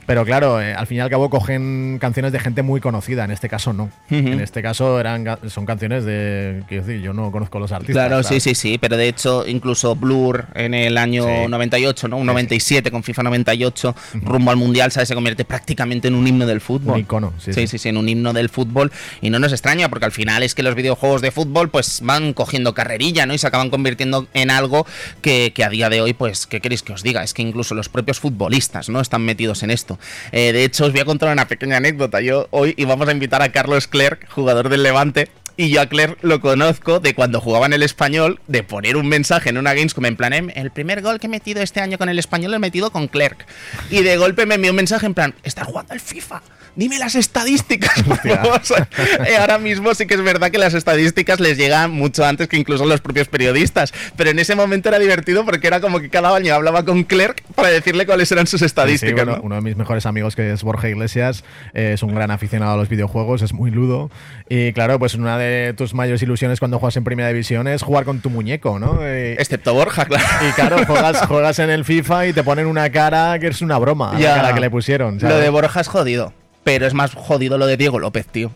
Pero 0.06 0.26
claro, 0.26 0.62
eh, 0.62 0.74
al 0.74 0.88
fin 0.88 0.98
y 0.98 1.00
al 1.02 1.10
cabo 1.10 1.30
cogen 1.30 1.98
canciones 2.00 2.32
de 2.32 2.40
gente 2.40 2.64
muy 2.64 2.80
conocida. 2.82 3.26
En 3.26 3.32
este 3.32 3.50
caso, 3.50 3.74
no. 3.74 3.90
En 4.10 4.40
este 4.40 4.62
caso 4.62 5.00
eran 5.00 5.26
son 5.48 5.66
canciones 5.66 6.06
de. 6.06 6.64
Quiero 6.68 6.86
decir, 6.86 7.02
yo 7.02 7.14
no 7.14 7.32
conozco 7.32 7.60
los 7.60 7.72
artistas. 7.72 7.94
Claro, 8.08 8.24
sí, 8.24 8.40
¿sabes? 8.40 8.44
sí, 8.44 8.56
sí, 8.56 8.78
pero 8.80 8.96
de 8.98 9.08
hecho 9.08 9.46
incluso 9.48 9.96
Blur 9.96 10.46
en 10.56 10.74
el 10.74 10.98
año 10.98 11.24
Sí. 11.26 11.48
98, 11.50 12.08
¿no? 12.08 12.18
Un 12.18 12.26
97 12.26 12.92
con 12.92 13.04
FIFA 13.04 13.24
98, 13.24 13.96
rumbo 14.22 14.52
al 14.52 14.58
Mundial, 14.58 14.92
¿sabes? 14.92 15.10
Se 15.10 15.16
convierte 15.16 15.44
prácticamente 15.46 16.08
en 16.08 16.16
un 16.16 16.28
himno 16.28 16.46
del 16.46 16.62
fútbol. 16.62 16.94
Un 16.96 17.00
icono, 17.02 17.34
sí, 17.40 17.52
sí, 17.54 17.62
sí. 17.62 17.68
sí, 17.68 17.78
sí, 17.80 17.90
en 17.90 17.98
un 17.98 18.08
himno 18.08 18.32
del 18.34 18.50
fútbol 18.50 18.92
y 19.22 19.30
no 19.30 19.40
nos 19.40 19.49
extraña 19.52 19.90
porque 19.90 20.06
al 20.06 20.12
final 20.12 20.44
es 20.44 20.56
que 20.56 20.64
los 20.64 20.76
videojuegos 20.76 21.22
de 21.22 21.32
fútbol 21.32 21.70
pues 21.70 22.02
van 22.02 22.34
cogiendo 22.34 22.74
carrerilla, 22.74 23.26
¿no? 23.26 23.34
Y 23.34 23.38
se 23.38 23.48
acaban 23.48 23.70
convirtiendo 23.70 24.28
en 24.34 24.52
algo 24.52 24.86
que, 25.22 25.54
a 25.64 25.70
día 25.70 25.90
de 25.90 26.02
hoy 26.02 26.14
pues, 26.14 26.48
¿qué 26.48 26.62
queréis 26.62 26.84
que 26.84 26.94
os 26.94 27.04
diga? 27.04 27.24
Es 27.24 27.34
que 27.34 27.42
incluso 27.42 27.76
los 27.76 27.90
propios 27.90 28.20
futbolistas, 28.20 28.90
¿no? 28.90 29.02
Están 29.02 29.24
metidos 29.24 29.64
en 29.64 29.72
esto. 29.72 30.00
Eh, 30.32 30.52
de 30.54 30.64
hecho, 30.64 30.86
os 30.86 30.92
voy 30.92 31.02
a 31.02 31.06
contar 31.06 31.32
una 31.32 31.48
pequeña 31.48 31.78
anécdota. 31.78 32.22
Yo 32.22 32.48
hoy 32.52 32.74
íbamos 32.78 33.08
a 33.08 33.12
invitar 33.12 33.42
a 33.42 33.52
Carlos 33.52 33.88
Clerc, 33.88 34.30
jugador 34.30 34.70
del 34.70 34.84
Levante, 34.84 35.30
y 35.58 35.72
yo 35.72 35.82
a 35.82 35.88
Clerc 35.88 36.18
lo 36.24 36.40
conozco 36.40 37.02
de 37.02 37.14
cuando 37.14 37.42
jugaba 37.42 37.66
en 37.66 37.74
el 37.74 37.84
español, 37.84 38.40
de 38.48 38.64
poner 38.64 38.96
un 38.96 39.10
mensaje 39.10 39.50
en 39.50 39.58
una 39.58 39.74
Gamescom 39.74 40.06
en 40.06 40.16
plan, 40.16 40.32
"Em, 40.32 40.50
el 40.56 40.72
primer 40.72 41.02
gol 41.02 41.20
que 41.20 41.28
he 41.28 41.30
metido 41.30 41.62
este 41.62 41.82
año 41.82 41.98
con 41.98 42.08
el 42.08 42.18
español 42.18 42.52
lo 42.52 42.56
he 42.56 42.60
metido 42.62 42.92
con 42.92 43.10
Clerc. 43.10 43.46
Y 43.90 44.02
de 44.02 44.16
golpe 44.16 44.46
me 44.46 44.56
envió 44.56 44.72
un 44.72 44.78
mensaje 44.78 45.06
en 45.06 45.14
plan, 45.14 45.36
estás 45.44 45.68
jugando 45.68 45.92
al 45.92 46.00
FIFA. 46.00 46.42
Dime 46.76 47.00
las 47.00 47.16
estadísticas. 47.16 48.02
por 48.04 48.14
Hostia. 48.18 48.38
favor". 48.38 49.28
Eh, 49.28 49.38
ahora 49.38 49.58
mismo 49.58 49.94
sí 49.96 50.06
que 50.08 50.14
es 50.16 50.22
verdad 50.24 50.52
que 50.52 50.58
las 50.58 50.74
estadísticas 50.74 51.40
les 51.40 51.58
llegan 51.58 51.92
mucho 51.92 52.26
antes 52.26 52.48
que 52.48 52.58
incluso 52.58 52.86
los 52.86 53.02
propios 53.02 53.28
periodistas. 53.28 53.94
Pero 54.16 54.30
en 54.30 54.40
ese 54.40 54.56
momento 54.56 54.90
era 54.90 55.00
divertido 55.00 55.46
porque 55.46 55.68
era 55.68 55.82
como 55.82 56.00
que 56.00 56.10
cada 56.10 56.36
año 56.36 56.54
hablaba 56.54 56.84
con 56.86 57.04
Clerc 57.04 57.42
para 57.56 57.70
decirle 57.70 58.06
cuáles 58.06 58.32
eran 58.32 58.48
sus 58.48 58.60
Sí, 58.60 58.64
sí, 58.64 58.66
estadísticas. 58.66 59.16
bueno, 59.26 59.38
¿no? 59.38 59.44
Uno 59.44 59.56
de 59.56 59.62
mis 59.62 59.76
mejores 59.78 60.06
amigos, 60.06 60.36
que 60.36 60.52
es 60.52 60.64
Borja 60.64 60.90
Iglesias, 60.90 61.44
eh, 61.74 61.92
es 61.94 62.04
un 62.04 62.14
gran 62.14 62.32
aficionado 62.32 62.74
a 62.74 62.78
los 62.78 62.90
videojuegos, 62.90 63.42
es 63.42 63.54
muy 63.54 63.72
ludo. 63.72 64.12
Y 64.50 64.74
claro, 64.74 65.00
pues 65.00 65.14
una 65.16 65.38
de 65.38 65.74
tus 65.78 65.94
mayores 65.94 66.22
ilusiones 66.22 66.60
cuando 66.60 66.80
juegas 66.80 66.98
en 66.98 67.04
Primera 67.04 67.30
División 67.30 67.68
es 67.68 67.82
jugar 67.84 68.04
con 68.06 68.20
tu 68.22 68.30
muñeco, 68.30 68.80
¿no? 68.80 69.00
Eh, 69.02 69.36
Excepto 69.40 69.74
Borja, 69.74 70.06
claro. 70.06 70.26
y 70.48 70.52
claro, 70.54 70.78
juegas, 70.88 71.26
juegas 71.28 71.60
en 71.60 71.70
el 71.70 71.86
FIFA 71.86 72.28
y 72.28 72.34
te 72.34 72.44
ponen 72.44 72.68
una 72.68 72.90
cara 72.92 73.38
que 73.40 73.48
es 73.48 73.62
una 73.62 73.78
broma, 73.78 74.14
Ya. 74.20 74.36
la 74.38 74.42
cara 74.42 74.54
que 74.56 74.60
le 74.62 74.70
pusieron. 74.70 75.18
Lo 75.20 75.38
de 75.38 75.50
Borja 75.50 75.82
es 75.82 75.88
jodido. 75.88 76.34
Pero 76.70 76.86
es 76.86 76.94
más 76.94 77.16
jodido 77.16 77.58
lo 77.58 77.66
de 77.66 77.78
Diego 77.78 77.98
López, 77.98 78.28
tío. 78.28 78.50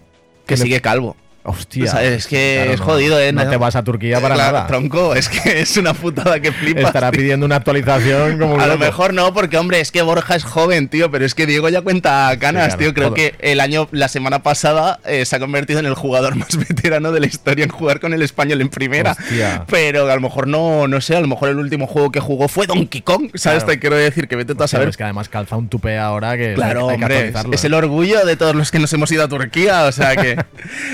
Que 0.45 0.53
¿Qué 0.53 0.57
le- 0.57 0.63
sigue 0.63 0.81
calvo. 0.81 1.15
Hostia. 1.45 1.83
O 1.83 1.87
sea, 1.87 2.03
es 2.03 2.25
que 2.27 2.53
Claro, 2.57 2.71
es 2.73 2.79
no- 2.79 2.85
jodido, 2.85 3.19
¿eh? 3.19 3.31
No 3.33 3.49
te 3.49 3.57
vas 3.57 3.75
a 3.75 3.83
Turquía 3.83 4.21
para 4.21 4.35
nada. 4.37 4.65
Tronco, 4.67 5.13
es 5.13 5.27
que 5.27 5.59
es 5.61 5.75
una 5.77 5.93
putada 5.93 6.39
que 6.39 6.51
flipas. 6.53 6.85
Estará 6.85 7.11
tío. 7.11 7.19
pidiendo 7.19 7.45
una 7.45 7.57
actualización 7.57 8.37
como 8.39 8.55
un 8.55 8.61
A 8.61 8.67
lo 8.67 8.77
mejor 8.77 9.13
no, 9.13 9.33
porque 9.33 9.57
hombre, 9.57 9.79
es 9.81 9.91
que 9.91 10.01
Borja 10.01 10.35
es 10.35 10.43
joven, 10.45 10.87
tío, 10.87 11.11
pero 11.11 11.25
es 11.25 11.35
que 11.35 11.45
Diego 11.45 11.67
ya 11.69 11.81
cuenta 11.81 12.33
canas, 12.39 12.73
Sí, 12.73 12.77
claro, 12.77 12.77
tío. 12.79 12.93
Creo 12.93 13.07
todo. 13.07 13.15
que 13.15 13.35
el 13.39 13.59
año, 13.59 13.89
la 13.91 14.07
semana 14.07 14.41
pasada, 14.41 14.99
eh, 15.05 15.25
se 15.25 15.35
ha 15.35 15.39
convertido 15.39 15.79
en 15.79 15.85
el 15.85 15.95
jugador 15.95 16.35
más 16.37 16.55
veterano 16.57 17.11
de 17.11 17.19
la 17.19 17.27
historia 17.27 17.65
en 17.65 17.71
jugar 17.71 17.99
con 17.99 18.13
el 18.13 18.21
español 18.21 18.61
en 18.61 18.69
primera. 18.69 19.11
Hostia. 19.11 19.65
Pero 19.69 20.09
a 20.09 20.15
lo 20.15 20.21
mejor 20.21 20.47
no, 20.47 20.87
no 20.87 21.01
sé, 21.01 21.15
a 21.17 21.21
lo 21.21 21.27
mejor 21.27 21.49
el 21.49 21.57
último 21.57 21.87
juego 21.87 22.09
que 22.11 22.19
jugó 22.21 22.47
fue 22.47 22.67
Donkey 22.67 23.01
Kong, 23.01 23.31
¿sabes? 23.35 23.63
Claro. 23.63 23.73
Te 23.73 23.79
quiero 23.79 23.95
decir 23.97 24.27
que 24.29 24.35
vete 24.37 24.55
tú 24.55 24.63
a 24.63 24.67
saber. 24.69 24.87
Es 24.87 24.95
que 24.97 25.03
además 25.03 25.27
calza 25.27 25.57
un 25.57 25.67
tupé 25.67 25.97
ahora 25.97 26.37
que 26.37 26.53
Claro, 26.53 26.87
hay 26.89 26.95
hombre, 26.95 27.33
es 27.51 27.63
¿eh? 27.63 27.67
el 27.67 27.73
orgullo 27.73 28.25
de 28.25 28.37
todos 28.37 28.55
los 28.55 28.71
que 28.71 28.79
nos 28.79 28.93
hemos 28.93 29.11
ido 29.11 29.23
a 29.23 29.27
Turquía, 29.27 29.83
o 29.83 29.91
sea 29.91 30.15
que 30.15 30.37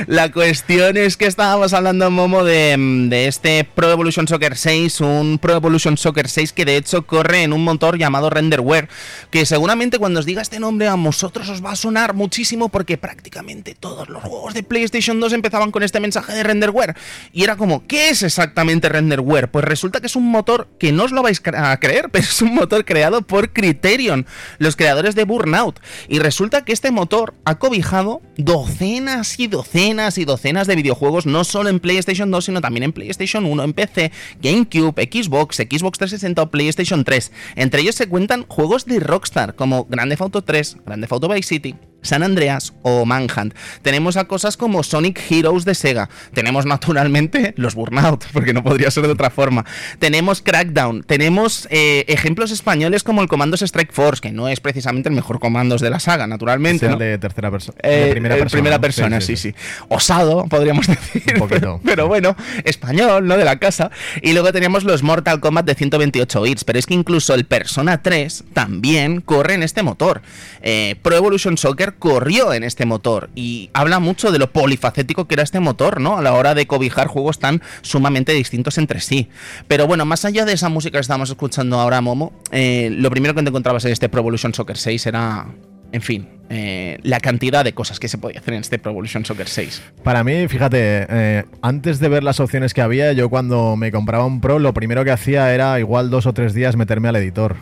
la 0.07 0.29
cuestión 0.39 0.95
es 0.95 1.17
que 1.17 1.25
estábamos 1.25 1.73
hablando, 1.73 2.09
Momo, 2.09 2.45
de, 2.45 2.77
de 3.09 3.27
este 3.27 3.65
Pro 3.65 3.91
Evolution 3.91 4.25
Soccer 4.25 4.55
6, 4.55 5.01
un 5.01 5.37
Pro 5.37 5.53
Evolution 5.53 5.97
Soccer 5.97 6.29
6 6.29 6.53
que 6.53 6.63
de 6.63 6.77
hecho 6.77 7.05
corre 7.05 7.43
en 7.43 7.51
un 7.51 7.65
motor 7.65 7.97
llamado 7.97 8.29
Renderware, 8.29 8.87
que 9.31 9.45
seguramente 9.45 9.99
cuando 9.99 10.21
os 10.21 10.25
diga 10.25 10.41
este 10.41 10.61
nombre 10.61 10.87
a 10.87 10.95
vosotros 10.95 11.49
os 11.49 11.61
va 11.61 11.71
a 11.71 11.75
sonar 11.75 12.13
muchísimo 12.13 12.69
porque 12.69 12.97
prácticamente 12.97 13.75
todos 13.77 14.07
los 14.07 14.23
juegos 14.23 14.53
de 14.53 14.63
PlayStation 14.63 15.19
2 15.19 15.33
empezaban 15.33 15.71
con 15.71 15.83
este 15.83 15.99
mensaje 15.99 16.31
de 16.31 16.43
Renderware 16.43 16.95
y 17.33 17.43
era 17.43 17.57
como, 17.57 17.85
¿qué 17.85 18.07
es 18.07 18.23
exactamente 18.23 18.87
Renderware? 18.87 19.51
Pues 19.51 19.65
resulta 19.65 19.99
que 19.99 20.07
es 20.07 20.15
un 20.15 20.31
motor 20.31 20.69
que 20.79 20.93
no 20.93 21.03
os 21.03 21.11
lo 21.11 21.21
vais 21.21 21.41
a 21.53 21.77
creer, 21.81 22.09
pero 22.13 22.23
es 22.23 22.41
un 22.41 22.55
motor 22.55 22.85
creado 22.85 23.23
por 23.23 23.51
Criterion, 23.51 24.25
los 24.57 24.77
creadores 24.77 25.15
de 25.15 25.25
Burnout. 25.25 25.81
Y 26.07 26.19
resulta 26.19 26.63
que 26.63 26.71
este 26.71 26.91
motor 26.91 27.33
ha 27.43 27.55
cobijado 27.55 28.21
docenas 28.37 29.37
y 29.37 29.47
docenas 29.47 30.17
y 30.17 30.28
docenas 30.29 30.67
de 30.67 30.77
videojuegos, 30.77 31.25
no 31.25 31.43
solo 31.43 31.69
en 31.69 31.81
PlayStation 31.81 32.31
2, 32.31 32.45
sino 32.45 32.61
también 32.61 32.83
en 32.83 32.93
PlayStation 32.93 33.45
1, 33.45 33.63
en 33.63 33.73
PC, 33.73 34.11
GameCube, 34.41 35.09
Xbox, 35.11 35.57
Xbox 35.57 35.97
360 35.97 36.41
o 36.41 36.49
PlayStation 36.49 37.03
3. 37.03 37.31
Entre 37.55 37.81
ellos 37.81 37.95
se 37.95 38.07
cuentan 38.07 38.45
juegos 38.47 38.85
de 38.85 38.99
Rockstar, 38.99 39.55
como 39.55 39.85
Grand 39.85 40.09
Theft 40.09 40.21
Auto 40.21 40.41
3, 40.43 40.77
Grand 40.85 41.01
Theft 41.01 41.11
Auto 41.11 41.27
Vice 41.27 41.49
City, 41.49 41.75
San 42.01 42.23
Andreas 42.23 42.73
o 42.81 43.05
Manhunt. 43.05 43.53
Tenemos 43.81 44.17
a 44.17 44.25
cosas 44.25 44.57
como 44.57 44.83
Sonic 44.83 45.19
Heroes 45.29 45.65
de 45.65 45.75
Sega. 45.75 46.09
Tenemos 46.33 46.65
naturalmente 46.65 47.53
los 47.57 47.75
Burnout, 47.75 48.25
porque 48.33 48.53
no 48.53 48.63
podría 48.63 48.91
ser 48.91 49.05
de 49.05 49.13
otra 49.13 49.29
forma. 49.29 49.65
Tenemos 49.99 50.41
Crackdown. 50.41 51.03
Tenemos 51.03 51.67
eh, 51.71 52.05
ejemplos 52.07 52.51
españoles 52.51 53.03
como 53.03 53.21
el 53.21 53.27
Commandos 53.27 53.61
Strike 53.61 53.91
Force, 53.91 54.21
que 54.21 54.31
no 54.31 54.47
es 54.47 54.59
precisamente 54.59 55.09
el 55.09 55.15
mejor 55.15 55.39
comandos 55.39 55.81
de 55.81 55.89
la 55.89 55.99
saga, 55.99 56.27
naturalmente. 56.27 56.79
Sea 56.79 56.91
¿no? 56.91 56.97
de 56.97 57.17
tercera 57.17 57.51
persona. 57.51 57.77
Eh, 57.83 58.05
de 58.05 58.11
primera 58.11 58.35
eh, 58.35 58.39
persona. 58.39 58.61
primera 58.61 58.81
persona, 58.81 59.21
sí, 59.21 59.35
sí, 59.35 59.53
Osado, 59.87 60.45
podríamos 60.45 60.87
decir. 60.87 61.23
Un 61.33 61.39
poquito. 61.39 61.59
Pero, 61.59 61.81
pero 61.83 62.07
bueno, 62.07 62.35
español, 62.63 63.27
¿no? 63.27 63.37
De 63.37 63.45
la 63.45 63.59
casa. 63.59 63.91
Y 64.21 64.33
luego 64.33 64.51
teníamos 64.51 64.83
los 64.83 65.03
Mortal 65.03 65.39
Kombat 65.39 65.65
de 65.65 65.75
128 65.75 66.41
bits. 66.41 66.63
Pero 66.63 66.79
es 66.79 66.85
que 66.85 66.93
incluso 66.93 67.33
el 67.33 67.45
Persona 67.45 68.01
3 68.01 68.45
también 68.53 69.21
corre 69.21 69.55
en 69.55 69.63
este 69.63 69.83
motor. 69.83 70.21
Eh, 70.61 70.95
Pro 71.01 71.15
Evolution 71.15 71.57
Soccer 71.57 71.88
corrió 71.97 72.53
en 72.53 72.63
este 72.63 72.85
motor. 72.85 73.29
Y 73.35 73.69
habla 73.73 73.99
mucho 73.99 74.31
de 74.31 74.39
lo 74.39 74.51
polifacético 74.51 75.27
que 75.27 75.35
era 75.35 75.43
este 75.43 75.59
motor, 75.59 76.01
¿no? 76.01 76.17
A 76.17 76.21
la 76.21 76.33
hora 76.33 76.55
de 76.55 76.67
cobijar 76.67 77.07
juegos 77.07 77.39
tan 77.39 77.61
sumamente 77.81 78.33
distintos 78.33 78.77
entre 78.77 78.99
sí. 78.99 79.29
Pero 79.67 79.87
bueno, 79.87 80.05
más 80.05 80.25
allá 80.25 80.45
de 80.45 80.53
esa 80.53 80.69
música 80.69 80.97
que 80.97 81.01
estamos 81.01 81.29
escuchando 81.29 81.79
ahora, 81.79 82.01
Momo, 82.01 82.33
eh, 82.51 82.89
lo 82.91 83.09
primero 83.09 83.33
que 83.33 83.41
te 83.41 83.49
encontrabas 83.49 83.85
en 83.85 83.91
este 83.91 84.09
Pro 84.09 84.21
Evolution 84.21 84.53
Soccer 84.53 84.77
6 84.77 85.05
era 85.07 85.47
en 85.91 86.01
fin, 86.01 86.27
eh, 86.49 86.99
la 87.03 87.19
cantidad 87.19 87.63
de 87.63 87.73
cosas 87.73 87.99
que 87.99 88.07
se 88.07 88.17
podía 88.17 88.39
hacer 88.39 88.53
en 88.53 88.61
este 88.61 88.79
Pro 88.79 88.91
Evolution 88.91 89.25
Soccer 89.25 89.47
6. 89.47 89.81
Para 90.03 90.23
mí, 90.23 90.47
fíjate, 90.47 91.07
eh, 91.09 91.45
antes 91.61 91.99
de 91.99 92.09
ver 92.09 92.23
las 92.23 92.39
opciones 92.39 92.73
que 92.73 92.81
había, 92.81 93.11
yo 93.13 93.29
cuando 93.29 93.75
me 93.75 93.91
compraba 93.91 94.25
un 94.25 94.41
Pro, 94.41 94.59
lo 94.59 94.73
primero 94.73 95.03
que 95.03 95.11
hacía 95.11 95.53
era 95.53 95.79
igual 95.79 96.09
dos 96.09 96.25
o 96.25 96.33
tres 96.33 96.53
días 96.53 96.75
meterme 96.75 97.09
al 97.09 97.15
editor. 97.15 97.55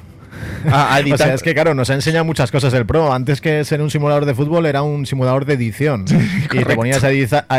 A 0.71 0.99
O 1.11 1.17
sea, 1.17 1.33
es 1.33 1.43
que 1.43 1.53
claro, 1.53 1.73
nos 1.73 1.89
ha 1.89 1.93
enseñado 1.93 2.25
muchas 2.25 2.51
cosas 2.51 2.73
el 2.73 2.85
Pro. 2.85 3.13
Antes 3.13 3.41
que 3.41 3.63
ser 3.63 3.81
un 3.81 3.89
simulador 3.89 4.25
de 4.25 4.33
fútbol, 4.33 4.65
era 4.65 4.81
un 4.81 5.05
simulador 5.05 5.45
de 5.45 5.53
edición. 5.53 6.05
y 6.51 6.63
te 6.63 6.75
ponías 6.75 7.03
a, 7.03 7.11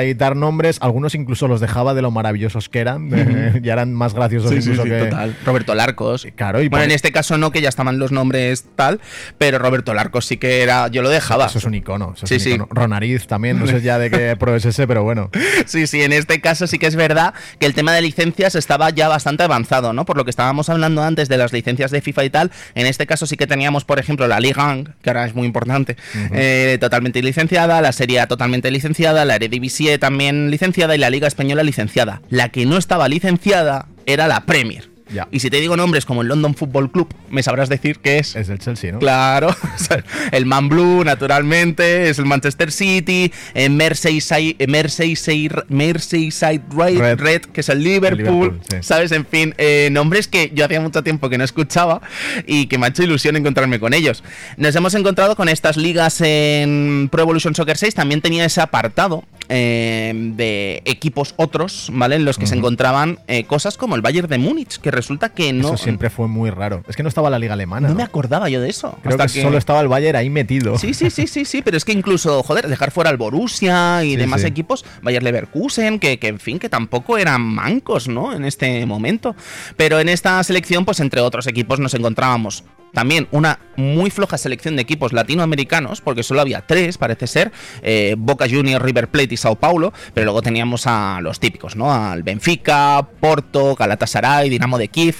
editar 0.02 0.36
nombres, 0.36 0.78
algunos 0.80 1.14
incluso 1.14 1.48
los 1.48 1.60
dejaba 1.60 1.94
de 1.94 2.02
lo 2.02 2.10
maravillosos 2.10 2.68
que 2.68 2.80
eran. 2.80 3.10
eh, 3.12 3.60
ya 3.62 3.74
eran 3.74 3.94
más 3.94 4.14
graciosos 4.14 4.50
Sí, 4.50 4.56
incluso 4.56 4.82
sí, 4.82 4.88
que. 4.88 4.98
total. 4.98 5.36
Roberto 5.44 5.74
Larcos. 5.74 6.26
Claro, 6.34 6.62
y 6.62 6.68
bueno, 6.68 6.84
en 6.84 6.90
este 6.90 7.12
caso 7.12 7.38
no, 7.38 7.50
que 7.50 7.60
ya 7.60 7.68
estaban 7.68 7.98
los 7.98 8.12
nombres 8.12 8.66
tal, 8.76 9.00
pero 9.38 9.58
Roberto 9.58 9.94
Larcos 9.94 10.26
sí 10.26 10.36
que 10.36 10.62
era. 10.62 10.88
Yo 10.88 11.02
lo 11.02 11.08
dejaba. 11.08 11.46
Eso 11.46 11.58
es 11.58 11.64
un 11.64 11.74
icono. 11.74 12.14
eso 12.16 12.26
es 12.26 12.32
un 12.32 12.40
sí. 12.40 12.50
icono. 12.50 12.68
Ronariz 12.70 13.26
también, 13.26 13.58
no 13.58 13.66
sé 13.66 13.80
ya 13.80 13.98
de 13.98 14.10
qué 14.10 14.36
Pro 14.36 14.54
es 14.54 14.64
ese, 14.64 14.86
pero 14.86 15.02
bueno. 15.02 15.30
Sí, 15.66 15.86
sí, 15.86 16.02
en 16.02 16.12
este 16.12 16.40
caso 16.40 16.66
sí 16.66 16.78
que 16.78 16.86
es 16.86 16.96
verdad 16.96 17.34
que 17.58 17.66
el 17.66 17.74
tema 17.74 17.92
de 17.92 18.00
licencias 18.00 18.54
estaba 18.54 18.90
ya 18.90 19.08
bastante 19.08 19.42
avanzado, 19.42 19.92
¿no? 19.92 20.04
Por 20.04 20.16
lo 20.16 20.24
que 20.24 20.30
estábamos 20.30 20.68
hablando 20.68 21.02
antes 21.02 21.28
de 21.28 21.36
las 21.36 21.52
licencias 21.52 21.90
de 21.90 22.00
FIFA 22.00 22.24
y 22.24 22.30
tal, 22.30 22.50
en 22.74 22.86
este 22.86 23.06
caso 23.06 23.26
sí 23.26 23.36
que 23.36 23.46
teníamos, 23.46 23.84
por 23.84 23.98
ejemplo, 23.98 24.26
la 24.26 24.40
Ligue 24.40 24.60
1, 24.60 24.84
que 25.02 25.10
ahora 25.10 25.26
es 25.26 25.34
muy 25.34 25.46
importante, 25.46 25.96
eh, 26.32 26.78
totalmente 26.80 27.22
licenciada, 27.22 27.80
la 27.80 27.92
Serie 27.92 28.20
A 28.20 28.26
totalmente 28.26 28.70
licenciada, 28.70 29.24
la 29.24 29.36
Eredivisie 29.36 29.98
también 29.98 30.50
licenciada 30.50 30.94
y 30.94 30.98
la 30.98 31.10
Liga 31.10 31.28
Española 31.28 31.62
licenciada. 31.62 32.22
La 32.30 32.48
que 32.50 32.66
no 32.66 32.76
estaba 32.76 33.08
licenciada 33.08 33.86
era 34.06 34.26
la 34.26 34.46
Premier. 34.46 34.87
Ya. 35.12 35.28
Y 35.30 35.40
si 35.40 35.50
te 35.50 35.60
digo 35.60 35.76
nombres 35.76 36.04
como 36.04 36.22
el 36.22 36.28
London 36.28 36.54
Football 36.54 36.90
Club, 36.90 37.08
me 37.30 37.42
sabrás 37.42 37.68
decir 37.68 37.98
que 37.98 38.18
es. 38.18 38.36
Es 38.36 38.48
del 38.48 38.58
Chelsea, 38.58 38.92
¿no? 38.92 38.98
Claro, 38.98 39.54
el 40.32 40.46
Man 40.46 40.68
Blue, 40.68 41.04
naturalmente, 41.04 42.10
es 42.10 42.18
el 42.18 42.26
Manchester 42.26 42.72
City, 42.72 43.32
en 43.54 43.76
Merseyside, 43.76 44.56
eh, 44.58 44.66
Merseyside, 44.66 45.64
Merseyside 45.68 46.62
Red, 46.70 46.98
Red. 46.98 47.18
Red, 47.18 47.40
que 47.42 47.60
es 47.60 47.68
el 47.68 47.82
Liverpool, 47.82 48.18
Liverpool, 48.18 48.60
sí. 48.68 48.76
¿sabes? 48.82 49.12
En 49.12 49.26
fin, 49.26 49.54
eh, 49.58 49.88
nombres 49.92 50.28
que 50.28 50.50
yo 50.54 50.64
hacía 50.64 50.80
mucho 50.80 51.02
tiempo 51.02 51.28
que 51.28 51.38
no 51.38 51.44
escuchaba 51.44 52.00
y 52.46 52.66
que 52.66 52.78
me 52.78 52.86
ha 52.86 52.88
hecho 52.90 53.02
ilusión 53.02 53.36
encontrarme 53.36 53.80
con 53.80 53.94
ellos. 53.94 54.22
Nos 54.56 54.74
hemos 54.76 54.94
encontrado 54.94 55.36
con 55.36 55.48
estas 55.48 55.76
ligas 55.76 56.20
en 56.20 57.08
Pro 57.10 57.22
Evolution 57.22 57.54
Soccer 57.54 57.76
6, 57.76 57.94
también 57.94 58.20
tenía 58.20 58.44
ese 58.44 58.60
apartado 58.60 59.24
eh, 59.50 60.12
de 60.36 60.82
equipos 60.84 61.32
otros, 61.36 61.90
¿vale? 61.92 62.16
En 62.16 62.26
los 62.26 62.36
que 62.36 62.46
se 62.46 62.54
encontraban 62.54 63.18
eh, 63.28 63.44
cosas 63.44 63.78
como 63.78 63.96
el 63.96 64.02
Bayern 64.02 64.28
de 64.28 64.36
Múnich, 64.36 64.78
que 64.78 64.90
resulta 64.98 65.30
que 65.30 65.52
no... 65.52 65.68
Eso 65.68 65.76
siempre 65.76 66.10
fue 66.10 66.28
muy 66.28 66.50
raro. 66.50 66.82
Es 66.88 66.96
que 66.96 67.02
no 67.02 67.08
estaba 67.08 67.30
la 67.30 67.38
liga 67.38 67.54
alemana. 67.54 67.88
no 67.88 67.94
¿no? 67.94 67.98
me 67.98 68.02
acordaba 68.02 68.48
yo 68.48 68.60
de 68.60 68.68
eso. 68.68 68.98
Creo 69.02 69.14
hasta 69.14 69.32
que, 69.32 69.40
solo 69.40 69.56
estaba 69.56 69.80
el 69.80 69.88
Bayern 69.88 70.16
ahí 70.16 70.28
metido. 70.28 70.76
Sí, 70.76 70.92
sí, 70.92 71.08
sí, 71.10 71.26
sí, 71.26 71.44
sí, 71.44 71.62
pero 71.62 71.76
es 71.76 71.84
que 71.84 71.92
incluso, 71.92 72.42
joder, 72.42 72.68
dejar 72.68 72.90
fuera 72.90 73.10
al 73.10 73.16
Borussia 73.16 74.04
y 74.04 74.10
Sí, 74.10 74.16
demás 74.16 74.40
sí. 74.42 74.48
equipos, 74.48 74.84
Bayer 75.02 75.22
Leverkusen, 75.22 75.98
que, 76.00 76.18
que 76.18 76.28
en 76.28 76.40
fin, 76.40 76.58
que 76.58 76.68
tampoco 76.68 77.16
eran 77.16 77.40
mancos, 77.42 78.08
¿no? 78.08 78.34
En 78.34 78.44
este 78.44 78.84
momento. 78.86 79.34
Pero 79.76 80.00
en 80.00 80.08
esta 80.08 80.42
selección, 80.42 80.84
pues 80.84 81.00
entre 81.00 81.20
otros 81.20 81.46
equipos 81.46 81.78
nos 81.78 81.94
encontrábamos 81.94 82.64
también 82.92 83.28
una 83.30 83.58
muy 83.76 84.10
floja 84.10 84.38
selección 84.38 84.76
de 84.76 84.82
equipos 84.82 85.12
latinoamericanos, 85.12 86.00
porque 86.00 86.22
solo 86.22 86.40
había 86.40 86.62
tres, 86.62 86.98
parece 86.98 87.26
ser, 87.26 87.52
eh, 87.82 88.14
Boca 88.18 88.46
Juniors, 88.48 88.82
River 88.84 89.08
Plate 89.08 89.34
y 89.34 89.36
Sao 89.36 89.56
Paulo, 89.56 89.92
pero 90.14 90.24
luego 90.24 90.42
teníamos 90.42 90.86
a 90.86 91.20
los 91.22 91.38
típicos, 91.40 91.76
¿no? 91.76 91.92
Al 91.92 92.22
Benfica, 92.22 93.06
Porto, 93.20 93.74
Galatasaray, 93.74 94.48
Dinamo 94.50 94.78
de 94.78 94.88
Kiev, 94.88 95.16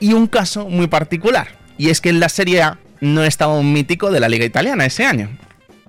y 0.00 0.12
un 0.12 0.26
caso 0.26 0.68
muy 0.68 0.86
particular, 0.88 1.48
y 1.78 1.90
es 1.90 2.00
que 2.00 2.08
en 2.10 2.20
la 2.20 2.28
Serie 2.28 2.62
A 2.62 2.78
no 3.00 3.22
estaba 3.24 3.54
un 3.54 3.72
mítico 3.72 4.10
de 4.10 4.20
la 4.20 4.28
Liga 4.28 4.44
Italiana 4.44 4.84
ese 4.84 5.04
año. 5.04 5.30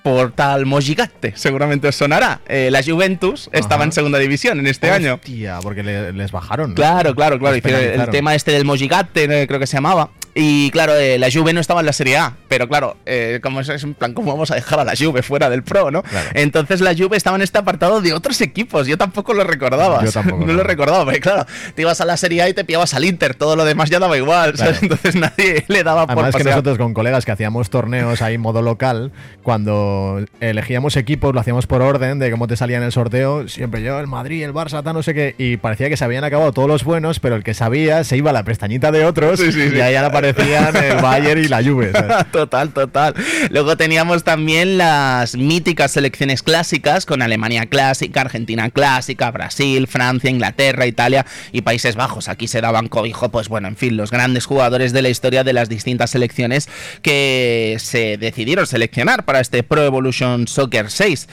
Por 0.03 0.31
tal 0.31 0.65
Mojigatte, 0.65 1.33
seguramente 1.35 1.87
os 1.89 1.95
sonará. 1.95 2.39
Eh, 2.47 2.69
la 2.71 2.81
Juventus 2.81 3.49
estaba 3.51 3.83
en 3.83 3.91
segunda 3.91 4.17
división 4.17 4.57
en 4.57 4.67
este 4.67 4.89
año. 4.91 5.15
Hostia, 5.15 5.59
porque 5.61 5.83
le- 5.83 6.13
les 6.13 6.31
bajaron. 6.31 6.69
¿no? 6.69 6.75
Claro, 6.75 7.13
claro, 7.13 7.37
claro. 7.37 7.57
Hicieron 7.57 7.81
el 7.81 8.09
tema 8.11 8.33
este 8.33 8.51
del 8.53 8.63
Mojigatte, 8.63 9.25
eh, 9.25 9.45
creo 9.45 9.59
que 9.59 9.67
se 9.67 9.75
llamaba. 9.75 10.09
Y 10.41 10.71
claro, 10.71 10.95
eh, 10.95 11.19
la 11.19 11.29
Juve 11.29 11.51
no 11.51 11.59
estaba 11.59 11.81
en 11.81 11.85
la 11.85 11.91
Serie 11.91 12.15
A, 12.15 12.37
pero 12.47 12.69
claro, 12.69 12.95
eh, 13.05 13.41
como 13.43 13.59
es, 13.59 13.67
es 13.67 13.83
en 13.83 13.93
plan, 13.93 14.13
¿cómo 14.13 14.31
vamos 14.31 14.51
a 14.51 14.55
dejar 14.55 14.79
a 14.79 14.85
la 14.85 14.93
Juve 14.97 15.21
fuera 15.21 15.49
del 15.49 15.63
Pro, 15.63 15.91
no? 15.91 16.01
Claro. 16.01 16.29
Entonces 16.33 16.79
la 16.79 16.95
Juve 16.95 17.17
estaba 17.17 17.35
en 17.35 17.41
este 17.41 17.57
apartado 17.57 17.99
de 17.99 18.13
otros 18.13 18.39
equipos. 18.39 18.87
Yo 18.87 18.97
tampoco 18.97 19.33
lo 19.33 19.43
recordaba. 19.43 20.01
Yo 20.05 20.11
tampoco, 20.13 20.45
no 20.45 20.53
lo 20.53 20.63
recordaba, 20.63 21.03
porque 21.03 21.19
claro, 21.19 21.45
te 21.75 21.81
ibas 21.81 21.99
a 21.99 22.05
la 22.05 22.15
Serie 22.15 22.41
A 22.43 22.47
y 22.49 22.53
te 22.53 22.63
pillabas 22.63 22.93
al 22.93 23.03
Inter, 23.03 23.35
todo 23.35 23.57
lo 23.57 23.65
demás 23.65 23.89
ya 23.89 23.99
daba 23.99 24.17
igual, 24.17 24.55
¿sabes? 24.57 24.81
Entonces 24.81 25.15
nadie 25.15 25.65
le 25.67 25.83
daba 25.83 26.07
por 26.07 26.13
Además 26.13 26.35
que 26.35 26.39
pasear. 26.39 26.55
nosotros 26.55 26.77
con 26.77 26.93
colegas 26.93 27.25
que 27.25 27.33
hacíamos 27.33 27.69
torneos 27.69 28.21
ahí 28.21 28.37
modo 28.37 28.61
local, 28.61 29.11
cuando 29.43 30.23
elegíamos 30.39 30.95
equipos 30.95 31.33
lo 31.33 31.41
hacíamos 31.41 31.67
por 31.67 31.81
orden 31.81 32.17
de 32.19 32.31
cómo 32.31 32.47
te 32.47 32.55
salía 32.55 32.77
en 32.77 32.83
el 32.83 32.93
sorteo, 32.93 33.49
siempre 33.49 33.81
yo, 33.83 33.99
el 33.99 34.07
Madrid, 34.07 34.43
el 34.43 34.53
Barça, 34.53 34.81
tal, 34.83 34.93
no 34.93 35.03
sé 35.03 35.13
qué, 35.13 35.35
y 35.37 35.57
parecía 35.57 35.89
que 35.89 35.97
se 35.97 36.05
habían 36.05 36.23
acabado 36.23 36.53
todos 36.53 36.69
los 36.69 36.85
buenos, 36.85 37.19
pero 37.19 37.35
el 37.35 37.43
que 37.43 37.53
sabía 37.53 38.03
se 38.05 38.15
iba 38.15 38.29
a 38.29 38.33
la 38.33 38.43
pestañita 38.43 38.91
de 38.91 39.03
otros 39.05 39.39
Sí, 39.39 39.51
sí, 39.51 39.59
y 39.63 39.69
sí. 39.71 39.81
ahí 39.81 39.95
aparecían 40.29 40.75
el 40.75 41.01
Bayern 41.01 41.43
y 41.43 41.47
la 41.47 41.63
Juve. 41.63 41.91
¿sabes? 41.91 42.27
total, 42.31 42.71
total. 42.71 43.13
Luego 43.49 43.77
teníamos 43.77 44.23
también 44.23 44.77
las 44.77 45.35
míticas 45.35 45.91
selecciones 45.91 46.43
clásicas 46.43 47.05
con 47.05 47.21
Alemania 47.21 47.65
clásica, 47.65 48.21
Argentina 48.21 48.69
clásica, 48.69 49.31
Brasil, 49.31 49.87
Francia, 49.87 50.29
Inglaterra, 50.29 50.85
Italia 50.85 51.25
y 51.51 51.61
Países 51.61 51.95
Bajos. 51.95 52.29
Aquí 52.29 52.47
se 52.47 52.61
daban 52.61 52.87
cobijo, 52.87 53.29
pues 53.29 53.49
bueno, 53.49 53.67
en 53.67 53.75
fin, 53.75 53.97
los 53.97 54.11
grandes 54.11 54.45
jugadores 54.45 54.93
de 54.93 55.01
la 55.01 55.09
historia 55.09 55.43
de 55.43 55.53
las 55.53 55.69
distintas 55.69 56.11
selecciones 56.11 56.69
que 57.01 57.77
se 57.79 58.17
decidieron 58.17 58.67
seleccionar 58.67 59.25
para 59.25 59.39
este 59.39 59.63
Pro 59.63 59.83
Evolution 59.83 60.47
Soccer 60.47 60.89
6. 60.89 61.27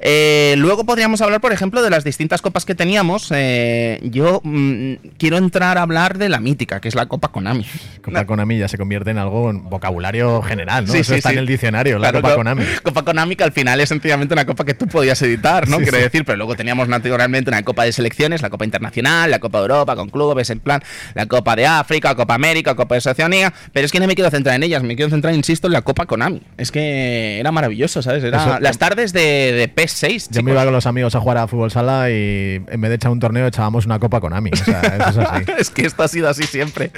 Eh, 0.00 0.54
luego 0.58 0.84
podríamos 0.84 1.20
hablar, 1.20 1.40
por 1.40 1.52
ejemplo, 1.52 1.82
de 1.82 1.90
las 1.90 2.04
distintas 2.04 2.42
copas 2.42 2.64
que 2.64 2.74
teníamos. 2.74 3.28
Eh, 3.34 4.00
yo 4.02 4.40
mm, 4.42 4.94
quiero 5.18 5.36
entrar 5.36 5.78
a 5.78 5.82
hablar 5.82 6.18
de 6.18 6.28
la 6.28 6.40
mítica, 6.40 6.80
que 6.80 6.88
es 6.88 6.94
la 6.94 7.06
Copa 7.06 7.28
Konami. 7.28 7.66
Copa 8.02 8.24
Konami 8.26 8.39
ya 8.48 8.68
se 8.68 8.78
convierte 8.78 9.10
en 9.10 9.18
algo 9.18 9.50
en 9.50 9.68
vocabulario 9.68 10.42
general, 10.42 10.86
¿no? 10.86 10.92
Sí, 10.92 11.00
Eso 11.00 11.12
sí, 11.12 11.18
está 11.18 11.30
sí. 11.30 11.34
en 11.34 11.40
el 11.40 11.46
diccionario, 11.46 11.98
la 11.98 12.12
Copa 12.12 12.30
co- 12.30 12.36
Konami. 12.36 12.64
Copa 12.82 13.02
Konami, 13.04 13.36
que 13.36 13.44
al 13.44 13.52
final 13.52 13.80
es 13.80 13.88
sencillamente 13.88 14.34
una 14.34 14.44
copa 14.46 14.64
que 14.64 14.74
tú 14.74 14.86
podías 14.86 15.20
editar, 15.22 15.68
¿no? 15.68 15.78
Quiero 15.78 15.98
decir, 15.98 16.24
pero 16.24 16.36
luego 16.36 16.54
teníamos 16.56 16.88
naturalmente 16.88 17.50
una 17.50 17.62
copa 17.62 17.84
de 17.84 17.92
selecciones, 17.92 18.42
la 18.42 18.50
Copa 18.50 18.64
Internacional, 18.64 19.30
la 19.30 19.38
Copa 19.38 19.58
de 19.58 19.62
Europa 19.62 19.96
con 19.96 20.08
clubes, 20.08 20.50
en 20.50 20.60
plan, 20.60 20.82
la 21.14 21.26
Copa 21.26 21.56
de 21.56 21.66
África, 21.66 22.14
Copa 22.14 22.34
América, 22.34 22.74
Copa 22.74 22.94
de 22.96 22.98
Oceanía, 23.10 23.52
pero 23.72 23.86
es 23.86 23.92
que 23.92 24.00
no 24.00 24.06
me 24.06 24.14
quiero 24.14 24.30
centrar 24.30 24.56
en 24.56 24.62
ellas, 24.62 24.82
me 24.82 24.96
quiero 24.96 25.10
centrar, 25.10 25.34
insisto, 25.34 25.66
en 25.66 25.72
la 25.72 25.82
Copa 25.82 26.06
Konami. 26.06 26.42
Es 26.56 26.70
que 26.70 27.38
era 27.40 27.52
maravilloso, 27.52 28.02
¿sabes? 28.02 28.22
Era 28.24 28.38
Eso- 28.42 28.60
las 28.60 28.78
tardes 28.78 29.12
de, 29.12 29.20
de 29.52 29.74
PS6, 29.74 30.28
Yo 30.30 30.42
me 30.42 30.52
iba 30.52 30.64
con 30.64 30.72
los 30.72 30.86
amigos 30.86 31.14
a 31.14 31.20
jugar 31.20 31.38
a 31.38 31.46
fútbol 31.46 31.70
sala 31.70 32.10
y 32.10 32.60
en 32.68 32.80
vez 32.80 32.88
de 32.90 32.94
echar 32.96 33.10
un 33.10 33.20
torneo 33.20 33.46
echábamos 33.46 33.86
una 33.86 33.98
Copa 33.98 34.20
Konami. 34.20 34.50
O 34.52 34.56
sea, 34.56 34.80
eso 35.08 35.22
es 35.22 35.28
así. 35.28 35.44
es 35.58 35.70
que 35.70 35.86
esto 35.86 36.02
ha 36.02 36.08
sido 36.08 36.28
así 36.28 36.42
siempre. 36.44 36.90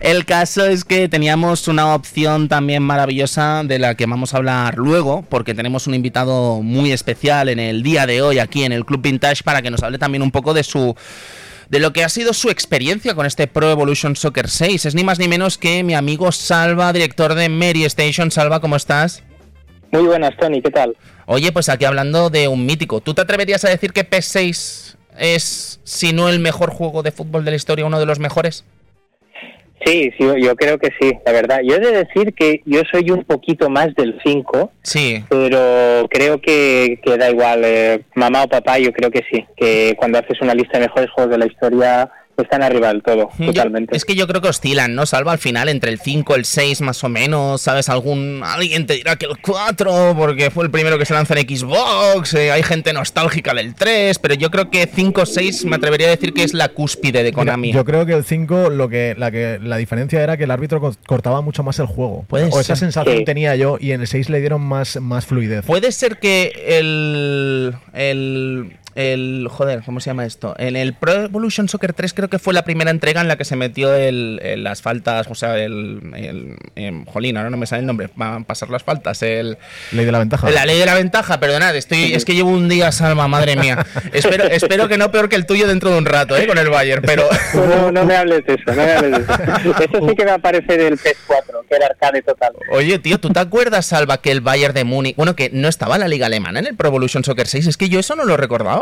El 0.00 0.24
caso 0.24 0.64
es 0.72 0.84
que 0.84 1.08
teníamos 1.08 1.68
una 1.68 1.94
opción 1.94 2.48
también 2.48 2.82
maravillosa 2.82 3.62
de 3.62 3.78
la 3.78 3.94
que 3.94 4.06
vamos 4.06 4.32
a 4.32 4.38
hablar 4.38 4.78
luego, 4.78 5.22
porque 5.28 5.54
tenemos 5.54 5.86
un 5.86 5.94
invitado 5.94 6.62
muy 6.62 6.92
especial 6.92 7.50
en 7.50 7.60
el 7.60 7.82
día 7.82 8.06
de 8.06 8.22
hoy 8.22 8.38
aquí 8.38 8.64
en 8.64 8.72
el 8.72 8.86
Club 8.86 9.02
Vintage 9.02 9.44
para 9.44 9.60
que 9.60 9.70
nos 9.70 9.82
hable 9.82 9.98
también 9.98 10.22
un 10.22 10.30
poco 10.30 10.54
de 10.54 10.64
su 10.64 10.96
de 11.68 11.78
lo 11.78 11.92
que 11.92 12.04
ha 12.04 12.08
sido 12.08 12.32
su 12.32 12.48
experiencia 12.50 13.14
con 13.14 13.26
este 13.26 13.46
Pro 13.46 13.70
Evolution 13.70 14.16
Soccer 14.16 14.48
6. 14.48 14.86
Es 14.86 14.94
ni 14.94 15.04
más 15.04 15.18
ni 15.18 15.28
menos 15.28 15.58
que 15.58 15.82
mi 15.82 15.94
amigo 15.94 16.32
Salva, 16.32 16.92
director 16.92 17.34
de 17.34 17.48
Mary 17.48 17.84
Station. 17.84 18.30
Salva, 18.30 18.60
¿cómo 18.60 18.76
estás? 18.76 19.22
Muy 19.90 20.02
buenas, 20.04 20.34
Tony, 20.38 20.62
¿qué 20.62 20.70
tal? 20.70 20.96
Oye, 21.26 21.52
pues 21.52 21.68
aquí 21.68 21.84
hablando 21.84 22.30
de 22.30 22.48
un 22.48 22.64
mítico, 22.64 23.00
¿tú 23.00 23.14
te 23.14 23.20
atreverías 23.20 23.64
a 23.64 23.68
decir 23.68 23.92
que 23.92 24.08
PS6 24.08 24.96
es, 25.18 25.80
si 25.84 26.12
no 26.12 26.28
el 26.28 26.40
mejor 26.40 26.70
juego 26.70 27.02
de 27.02 27.12
fútbol 27.12 27.44
de 27.44 27.50
la 27.50 27.56
historia, 27.56 27.84
uno 27.84 28.00
de 28.00 28.06
los 28.06 28.18
mejores? 28.18 28.64
Sí, 29.84 30.12
sí, 30.18 30.24
yo 30.40 30.54
creo 30.54 30.78
que 30.78 30.90
sí, 31.00 31.12
la 31.24 31.32
verdad. 31.32 31.60
Yo 31.64 31.76
he 31.76 31.80
de 31.80 32.04
decir 32.04 32.34
que 32.34 32.62
yo 32.64 32.82
soy 32.90 33.10
un 33.10 33.24
poquito 33.24 33.68
más 33.68 33.94
del 33.94 34.18
5, 34.24 34.70
Sí, 34.82 35.24
pero 35.28 36.06
creo 36.08 36.40
que, 36.40 37.00
que 37.04 37.16
da 37.16 37.30
igual, 37.30 37.62
eh, 37.64 38.02
mamá 38.14 38.44
o 38.44 38.48
papá, 38.48 38.78
yo 38.78 38.92
creo 38.92 39.10
que 39.10 39.22
sí, 39.30 39.44
que 39.56 39.94
cuando 39.96 40.18
haces 40.18 40.40
una 40.40 40.54
lista 40.54 40.78
de 40.78 40.86
mejores 40.86 41.10
juegos 41.10 41.32
de 41.32 41.38
la 41.38 41.46
historia 41.46 42.10
están 42.38 42.62
arriba 42.62 42.88
del 42.88 43.02
todo, 43.02 43.28
Yo- 43.38 43.46
totalmente. 43.46 43.96
es 43.96 44.04
que 44.04 44.14
yo 44.14 44.26
creo 44.26 44.40
que 44.40 44.48
oscilan, 44.48 44.94
¿no? 44.94 45.04
Salva 45.06 45.32
al 45.32 45.38
final 45.38 45.68
entre 45.68 45.90
el 45.90 46.00
5, 46.00 46.34
el 46.34 46.44
6 46.44 46.80
más 46.80 47.02
o 47.04 47.08
menos, 47.08 47.60
¿sabes? 47.60 47.88
Algún 47.88 48.40
alguien 48.44 48.86
te 48.86 48.94
dirá 48.94 49.16
que 49.16 49.26
el 49.26 49.38
4 49.40 50.14
porque 50.16 50.50
fue 50.50 50.64
el 50.64 50.70
primero 50.70 50.98
que 50.98 51.04
se 51.04 51.14
lanza 51.14 51.34
en 51.38 51.46
Xbox, 51.48 52.34
eh, 52.34 52.50
hay 52.52 52.62
gente 52.62 52.92
nostálgica 52.92 53.52
del 53.54 53.74
3, 53.74 54.18
pero 54.18 54.34
yo 54.34 54.50
creo 54.50 54.70
que 54.70 54.86
5 54.92 55.26
6 55.26 55.64
me 55.66 55.76
atrevería 55.76 56.06
a 56.08 56.10
decir 56.10 56.32
que 56.32 56.42
es 56.44 56.54
la 56.54 56.68
cúspide 56.70 57.18
de 57.18 57.24
Mira, 57.30 57.34
Konami. 57.34 57.72
yo 57.72 57.84
creo 57.84 58.06
que 58.06 58.14
el 58.14 58.24
5 58.24 58.70
lo 58.70 58.88
que 58.88 59.14
la 59.18 59.30
que 59.30 59.58
la 59.62 59.76
diferencia 59.76 60.22
era 60.22 60.36
que 60.36 60.44
el 60.44 60.50
árbitro 60.50 60.80
co- 60.80 60.94
cortaba 61.06 61.40
mucho 61.42 61.62
más 61.62 61.78
el 61.78 61.86
juego. 61.86 62.24
Puede 62.28 62.48
o 62.52 62.60
esa 62.60 62.76
sensación 62.76 63.18
Sí. 63.18 63.24
tenía 63.24 63.54
yo 63.56 63.76
y 63.80 63.92
en 63.92 64.00
el 64.00 64.06
6 64.06 64.28
le 64.30 64.40
dieron 64.40 64.62
más, 64.62 65.00
más 65.00 65.26
fluidez. 65.26 65.64
Puede 65.66 65.92
ser 65.92 66.18
que 66.18 66.52
el, 66.78 67.74
el 67.92 68.76
el 68.94 69.48
joder, 69.50 69.82
¿cómo 69.84 70.00
se 70.00 70.10
llama 70.10 70.24
esto? 70.26 70.54
En 70.58 70.76
el 70.76 70.94
Pro 70.94 71.12
Evolution 71.24 71.68
Soccer 71.68 71.92
3 71.92 72.12
creo 72.14 72.28
que 72.28 72.38
fue 72.38 72.54
la 72.54 72.62
primera 72.64 72.90
entrega 72.90 73.20
en 73.20 73.28
la 73.28 73.36
que 73.36 73.44
se 73.44 73.56
metió 73.56 73.94
el, 73.94 74.40
el- 74.42 74.62
las 74.64 74.82
faltas, 74.82 75.26
o 75.28 75.34
sea, 75.34 75.56
el, 75.58 76.00
el, 76.14 76.56
em, 76.76 77.04
jolín, 77.06 77.36
ahora 77.36 77.50
no 77.50 77.56
me 77.56 77.66
sale 77.66 77.80
el 77.80 77.86
nombre, 77.86 78.10
van 78.16 78.42
a 78.42 78.44
pasar 78.44 78.70
las 78.70 78.82
faltas, 78.82 79.22
el 79.22 79.56
Ley 79.92 80.04
de 80.04 80.12
la 80.12 80.18
ventaja. 80.18 80.50
La 80.50 80.66
ley 80.66 80.78
de 80.78 80.86
la 80.86 80.94
ventaja, 80.94 81.40
perdonad, 81.40 81.74
estoy, 81.76 82.12
es 82.14 82.24
que 82.24 82.34
llevo 82.34 82.50
un 82.50 82.68
día 82.68 82.92
salva, 82.92 83.28
madre 83.28 83.56
mía. 83.56 83.84
Espero, 84.12 84.44
espero 84.44 84.88
que 84.88 84.98
no 84.98 85.10
peor 85.10 85.28
que 85.28 85.36
el 85.36 85.46
tuyo 85.46 85.66
dentro 85.66 85.90
de 85.90 85.98
un 85.98 86.04
rato, 86.04 86.36
¿eh? 86.36 86.46
Con 86.46 86.58
el 86.58 86.68
Bayern, 86.68 87.02
pero. 87.06 87.28
No, 87.54 87.90
no 87.92 88.04
me 88.04 88.16
hables 88.16 88.44
de 88.46 88.54
eso, 88.54 88.64
no 88.66 88.74
me 88.74 88.92
hables 88.92 89.10
de 89.12 89.18
eso. 89.22 89.80
Eso 89.82 90.08
sí 90.08 90.14
que 90.16 90.24
me 90.24 90.30
aparece 90.32 90.76
del 90.76 90.94
PS4, 90.98 91.66
que 91.68 91.76
era 91.76 91.86
arcade 91.86 92.22
total. 92.22 92.52
Oye, 92.70 92.98
tío, 92.98 93.18
¿tú 93.18 93.30
te 93.30 93.40
acuerdas, 93.40 93.86
Salva, 93.86 94.20
que 94.20 94.30
el 94.30 94.40
Bayern 94.40 94.74
de 94.74 94.84
Múnich. 94.84 95.16
Bueno, 95.16 95.34
que 95.36 95.50
no 95.52 95.68
estaba 95.68 95.94
en 95.96 96.00
la 96.02 96.08
Liga 96.08 96.26
Alemana 96.26 96.58
en 96.60 96.66
el 96.66 96.76
Pro 96.76 96.88
Evolution 96.88 97.24
Soccer 97.24 97.46
6? 97.46 97.66
Es 97.66 97.76
que 97.76 97.88
yo 97.88 97.98
eso 98.00 98.16
no 98.16 98.24
lo 98.24 98.36
recordaba. 98.36 98.81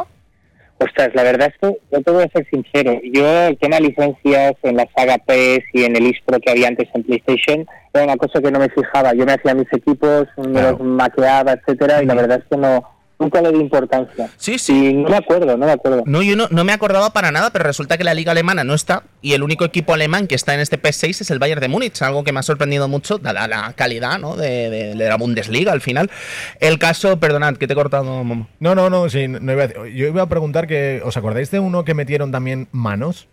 Ostras, 0.83 1.11
la 1.14 1.22
verdad 1.24 1.53
es 1.53 1.59
que 1.61 1.78
yo 1.93 2.01
te 2.03 2.11
voy 2.11 2.24
a 2.24 2.28
ser 2.31 2.47
sincero. 2.51 2.99
Yo 3.12 3.26
el 3.49 3.59
tema 3.59 3.78
licencias 3.81 4.55
en 4.62 4.76
la 4.76 4.89
saga 4.97 5.18
PS 5.18 5.64
y 5.74 5.85
en 5.85 5.95
el 5.95 6.07
eSpro 6.07 6.41
que 6.41 6.51
había 6.51 6.68
antes 6.68 6.89
en 6.95 7.03
PlayStation 7.03 7.66
era 7.93 8.05
una 8.05 8.16
cosa 8.16 8.41
que 8.41 8.51
no 8.51 8.59
me 8.61 8.70
fijaba. 8.70 9.12
Yo 9.12 9.26
me 9.26 9.33
hacía 9.35 9.55
mis 9.55 9.70
equipos, 9.72 10.26
me 10.39 10.53
Claro. 10.53 10.70
los 10.78 10.81
maqueaba, 10.81 11.53
etcétera, 11.53 12.03
y 12.03 12.07
la 12.07 12.14
verdad 12.14 12.39
es 12.39 12.45
que 12.51 12.57
no 12.57 12.83
nunca 13.21 13.41
le 13.43 13.53
di 13.53 13.59
importancia. 13.61 14.29
Sí, 14.37 14.59
sí. 14.59 14.89
Y 14.89 14.95
no 14.95 15.09
me 15.11 15.16
acuerdo, 15.16 15.57
no 15.57 15.66
me 15.66 15.73
acuerdo. 15.73 16.03
No, 16.07 16.23
yo 16.23 16.35
no, 16.35 16.49
no 16.51 16.64
me 16.64 16.73
acordaba 16.73 17.11
para 17.11 17.31
nada, 17.31 17.51
pero 17.51 17.64
resulta 17.64 17.97
que 17.99 18.05
la 18.05 18.14
Liga 18.14 18.33
Alemana 18.33 18.64
no 18.64 18.75
está 18.75 19.05
y 19.23 19.35
el 19.35 19.43
único 19.43 19.64
equipo 19.64 19.93
alemán 19.95 20.27
que 20.27 20.35
está 20.35 20.55
en 20.55 20.61
este 20.61 20.81
PS6 20.81 21.21
es 21.21 21.31
el 21.31 21.39
Bayern 21.39 21.61
de 21.61 21.68
Múnich, 21.68 22.01
algo 22.03 22.25
que 22.25 22.33
me 22.33 22.41
ha 22.41 22.43
sorprendido 22.43 22.89
mucho, 22.89 23.18
dada 23.18 23.47
la 23.47 23.73
calidad 23.75 24.18
¿no? 24.18 24.35
de, 24.37 24.71
de- 24.71 24.95
de 24.95 25.09
la 25.09 25.16
Bundesliga 25.16 25.73
al 25.73 25.81
final. 25.83 26.11
El 26.59 26.79
caso, 26.79 27.21
perdonad, 27.21 27.57
que 27.57 27.66
te 27.66 27.75
he 27.75 27.77
cortado, 27.77 28.05
Momo. 28.25 28.49
No, 28.59 28.75
no, 28.75 28.89
no, 28.91 29.09
sí, 29.11 29.29
no 29.29 29.53
iba 29.53 29.64
a 29.64 29.68
decir- 29.68 29.95
Yo 29.95 30.07
iba 30.07 30.23
a 30.23 30.29
preguntar 30.29 30.66
que. 30.66 31.03
¿Os 31.05 31.16
acordáis 31.16 31.51
de 31.51 31.59
uno 31.61 31.85
que 31.85 31.95
metieron 31.95 32.33
también 32.33 32.68
manos? 32.73 33.29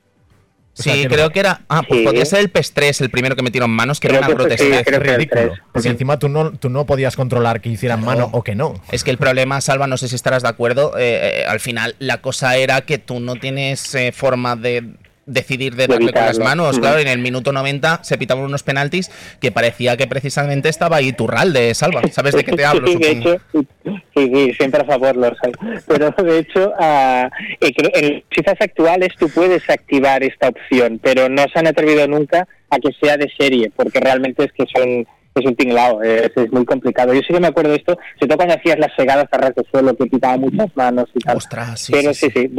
O 0.80 0.84
sea, 0.84 0.94
Sí, 0.94 1.02
que 1.04 1.08
creo 1.08 1.26
no- 1.26 1.30
que 1.32 1.40
era. 1.40 1.62
Ah, 1.70 1.82
pues 1.88 2.02
Sí. 2.02 2.06
podía 2.06 2.26
ser 2.26 2.40
el 2.40 2.50
PES 2.50 2.72
3 2.74 3.02
el 3.02 3.10
primero 3.10 3.36
que 3.36 3.42
metieron 3.42 3.72
manos, 3.72 4.00
que 4.00 4.08
era 4.08 4.20
una 4.28 4.28
sí, 4.58 4.64
era 4.86 4.98
el 4.98 5.02
ridículo. 5.04 5.54
Porque 5.72 5.90
encima 5.90 6.20
tú 6.20 6.30
no, 6.30 6.52
tú 6.52 6.70
no 6.70 6.86
podías 6.86 7.16
controlar 7.16 7.62
que 7.62 7.70
hicieran 7.70 8.04
mano 8.04 8.30
o 8.32 8.44
que 8.44 8.54
no. 8.56 8.76
Es 8.92 9.04
que 9.04 9.12
el 9.12 9.18
problema, 9.18 9.60
Salva, 9.62 9.88
no 9.88 9.98
sé 9.98 10.08
si 10.08 10.16
estarás 10.16 10.44
de 10.44 10.50
acuerdo, 10.50 10.98
eh, 10.98 11.42
eh, 11.42 11.46
al 11.48 11.60
final 11.60 11.96
la 12.00 12.22
cosa 12.22 12.56
era 12.58 12.82
que 12.82 12.98
tú 13.00 13.20
no 13.20 13.36
tienes 13.36 13.94
eh, 13.96 14.12
forma 14.12 14.56
de 14.56 14.84
decidir 15.28 15.76
de 15.76 15.86
De 15.88 15.94
darle 15.94 16.12
con 16.12 16.26
las 16.26 16.40
manos. 16.40 16.80
Claro, 16.80 16.98
en 17.00 17.08
el 17.08 17.20
minuto 17.20 17.52
90 17.52 18.04
se 18.04 18.18
pitaban 18.18 18.44
unos 18.46 18.64
penaltis 18.64 19.12
que 19.40 19.52
parecía 19.52 19.96
que 19.98 20.08
precisamente 20.08 20.70
estaba 20.70 20.96
ahí 20.98 21.12
Turralde, 21.14 21.74
Salva. 21.76 22.02
¿Sabes 22.12 22.34
de 22.34 22.44
qué 22.44 22.54
te 22.54 22.66
hablo? 22.66 22.88
Sí, 22.88 22.96
de 22.98 23.12
hecho, 23.12 23.36
sí, 23.54 23.68
sí, 24.16 24.54
siempre 24.58 24.82
a 24.82 24.86
favor, 24.86 25.16
lo 25.16 25.28
sé. 25.30 25.52
Pero 25.88 26.10
de 26.12 26.40
hecho, 26.40 26.74
creo- 27.60 27.92
en 27.94 28.24
FIFAs 28.32 28.62
actuales 28.62 29.10
tú 29.20 29.30
puedes 29.30 29.70
activar 29.70 30.24
esta 30.24 30.50
opción, 30.50 31.00
pero 31.04 31.30
no 31.30 31.44
se 31.54 31.60
han 31.60 31.68
atrevido 31.68 32.08
nunca 32.08 32.48
a 32.70 32.80
que 32.80 32.90
sea 33.02 33.18
de 33.18 33.30
serie, 33.38 33.72
porque 33.76 34.00
realmente 34.00 34.44
es 34.46 34.52
que 34.54 34.66
son 34.74 35.06
es 35.36 35.46
un 35.46 35.56
tinglao, 35.56 36.02
es, 36.02 36.32
es 36.36 36.52
muy 36.52 36.66
complicado. 36.66 37.14
Yo 37.14 37.20
sí 37.22 37.28
que 37.32 37.40
me 37.40 37.46
acuerdo 37.46 37.70
de 37.70 37.78
esto, 37.78 37.96
sobre 38.16 38.28
todo 38.28 38.38
cuando 38.38 38.56
hacías 38.56 38.80
las 38.80 38.90
segadas 38.98 39.28
a 39.32 39.38
ras 39.38 39.54
de 39.54 39.64
suelo, 39.70 39.96
que 39.96 40.10
quitaba 40.10 40.36
muchas 40.36 40.76
manos 40.76 41.06
y 41.14 41.20
tal. 41.20 41.38
Ostras, 41.38 41.80
sí, 41.80 41.92
pero 41.94 42.12
sí, 42.12 42.32
sí, 42.34 42.50
sí. 42.50 42.52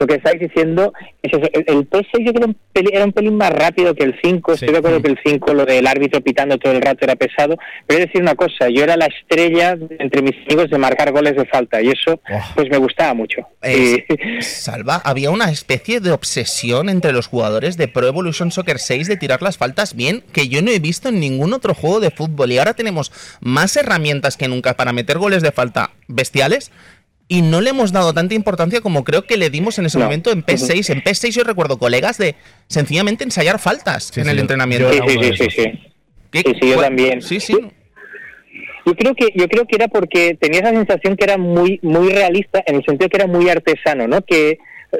Lo- 0.00 0.06
que 0.06 0.14
estáis 0.14 0.40
diciendo 0.40 0.92
es 1.22 1.32
eso. 1.32 1.42
El, 1.52 1.64
el 1.68 1.88
PS6 1.90 2.24
yo 2.26 2.32
creo 2.32 2.54
era 2.74 3.04
un 3.04 3.12
pelín 3.12 3.36
más 3.36 3.50
rápido 3.50 3.94
que 3.94 4.04
el 4.04 4.18
5. 4.22 4.56
Sí. 4.56 4.64
Estoy 4.64 4.72
de 4.72 4.78
acuerdo 4.78 5.02
que 5.02 5.08
el 5.10 5.18
5, 5.24 5.54
lo 5.54 5.66
del 5.66 5.86
árbitro 5.86 6.20
pitando 6.22 6.58
todo 6.58 6.72
el 6.72 6.80
rato 6.82 7.00
era 7.04 7.14
pesado. 7.16 7.56
Pero 7.86 7.98
he 7.98 8.00
de 8.00 8.06
decir 8.06 8.22
una 8.22 8.34
cosa, 8.34 8.68
yo 8.68 8.82
era 8.82 8.96
la 8.96 9.06
estrella 9.06 9.76
entre 9.98 10.22
mis 10.22 10.34
amigos 10.46 10.70
de 10.70 10.78
marcar 10.78 11.12
goles 11.12 11.36
de 11.36 11.44
falta 11.46 11.80
y 11.82 11.88
eso 11.88 12.20
Oh. 12.32 12.38
pues 12.56 12.68
me 12.70 12.78
gustaba 12.78 13.14
mucho. 13.14 13.42
Es- 13.62 14.04
Y- 14.08 14.42
Salva, 14.42 15.00
había 15.04 15.30
una 15.30 15.50
especie 15.50 16.00
de 16.00 16.10
obsesión 16.12 16.88
entre 16.88 17.12
los 17.12 17.26
jugadores 17.26 17.76
de 17.76 17.88
Pro 17.88 18.06
Evolution 18.06 18.50
Soccer 18.50 18.78
6 18.78 19.06
de 19.08 19.16
tirar 19.16 19.42
las 19.42 19.58
faltas 19.58 19.94
bien 19.94 20.22
que 20.32 20.48
yo 20.48 20.62
no 20.62 20.70
he 20.70 20.78
visto 20.78 21.08
en 21.10 21.20
ningún 21.20 21.52
otro 21.52 21.74
juego 21.74 22.00
de 22.00 22.10
fútbol. 22.10 22.50
Y 22.52 22.58
ahora 22.58 22.74
tenemos 22.74 23.12
más 23.40 23.76
herramientas 23.76 24.36
que 24.36 24.48
nunca 24.48 24.74
para 24.74 24.92
meter 24.92 25.18
goles 25.18 25.42
de 25.42 25.52
falta 25.52 25.90
bestiales. 26.08 26.70
Y 27.32 27.42
no 27.42 27.60
le 27.60 27.70
hemos 27.70 27.92
dado 27.92 28.12
tanta 28.12 28.34
importancia 28.34 28.80
como 28.80 29.04
creo 29.04 29.24
que 29.24 29.36
le 29.36 29.50
dimos 29.50 29.78
en 29.78 29.86
ese 29.86 29.98
No. 29.98 30.04
momento 30.06 30.32
en 30.32 30.42
PS6. 30.44 30.90
En 30.90 31.00
PS6 31.00 31.30
yo 31.32 31.44
recuerdo 31.44 31.78
colegas 31.78 32.18
de 32.18 32.34
sencillamente 32.66 33.22
ensayar 33.22 33.60
faltas 33.60 34.10
Sí, 34.12 34.18
en 34.18 34.24
sí, 34.26 34.30
el 34.32 34.36
yo- 34.38 34.40
entrenamiento. 34.42 34.92
yo 34.92 35.04
sí, 35.06 35.16
sí, 35.16 35.18
sí, 35.22 35.36
sí, 35.36 35.50
sí. 35.62 35.80
¿Qué- 36.32 36.42
sí, 36.44 36.54
sí, 36.60 36.68
yo 36.70 36.74
cuál- 36.74 36.86
también. 36.86 37.22
Sí, 37.22 37.38
sí. 37.38 37.56
Yo 38.84 38.96
creo 38.96 39.14
que 39.14 39.28
yo 39.36 39.46
creo 39.48 39.64
que 39.64 39.76
era 39.76 39.86
porque 39.86 40.36
tenía 40.40 40.58
esa 40.60 40.70
sensación 40.70 41.16
que 41.16 41.22
era 41.24 41.38
muy 41.38 41.78
muy 41.82 42.08
realista 42.12 42.62
en 42.66 42.76
el 42.76 42.84
sentido 42.84 43.08
que 43.08 43.16
era 43.18 43.26
muy 43.28 43.48
artesano, 43.48 44.08
¿no? 44.08 44.22
Que 44.22 44.58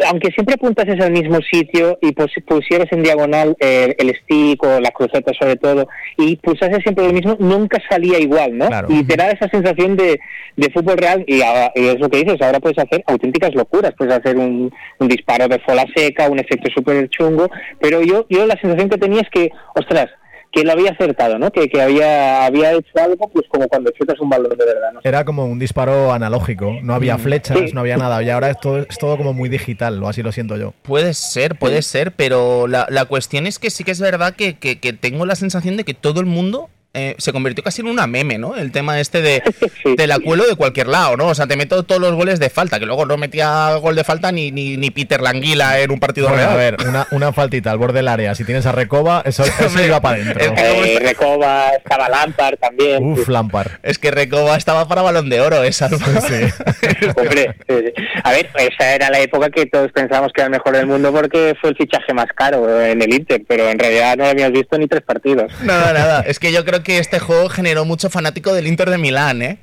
aunque 0.09 0.31
siempre 0.31 0.55
apuntases 0.55 1.01
al 1.01 1.11
mismo 1.13 1.39
sitio 1.43 1.99
y 2.01 2.13
pus- 2.13 2.43
pusieras 2.47 2.87
en 2.93 3.03
diagonal 3.03 3.57
eh, 3.61 3.95
el 3.99 4.15
stick 4.23 4.63
o 4.65 4.81
la 4.81 4.91
cruceta 4.91 5.33
sobre 5.39 5.57
todo 5.57 5.89
y 6.17 6.37
pulsases 6.37 6.79
siempre 6.83 7.07
lo 7.07 7.13
mismo, 7.13 7.37
nunca 7.41 7.79
salía 7.89 8.19
igual, 8.19 8.57
¿no? 8.57 8.67
Claro. 8.69 8.89
Y 8.91 9.03
te 9.05 9.17
da 9.17 9.31
esa 9.31 9.49
sensación 9.49 9.97
de, 9.97 10.21
de 10.57 10.71
fútbol 10.71 10.97
real 10.99 11.25
y, 11.27 11.43
ahora- 11.43 11.73
y 11.75 11.87
es 11.89 11.99
lo 11.99 12.09
que 12.09 12.19
dices, 12.25 12.41
ahora 12.41 12.61
puedes 12.61 12.79
hacer 12.79 13.03
auténticas 13.07 13.55
locuras, 13.55 13.93
puedes 13.99 14.15
hacer 14.15 14.37
un, 14.37 14.73
un 14.99 15.09
disparo 15.09 15.49
de 15.49 15.59
fola 15.61 15.85
seca, 15.95 16.29
un 16.29 16.39
efecto 16.39 16.71
súper 16.75 17.09
chungo, 17.09 17.49
pero 17.81 18.01
yo, 18.03 18.27
yo 18.29 18.47
la 18.47 18.59
sensación 18.61 18.89
que 18.91 18.99
tenía 18.99 19.23
es 19.23 19.31
que, 19.31 19.51
ostras, 19.75 20.07
que 20.53 20.65
lo 20.65 20.73
había 20.73 20.91
acertado, 20.91 21.39
¿no? 21.39 21.51
Que, 21.53 21.69
que 21.69 21.81
había, 21.81 22.45
había 22.45 22.73
hecho 22.73 22.91
algo, 23.01 23.29
pues 23.31 23.47
como 23.49 23.69
cuando 23.69 23.91
chutas 23.93 24.19
un 24.21 24.29
balón 24.29 24.57
de 24.59 24.65
verdad, 24.65 24.93
¿no? 24.95 25.01
Era 25.05 25.25
como 25.25 25.45
un 25.47 25.59
disparo 25.59 26.13
analógico, 26.13 26.75
no 26.83 26.95
había 26.95 27.19
flechas, 27.19 27.57
Sí. 27.59 27.73
no 27.73 27.81
había 27.81 27.97
nada. 27.97 28.23
Y 28.23 28.31
ahora 28.31 28.51
es 28.51 28.59
todo, 28.61 28.79
es 28.79 28.99
todo 28.99 29.17
como 29.17 29.33
muy 29.33 29.49
digital, 29.49 30.03
o 30.03 30.09
así 30.09 30.23
lo 30.23 30.33
siento 30.33 30.57
yo. 30.57 30.75
Puede 30.83 31.15
ser, 31.15 31.57
puede 31.57 31.83
ser, 31.83 32.13
pero 32.13 32.67
la, 32.67 32.87
la 32.91 33.05
cuestión 33.05 33.47
es 33.47 33.59
que 33.59 33.71
sí 33.71 33.85
que 33.85 33.93
es 33.93 34.01
verdad 34.01 34.35
que, 34.35 34.59
que- 34.59 34.81
que 34.81 34.93
tengo 34.93 35.25
la 35.27 35.37
sensación 35.37 35.77
de 35.77 35.85
que 35.85 35.95
todo 35.95 36.21
el 36.21 36.27
mundo 36.27 36.69
eh, 36.95 37.15
se 37.19 37.33
convirtió 37.33 37.63
casi 37.63 37.83
en 37.83 37.89
una 37.89 38.07
meme, 38.07 38.37
¿no? 38.39 38.57
El 38.57 38.73
tema 38.73 38.99
este 39.01 39.23
de 39.23 39.43
Sí. 39.83 39.95
te 39.97 40.07
la 40.07 40.19
cuelo 40.19 40.47
de 40.47 40.57
cualquier 40.57 40.89
lado, 40.89 41.17
¿no? 41.17 41.29
O 41.29 41.35
sea, 41.35 41.47
te 41.47 41.57
meto 41.57 41.83
todos 41.85 42.01
los 42.01 42.13
goles 42.15 42.39
de 42.41 42.51
falta, 42.51 42.79
que 42.79 42.87
luego 42.87 43.07
no 43.07 43.17
metía 43.17 43.75
gol 43.77 43.95
de 43.97 44.05
falta 44.05 44.33
ni, 44.33 44.51
ni, 44.51 44.77
ni 44.77 44.91
Peter 44.91 45.21
Languila 45.21 45.79
en 45.81 45.91
un 45.91 46.01
partido 46.01 46.29
Bueno, 46.29 46.43
real. 46.43 46.53
a 46.53 46.57
ver, 46.57 46.77
una, 46.87 47.07
una 47.13 47.33
faltita 47.33 47.71
al 47.71 47.79
borde 47.79 47.99
del 47.99 48.09
área. 48.09 48.35
Si 48.35 48.45
tienes 48.45 48.67
a 48.67 48.73
Recoba, 48.73 49.23
eso, 49.25 49.45
eso 49.45 49.67
Hombre, 49.67 49.87
iba 49.87 50.01
para 50.01 50.17
adentro. 50.17 50.41
es 50.41 50.51
que- 50.51 50.69
¿Cómo 50.69 50.85
Eh? 50.85 50.99
Recoba, 51.01 51.69
estaba 51.71 52.09
Lampard 52.09 52.57
también. 52.59 53.03
Uf, 53.05 53.29
Lampard. 53.29 53.71
Es 53.83 53.99
que 53.99 54.11
Recoba 54.11 54.57
estaba 54.57 54.87
para 54.89 55.03
balón 55.03 55.29
de 55.31 55.41
oro, 55.41 55.63
esa. 55.63 55.89
Sí. 55.89 55.97
Hombre, 57.17 57.55
eh, 57.69 57.95
a 58.25 58.33
ver, 58.33 58.49
esa 58.57 58.95
era 58.95 59.11
la 59.11 59.21
época 59.21 59.51
que 59.51 59.67
todos 59.67 59.91
pensábamos 59.93 60.33
que 60.33 60.41
era 60.41 60.47
el 60.47 60.53
mejor 60.53 60.77
del 60.77 60.87
mundo 60.87 61.13
porque 61.13 61.55
fue 61.61 61.71
el 61.71 61.77
fichaje 61.77 62.13
más 62.15 62.27
caro 62.35 62.81
en 62.83 63.01
el 63.01 63.13
Inter, 63.15 63.43
pero 63.47 63.69
en 63.69 63.79
realidad 63.79 64.17
no 64.17 64.27
habíamos 64.27 64.53
visto 64.59 64.77
ni 64.79 64.87
tres 64.87 65.03
partidos. 65.03 65.53
Nada, 65.63 65.93
nada. 65.93 66.21
Es 66.27 66.39
que 66.39 66.53
yo 66.53 66.65
creo 66.65 66.80
que 66.83 66.99
este 66.99 67.19
juego 67.19 67.49
generó 67.49 67.85
mucho 67.85 68.11
fanático 68.11 68.53
del 68.53 68.67
Inter 68.67 68.91
de 68.91 68.99
Milán, 68.99 69.43
¿eh? 69.43 69.59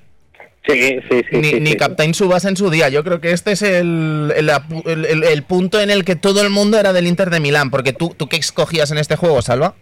Sí, 0.68 1.00
sí, 1.10 1.22
sí. 1.32 1.38
ni, 1.38 1.50
sí, 1.50 1.60
ni 1.62 1.72
sí. 1.72 1.78
Captain 1.78 2.14
Subasa 2.14 2.50
en 2.50 2.58
su 2.58 2.70
día. 2.70 2.90
Yo 2.90 3.04
creo 3.04 3.22
que 3.22 3.32
este 3.32 3.54
es 3.54 3.62
el, 3.62 4.34
el, 4.36 5.44
punto 5.44 5.80
en 5.80 5.90
el 5.90 6.04
que 6.04 6.18
todo 6.18 6.42
el 6.42 6.50
mundo 6.50 6.78
era 6.78 6.92
del 6.92 7.08
Inter 7.08 7.30
de 7.30 7.40
Milán. 7.40 7.72
Porque 7.72 7.94
tú, 7.94 8.14
¿tú 8.18 8.28
qué 8.28 8.36
escogías 8.36 8.92
en 8.92 8.98
este 8.98 9.16
juego, 9.16 9.42
Salva? 9.42 9.76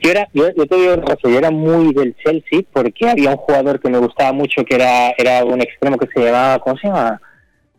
Yo, 0.00 0.10
era, 0.10 0.28
yo, 0.32 0.48
yo 0.56 0.66
te 0.66 0.76
digo 0.76 0.96
yo 1.22 1.38
era 1.38 1.50
muy 1.50 1.94
del 1.94 2.14
Chelsea 2.16 2.60
porque 2.72 3.08
había 3.08 3.30
un 3.30 3.36
jugador 3.36 3.80
que 3.80 3.88
me 3.88 3.98
gustaba 3.98 4.32
mucho 4.32 4.64
que 4.64 4.74
era, 4.74 5.10
era 5.16 5.44
un 5.44 5.60
extremo 5.60 5.96
que 5.96 6.08
se 6.12 6.24
llamaba, 6.24 6.58
¿cómo 6.58 6.76
se 6.78 6.88
llama? 6.88 7.20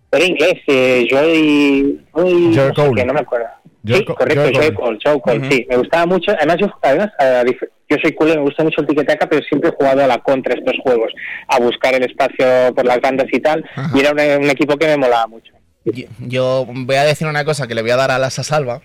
Era 0.10 0.26
inglés, 0.26 0.62
eh, 0.68 1.06
Joey... 1.10 2.00
Joey 2.12 2.56
Joe 2.56 2.68
no 2.68 2.68
sé 2.68 2.74
Cole. 2.76 2.94
qué, 2.96 3.06
no 3.06 3.14
me 3.14 3.20
acuerdo. 3.20 3.48
Sí, 3.86 4.06
Co- 4.06 4.16
correcto, 4.16 4.44
Joe 4.44 4.54
Joe 4.54 4.74
Cole. 4.74 5.00
Joe 5.04 5.22
Cole, 5.22 5.40
Ujú. 5.40 5.52
sí. 5.52 5.66
Me 5.70 5.78
gustaba 5.78 6.06
mucho, 6.06 6.32
además 6.32 6.58
yo, 6.60 6.68
además, 6.82 7.10
yo 7.90 7.98
soy 8.02 8.14
culé, 8.14 8.36
me 8.36 8.42
gusta 8.42 8.64
mucho 8.64 8.82
el 8.82 8.88
tiquetaca, 8.88 9.28
pero 9.28 9.44
siempre 9.46 9.70
he 9.70 9.74
jugado 9.74 10.04
a 10.04 10.08
la 10.08 10.20
contra 10.20 10.54
estos 10.54 10.76
juegos, 10.84 11.12
a 11.48 11.60
buscar 11.60 11.94
el 11.94 12.04
espacio 12.04 12.74
por 12.76 12.86
las 12.86 13.02
bandas 13.02 13.28
y 13.32 13.40
tal, 13.40 13.64
Ajá. 13.76 13.92
y 13.96 14.00
era 14.00 14.12
un, 14.12 14.44
un 14.46 14.50
equipo 14.50 14.78
que 14.78 14.88
me 14.88 14.98
molaba 14.98 15.28
mucho. 15.28 15.54
Yo, 15.86 16.06
yo 16.20 16.66
voy 16.68 16.96
a 16.96 17.04
decir 17.04 17.28
una 17.28 17.44
cosa 17.44 17.68
que 17.68 17.76
le 17.76 17.82
voy 17.82 17.92
a 17.92 17.98
dar 17.98 18.12
a 18.12 18.18
la 18.20 18.30
Salva. 18.30 18.82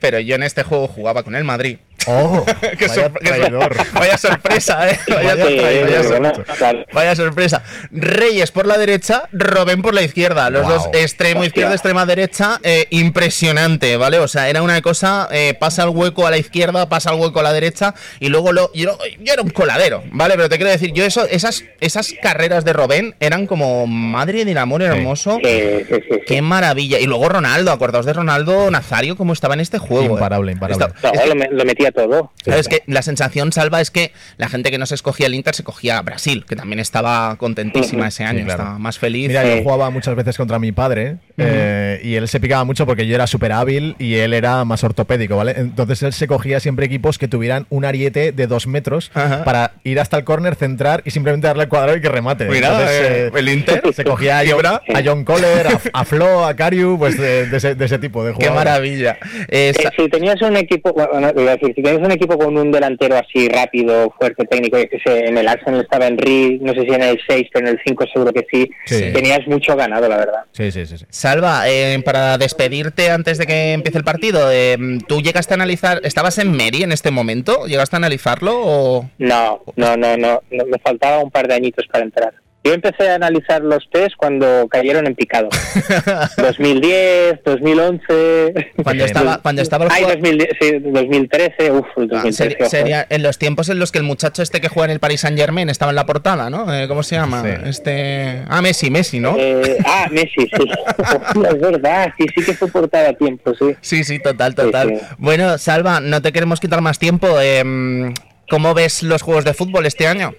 Pero 0.00 0.18
yo 0.20 0.34
en 0.34 0.42
este 0.42 0.64
juego 0.64 0.86
jugaba 0.86 1.22
con 1.22 1.34
el 1.34 1.44
Madrid. 1.44 1.78
Oh, 2.06 2.44
Qué 2.78 2.86
vaya 2.86 3.10
traidor. 3.12 3.76
vaya 3.94 4.18
sorpresa, 4.18 4.90
¿eh? 4.90 4.98
Vaya, 5.08 5.34
Vaya 5.34 5.46
Sí, 5.46 5.56
traidor, 5.56 5.84
vaya 5.90 6.02
sor- 6.02 6.18
bueno, 6.20 6.32
claro. 6.58 6.84
Vaya 6.92 7.16
sorpresa. 7.16 7.62
Reyes 7.90 8.50
por 8.50 8.66
la 8.66 8.76
derecha, 8.76 9.22
Robén 9.32 9.80
por 9.80 9.94
la 9.94 10.02
izquierda. 10.02 10.50
Los 10.50 10.64
Wow. 10.64 10.70
dos 10.72 10.88
extremo 10.92 11.40
Hostia. 11.40 11.46
izquierda, 11.48 11.72
extrema 11.74 12.04
derecha. 12.04 12.58
eh, 12.62 12.86
impresionante, 12.90 13.96
¿vale? 13.96 14.18
O 14.18 14.28
sea, 14.28 14.48
era 14.50 14.60
una 14.62 14.80
cosa, 14.82 15.28
eh, 15.32 15.54
pasa 15.58 15.84
el 15.84 15.88
hueco 15.90 16.26
a 16.26 16.30
la 16.30 16.36
izquierda, 16.36 16.88
pasa 16.88 17.10
el 17.10 17.18
hueco 17.20 17.40
a 17.40 17.42
la 17.42 17.52
derecha. 17.54 17.94
Y 18.20 18.28
luego 18.28 18.52
lo, 18.52 18.70
yo, 18.74 18.98
yo 19.20 19.32
era 19.32 19.40
un 19.42 19.50
coladero, 19.50 20.02
¿vale? 20.12 20.34
Pero 20.36 20.48
te 20.50 20.56
quiero 20.56 20.70
decir, 20.70 20.92
yo 20.92 21.04
eso, 21.04 21.24
esas, 21.26 21.64
esas 21.80 22.12
carreras 22.22 22.64
de 22.66 22.72
Robén 22.74 23.14
eran 23.20 23.46
como 23.46 23.86
madre 23.86 24.44
del 24.44 24.58
amor 24.58 24.82
hermoso. 24.82 25.38
Sí. 25.42 25.84
Qué 26.26 26.42
maravilla. 26.42 26.98
Y 26.98 27.06
luego 27.06 27.28
Ronaldo, 27.30 27.72
acordaos 27.72 28.04
de 28.04 28.12
Ronaldo 28.12 28.70
Nazario, 28.70 29.16
cómo 29.16 29.32
estaba 29.32 29.54
en 29.54 29.60
este 29.60 29.78
juego. 29.78 30.04
eh. 30.04 30.12
Imparable, 30.12 30.52
imparable. 30.52 30.84
Está- 30.86 31.08
No, 31.08 31.14
es 31.14 31.20
que- 31.22 31.26
lo, 31.28 31.34
me- 31.34 31.48
lo 31.50 31.64
metía 31.64 31.90
todo. 31.94 32.30
¿Sabes 32.44 32.68
que 32.68 32.82
La 32.86 33.02
sensación 33.02 33.52
salva 33.52 33.80
es 33.80 33.90
que 33.90 34.12
la 34.36 34.48
gente 34.48 34.70
que 34.70 34.78
no 34.78 34.86
se 34.86 34.94
escogía 34.94 35.26
el 35.26 35.34
Inter 35.34 35.54
se 35.54 35.64
cogía 35.64 35.98
a 35.98 36.02
Brasil, 36.02 36.44
que 36.46 36.56
también 36.56 36.80
estaba 36.80 37.36
contentísima 37.36 38.08
ese 38.08 38.24
año, 38.24 38.44
claro. 38.44 38.62
estaba 38.62 38.78
más 38.78 38.98
feliz. 38.98 39.28
Mira, 39.28 39.42
Sí. 39.42 39.48
yo 39.56 39.62
jugaba 39.62 39.90
muchas 39.90 40.14
veces 40.16 40.36
contra 40.36 40.58
mi 40.58 40.72
padre 40.72 41.16
eh, 41.38 42.00
y 42.02 42.14
él 42.16 42.28
se 42.28 42.40
picaba 42.40 42.64
mucho 42.64 42.86
porque 42.86 43.06
yo 43.06 43.14
era 43.14 43.26
súper 43.26 43.52
hábil 43.52 43.96
y 43.98 44.14
él 44.16 44.32
era 44.34 44.64
más 44.64 44.82
ortopédico, 44.84 45.36
¿vale? 45.36 45.54
Entonces 45.56 46.02
él 46.02 46.12
se 46.12 46.26
cogía 46.26 46.60
siempre 46.60 46.86
equipos 46.86 47.18
que 47.18 47.28
tuvieran 47.28 47.66
un 47.70 47.84
ariete 47.84 48.32
de 48.32 48.46
dos 48.46 48.66
metros 48.66 49.10
Ajá. 49.14 49.44
para 49.44 49.72
ir 49.84 50.00
hasta 50.00 50.16
el 50.18 50.24
córner, 50.24 50.54
centrar 50.56 51.02
y 51.04 51.10
simplemente 51.10 51.46
darle 51.46 51.64
al 51.64 51.68
cuadrado 51.68 51.96
y 51.96 52.00
que 52.00 52.08
remate. 52.08 52.46
Mira, 52.46 52.68
Entonces, 52.68 53.00
eh, 53.00 53.26
eh, 53.26 53.30
el 53.38 53.48
Inter 53.48 53.82
se 53.94 54.04
cogía 54.04 54.38
a 54.40 54.44
John, 54.48 54.66
a 54.66 55.02
John 55.04 55.24
Kohler, 55.24 55.66
a, 55.68 55.80
a 56.00 56.04
Flo, 56.04 56.44
a 56.44 56.54
Cariu, 56.54 56.98
pues 56.98 57.18
de, 57.18 57.46
de 57.46 57.56
ese, 57.56 57.74
de 57.74 57.84
ese 57.84 57.98
tipo 57.98 58.24
de 58.24 58.32
Qué 58.32 58.36
jugadores. 58.46 58.64
maravilla. 58.64 59.18
Eh, 59.48 59.72
Eh, 59.76 59.82
sa- 59.82 59.90
si 59.96 60.08
tenías 60.08 60.40
un 60.42 60.56
equipo, 60.56 60.92
bueno, 60.92 61.30
iba 61.40 61.52
a 61.52 61.56
decir, 61.56 61.73
si 61.74 61.82
tenías 61.82 62.02
un 62.02 62.12
equipo 62.12 62.38
con 62.38 62.56
un 62.56 62.70
delantero 62.70 63.16
así 63.16 63.48
rápido, 63.48 64.12
fuerte, 64.18 64.44
técnico, 64.46 64.76
que 64.78 64.98
sé, 65.04 65.26
en 65.26 65.36
el 65.38 65.48
Arsenal 65.48 65.80
estaba 65.82 66.06
Henry, 66.06 66.58
no 66.62 66.72
sé 66.74 66.82
si 66.82 66.88
en 66.94 67.02
el 67.02 67.18
6, 67.28 67.48
pero 67.52 67.66
en 67.68 67.74
el 67.74 67.80
5 67.86 68.04
seguro 68.12 68.32
que 68.32 68.46
sí, 68.50 68.70
Sí. 68.86 69.12
tenías 69.12 69.46
mucho 69.46 69.76
ganado, 69.76 70.08
la 70.08 70.16
verdad. 70.16 70.44
Sí, 70.52 70.70
sí, 70.70 70.86
sí. 70.86 70.98
sí. 70.98 71.04
Salva, 71.10 71.68
eh, 71.68 72.00
para 72.04 72.38
despedirte 72.38 73.10
antes 73.10 73.38
de 73.38 73.46
que 73.46 73.72
empiece 73.72 73.98
el 73.98 74.04
partido, 74.04 74.50
eh, 74.52 74.76
¿tú 75.08 75.20
llegaste 75.20 75.54
a 75.54 75.56
analizar, 75.56 76.00
estabas 76.04 76.38
en 76.38 76.52
Meri 76.52 76.82
en 76.82 76.92
este 76.92 77.10
momento? 77.10 77.66
¿Llegaste 77.66 77.96
a 77.96 77.98
analizarlo 77.98 78.52
o...? 78.56 79.10
No, 79.18 79.62
no, 79.76 79.96
no, 79.96 80.16
no, 80.16 80.40
no, 80.50 80.64
me 80.66 80.78
faltaba 80.78 81.18
un 81.18 81.30
par 81.30 81.48
de 81.48 81.54
añitos 81.54 81.86
para 81.90 82.04
entrar. 82.04 82.32
Yo 82.66 82.72
empecé 82.72 83.10
a 83.10 83.16
analizar 83.16 83.60
los 83.62 83.88
test 83.90 84.16
cuando 84.16 84.66
cayeron 84.68 85.06
en 85.06 85.14
picado. 85.14 85.50
2010, 86.38 87.40
2011. 87.44 88.72
Cuando 88.82 89.04
estaba, 89.04 89.38
cuando 89.42 89.62
estaba 89.62 89.84
el 89.84 89.90
Ay, 89.92 90.02
jugador- 90.04 90.20
2010, 90.22 90.48
sí, 90.60 90.78
2013, 90.82 91.70
uff, 91.72 91.86
el 91.98 92.04
Ah, 92.04 92.22
2013. 92.22 92.32
seri- 92.32 92.56
ojo. 92.60 92.70
sería 92.70 93.06
en 93.10 93.22
los 93.22 93.38
tiempos 93.38 93.68
en 93.68 93.78
los 93.78 93.92
que 93.92 93.98
el 93.98 94.04
muchacho 94.04 94.42
este 94.42 94.60
que 94.60 94.68
juega 94.68 94.86
en 94.86 94.90
el 94.92 95.00
Paris 95.00 95.20
Saint 95.20 95.38
Germain 95.38 95.68
estaba 95.68 95.90
en 95.90 95.96
la 95.96 96.06
portada, 96.06 96.48
¿no? 96.50 96.72
Eh, 96.74 96.88
¿Cómo 96.88 97.02
se 97.02 97.16
llama? 97.16 97.42
Sí. 97.42 97.48
Este. 97.68 98.42
Ah, 98.48 98.62
Messi, 98.62 98.90
Messi, 98.90 99.20
¿no? 99.20 99.36
Eh, 99.38 99.76
ah, 99.84 100.06
Messi, 100.10 100.30
sí. 100.40 100.48
Es 101.48 101.60
verdad, 101.60 102.12
sí, 102.18 102.26
sí 102.34 102.44
que 102.44 102.54
fue 102.54 102.68
portada 102.68 103.10
a 103.10 103.12
tiempo, 103.12 103.52
sí. 103.54 103.76
Sí, 103.82 104.04
sí, 104.04 104.18
total, 104.20 104.54
total. 104.54 104.88
Sí, 104.88 104.96
sí. 104.96 105.04
Bueno, 105.18 105.58
Salva, 105.58 106.00
no 106.00 106.22
te 106.22 106.32
queremos 106.32 106.60
quitar 106.60 106.80
más 106.80 106.98
tiempo. 106.98 107.40
em, 107.40 108.14
¿Cómo 108.48 108.74
ves 108.74 109.02
los 109.02 109.22
juegos 109.22 109.44
de 109.44 109.54
fútbol 109.54 109.86
este 109.86 110.06
año? 110.06 110.32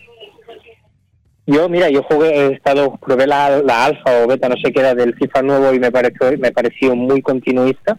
Yo, 1.48 1.70
mira, 1.70 1.90
yo 1.90 2.02
jugué, 2.04 2.30
he 2.36 2.54
estado, 2.54 2.98
probé 2.98 3.28
la, 3.28 3.62
la 3.62 3.86
alfa 3.86 4.24
o 4.24 4.28
beta, 4.28 4.50
no 4.50 4.56
sé 4.64 4.72
qué 4.74 4.80
era, 4.80 4.96
del 4.96 5.14
FIFA 5.16 5.42
nuevo 5.44 5.74
y 5.74 5.80
me 5.80 5.92
pareció, 5.92 6.36
me 6.40 6.52
pareció 6.52 6.96
muy 6.96 7.22
continuista. 7.22 7.98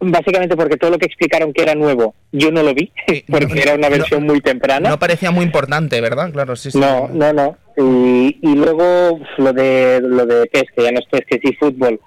Básicamente 0.00 0.56
porque 0.56 0.76
todo 0.76 0.92
lo 0.92 0.98
que 0.98 1.06
explicaron 1.06 1.52
que 1.52 1.62
era 1.62 1.74
nuevo, 1.74 2.14
yo 2.30 2.52
no 2.52 2.62
lo 2.62 2.72
vi, 2.72 2.92
porque 3.28 3.60
era 3.62 3.74
una 3.74 3.88
no- 3.88 3.96
versión 3.96 4.22
muy 4.24 4.40
temprana. 4.40 4.90
No 4.90 4.98
parecía 5.00 5.32
muy 5.32 5.44
importante, 5.44 6.00
¿verdad? 6.00 6.30
Claro, 6.30 6.54
sí, 6.54 6.70
sí. 6.70 6.78
No, 6.78 7.08
no, 7.08 7.32
no. 7.32 7.56
Y, 7.76 8.38
y 8.40 8.54
luego 8.54 9.18
lo 9.38 9.52
de 9.52 10.00
lo 10.00 10.24
de 10.24 10.46
PES, 10.46 10.64
que 10.76 10.82
ya 10.84 10.92
no 10.92 11.00
es 11.00 11.06
PES, 11.10 11.22
que 11.28 11.40
sí 11.42 11.52
fútbol. 11.58 12.00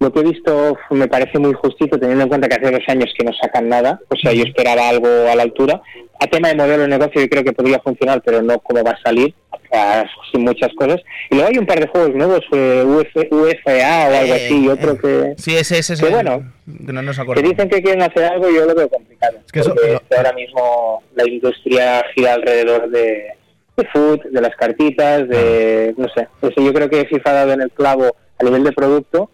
Lo 0.00 0.12
que 0.12 0.20
he 0.20 0.24
visto 0.24 0.76
me 0.90 1.06
parece 1.08 1.38
muy 1.38 1.52
justito, 1.54 1.98
teniendo 1.98 2.24
en 2.24 2.28
cuenta 2.28 2.48
que 2.48 2.56
hace 2.56 2.70
dos 2.72 2.82
años 2.88 3.12
que 3.16 3.24
no 3.24 3.32
sacan 3.32 3.68
nada. 3.68 4.00
O 4.08 4.16
sea, 4.16 4.32
yo 4.32 4.42
esperaba 4.44 4.88
algo 4.88 5.06
a 5.30 5.34
la 5.34 5.42
altura. 5.44 5.80
A 6.20 6.26
tema 6.26 6.48
de 6.48 6.54
modelo 6.56 6.82
de 6.82 6.88
negocio, 6.88 7.20
yo 7.20 7.28
creo 7.28 7.44
que 7.44 7.52
podría 7.52 7.78
funcionar, 7.80 8.20
pero 8.24 8.42
no 8.42 8.58
cómo 8.60 8.82
va 8.84 8.92
a 8.92 9.02
salir, 9.02 9.34
sin 10.30 10.42
muchas 10.42 10.72
cosas. 10.74 11.00
Y 11.30 11.34
luego 11.36 11.50
hay 11.50 11.58
un 11.58 11.66
par 11.66 11.80
de 11.80 11.86
juegos 11.88 12.14
nuevos, 12.14 12.40
eh, 12.52 12.84
UF, 12.86 13.16
UFA 13.32 14.08
o 14.08 14.14
algo 14.14 14.34
Eh, 14.34 14.44
así, 14.46 14.64
y 14.64 14.68
otro 14.68 14.92
eh, 14.92 14.98
que, 15.00 15.34
Sí, 15.42 15.56
ese, 15.56 15.78
ese, 15.78 15.96
que 15.96 16.10
bueno, 16.10 16.42
Que 16.86 16.92
no 16.92 17.02
nos 17.02 17.18
que 17.18 17.42
dicen 17.42 17.68
que 17.68 17.82
quieren 17.82 18.02
hacer 18.02 18.24
algo 18.24 18.48
yo 18.50 18.64
lo 18.66 18.74
veo 18.74 18.88
complicado. 18.88 19.38
Es 19.44 19.52
que 19.52 19.60
eso- 19.60 19.74
porque 19.74 19.98
ahora 20.16 20.32
mismo 20.32 21.02
la 21.14 21.28
industria 21.28 22.04
gira 22.14 22.34
alrededor 22.34 22.90
de, 22.90 23.26
de 23.76 23.84
food, 23.92 24.20
de 24.30 24.40
las 24.40 24.54
cartitas, 24.56 25.28
de 25.28 25.94
no 25.96 26.08
sé. 26.10 26.28
Eso 26.42 26.60
yo 26.60 26.72
creo 26.72 26.88
que 26.88 27.06
FIFA 27.06 27.30
ha 27.30 27.34
dado 27.34 27.52
en 27.52 27.62
el 27.62 27.70
clavo 27.70 28.14
a 28.38 28.44
nivel 28.44 28.64
de 28.64 28.72
producto 28.72 29.30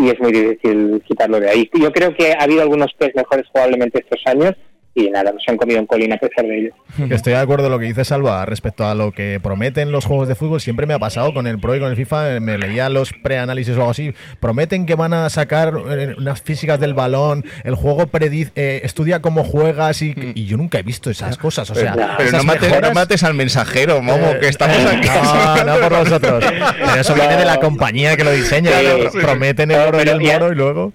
y 0.00 0.08
es 0.08 0.18
muy 0.20 0.32
difícil 0.32 1.02
quitarlo 1.06 1.38
de 1.38 1.50
ahí. 1.50 1.70
Yo 1.74 1.92
creo 1.92 2.14
que 2.14 2.32
ha 2.32 2.44
habido 2.44 2.62
algunos 2.62 2.92
PES 2.94 3.14
mejores 3.14 3.46
probablemente 3.52 4.00
estos 4.00 4.20
años 4.26 4.54
y 4.94 5.08
nada, 5.08 5.30
nos 5.32 5.42
han 5.46 5.56
comido 5.56 5.78
un 5.80 5.86
colín 5.86 6.12
a 6.12 6.16
pesar 6.18 6.44
de 6.46 6.58
ello. 6.58 6.70
Que 7.08 7.14
Estoy 7.14 7.32
de 7.34 7.38
acuerdo 7.38 7.66
en 7.66 7.72
lo 7.72 7.78
que 7.78 7.84
dice 7.86 8.04
Salva 8.04 8.44
respecto 8.44 8.84
a 8.84 8.94
lo 8.94 9.12
que 9.12 9.38
prometen 9.40 9.92
los 9.92 10.04
juegos 10.04 10.26
de 10.26 10.34
fútbol. 10.34 10.60
Siempre 10.60 10.84
me 10.86 10.94
ha 10.94 10.98
pasado 10.98 11.32
con 11.32 11.46
el 11.46 11.58
Pro 11.60 11.76
y 11.76 11.80
con 11.80 11.90
el 11.90 11.96
FIFA. 11.96 12.36
eh, 12.36 12.40
Me 12.40 12.58
leía 12.58 12.88
los 12.88 13.12
preanálisis 13.12 13.74
o 13.76 13.80
algo 13.80 13.90
así. 13.90 14.12
Prometen 14.40 14.86
que 14.86 14.96
van 14.96 15.14
a 15.14 15.30
sacar 15.30 15.72
eh, 15.90 16.14
unas 16.18 16.42
físicas 16.42 16.80
del 16.80 16.94
balón. 16.94 17.44
El 17.62 17.76
juego 17.76 18.08
predice, 18.08 18.50
eh, 18.56 18.80
estudia 18.82 19.22
cómo 19.22 19.44
juegas 19.44 20.02
y, 20.02 20.14
y 20.34 20.46
yo 20.46 20.56
nunca 20.56 20.78
he 20.80 20.82
visto 20.82 21.08
esas 21.08 21.38
cosas. 21.38 21.70
O 21.70 21.74
sea, 21.76 21.94
Pero 21.94 22.08
Pero 22.18 22.38
no 22.38 22.44
mates, 22.44 22.62
no 22.62 22.68
mejoras- 22.68 22.94
mates 22.94 23.22
al 23.24 23.34
mensajero, 23.34 24.02
Momo, 24.02 24.34
que 24.40 24.48
estamos 24.48 24.76
aquí. 24.86 25.08
No, 25.08 25.64
no 25.64 25.78
por 25.88 25.98
vosotros. 26.00 26.44
Pero 26.78 27.00
eso 27.00 27.14
viene 27.14 27.36
de 27.36 27.44
la 27.44 27.58
compañía 27.60 28.16
que 28.16 28.24
lo 28.24 28.32
diseña. 28.32 28.72
Sí, 28.72 28.86
que 29.02 29.10
sí. 29.12 29.18
Prometen 29.18 29.70
el 29.70 29.78
oro 29.80 30.00
y 30.00 30.04
pero 30.04 30.18
el 30.18 30.20
moro 30.20 30.52
y 30.52 30.56
luego. 30.56 30.92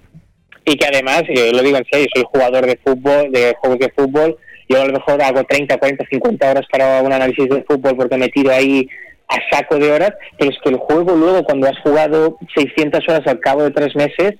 Y 0.68 0.76
que 0.76 0.86
además, 0.86 1.22
yo 1.28 1.52
lo 1.52 1.62
digo 1.62 1.78
en 1.78 1.86
serio, 1.90 2.08
soy 2.12 2.24
jugador 2.24 2.66
de 2.66 2.76
fútbol, 2.84 3.30
de 3.30 3.54
juegos 3.60 3.78
de 3.78 3.92
fútbol, 3.96 4.36
yo 4.68 4.82
a 4.82 4.84
lo 4.84 4.92
mejor 4.92 5.22
hago 5.22 5.44
30, 5.44 5.78
40, 5.78 6.04
50 6.10 6.50
horas 6.50 6.66
para 6.70 7.02
un 7.02 7.12
análisis 7.12 7.48
de 7.48 7.62
fútbol 7.62 7.96
porque 7.96 8.16
me 8.16 8.28
tiro 8.28 8.50
ahí 8.50 8.88
a 9.28 9.36
saco 9.50 9.78
de 9.78 9.92
horas, 9.92 10.10
pero 10.36 10.50
es 10.50 10.56
que 10.62 10.70
el 10.70 10.76
juego 10.76 11.14
luego 11.14 11.44
cuando 11.44 11.68
has 11.68 11.78
jugado 11.84 12.36
600 12.54 13.00
horas 13.08 13.26
al 13.26 13.38
cabo 13.38 13.62
de 13.62 13.70
tres 13.70 13.94
meses, 13.94 14.34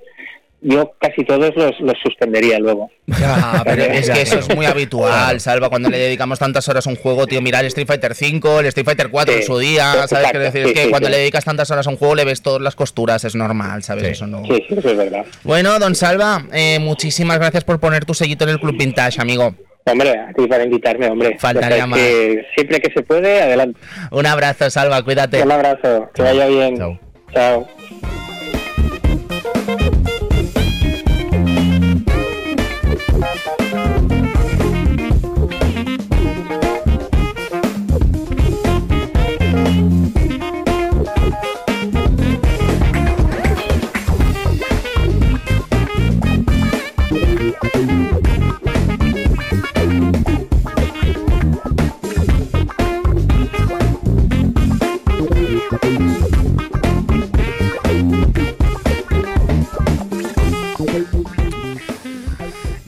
yo 0.67 0.93
casi 1.01 1.25
todos 1.25 1.55
los, 1.55 1.79
los 1.81 1.95
suspendería 2.03 2.59
luego. 2.59 2.91
Ya, 3.07 3.62
pero 3.64 3.83
es 3.85 4.11
que 4.11 4.23
eso 4.23 4.41
es 4.41 4.55
muy 4.55 4.67
habitual, 4.67 5.41
Salva, 5.41 5.69
cuando 5.71 5.89
le 5.89 5.99
dedicamos 5.99 6.41
tantas 6.41 6.69
horas 6.69 6.87
a 6.87 6.91
un 6.91 6.97
juego, 6.97 7.27
tío, 7.27 7.41
mira 7.41 7.61
el 7.61 7.67
Street 7.67 7.87
Fighter 7.87 8.14
5, 8.14 8.61
el 8.61 8.67
Street 8.67 8.85
Fighter 8.85 9.09
4 9.09 9.35
en 9.35 9.43
su 9.45 9.59
día, 9.59 9.93
¿sabes? 9.93 10.12
exacto, 10.12 10.31
Quiero 10.31 10.45
decir, 10.45 10.67
es 10.67 10.73
que 10.73 10.85
sí, 10.85 10.91
cuando 10.91 11.07
sí. 11.07 11.12
le 11.12 11.19
dedicas 11.19 11.45
tantas 11.45 11.71
horas 11.71 11.87
a 11.87 11.91
un 11.91 11.97
juego 11.97 12.17
le 12.17 12.25
ves 12.25 12.43
todas 12.43 12.61
las 12.61 12.75
costuras, 12.75 13.25
es 13.25 13.37
normal, 13.37 13.85
¿sabes? 13.85 14.05
Sí. 14.05 14.11
Eso 14.11 14.27
no... 14.27 14.45
Sí, 14.45 14.64
sí, 14.69 14.75
eso 14.77 14.91
es 14.91 14.97
verdad. 14.97 15.25
Bueno, 15.45 15.79
don 15.79 15.95
Salva, 15.95 16.45
eh, 16.53 16.79
muchísimas 16.81 17.39
gracias 17.39 17.62
por 17.62 17.79
poner 17.79 18.05
tu 18.05 18.14
sellito 18.14 18.45
en 18.45 18.51
el 18.51 18.61
Club 18.61 18.77
Vintage, 18.77 19.21
amigo. 19.21 19.55
Hombre, 19.89 20.19
a 20.19 20.33
ti 20.33 20.49
para 20.49 20.64
invitarme, 20.64 21.07
hombre. 21.09 21.39
Faltaría 21.39 21.87
que 21.95 22.45
siempre 22.57 22.81
que 22.81 22.93
se 22.93 23.03
puede, 23.03 23.41
adelante. 23.41 23.79
Un 24.11 24.27
abrazo, 24.27 24.69
Salva, 24.69 25.01
cuídate. 25.05 25.41
Un 25.43 25.53
abrazo, 25.53 26.11
que 26.12 26.23
vaya 26.23 26.47
bien. 26.49 26.77
Chao. 26.77 26.99
Chao. 27.33 27.69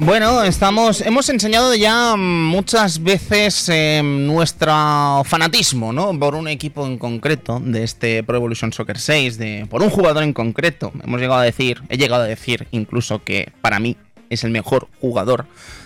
Bueno, 0.08 0.42
estamos, 0.42 1.02
hemos 1.02 1.28
enseñado 1.28 1.74
ya 1.74 2.16
muchas 2.16 3.02
veces 3.02 3.68
eh, 3.68 4.00
nuestro 4.02 5.22
fanatismo, 5.26 5.92
¿no? 5.92 6.18
Por 6.18 6.34
un 6.34 6.48
equipo 6.48 6.86
en 6.86 6.96
concreto 6.96 7.60
de 7.62 7.84
este 7.84 8.22
Pro 8.22 8.36
Evolution 8.36 8.72
Soccer 8.72 8.98
6, 8.98 9.36
de, 9.36 9.66
por 9.68 9.82
un 9.82 9.90
jugador 9.90 10.22
en 10.22 10.32
concreto. 10.32 10.92
Hemos 11.04 11.20
llegado 11.20 11.40
a 11.40 11.44
decir, 11.44 11.82
he 11.90 11.98
llegado 11.98 12.22
a 12.22 12.26
decir 12.26 12.68
incluso 12.70 13.22
que 13.22 13.52
para 13.60 13.80
mí 13.80 13.98
es 14.30 14.44
el 14.44 14.50
mejor 14.50 14.88
jugador 14.98 15.44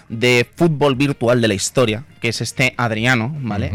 de 0.08 0.46
fútbol 0.54 0.94
virtual 0.94 1.40
de 1.40 1.48
la 1.48 1.54
historia, 1.54 2.04
que 2.20 2.28
es 2.28 2.40
este 2.40 2.74
Adriano, 2.76 3.34
¿vale? 3.40 3.72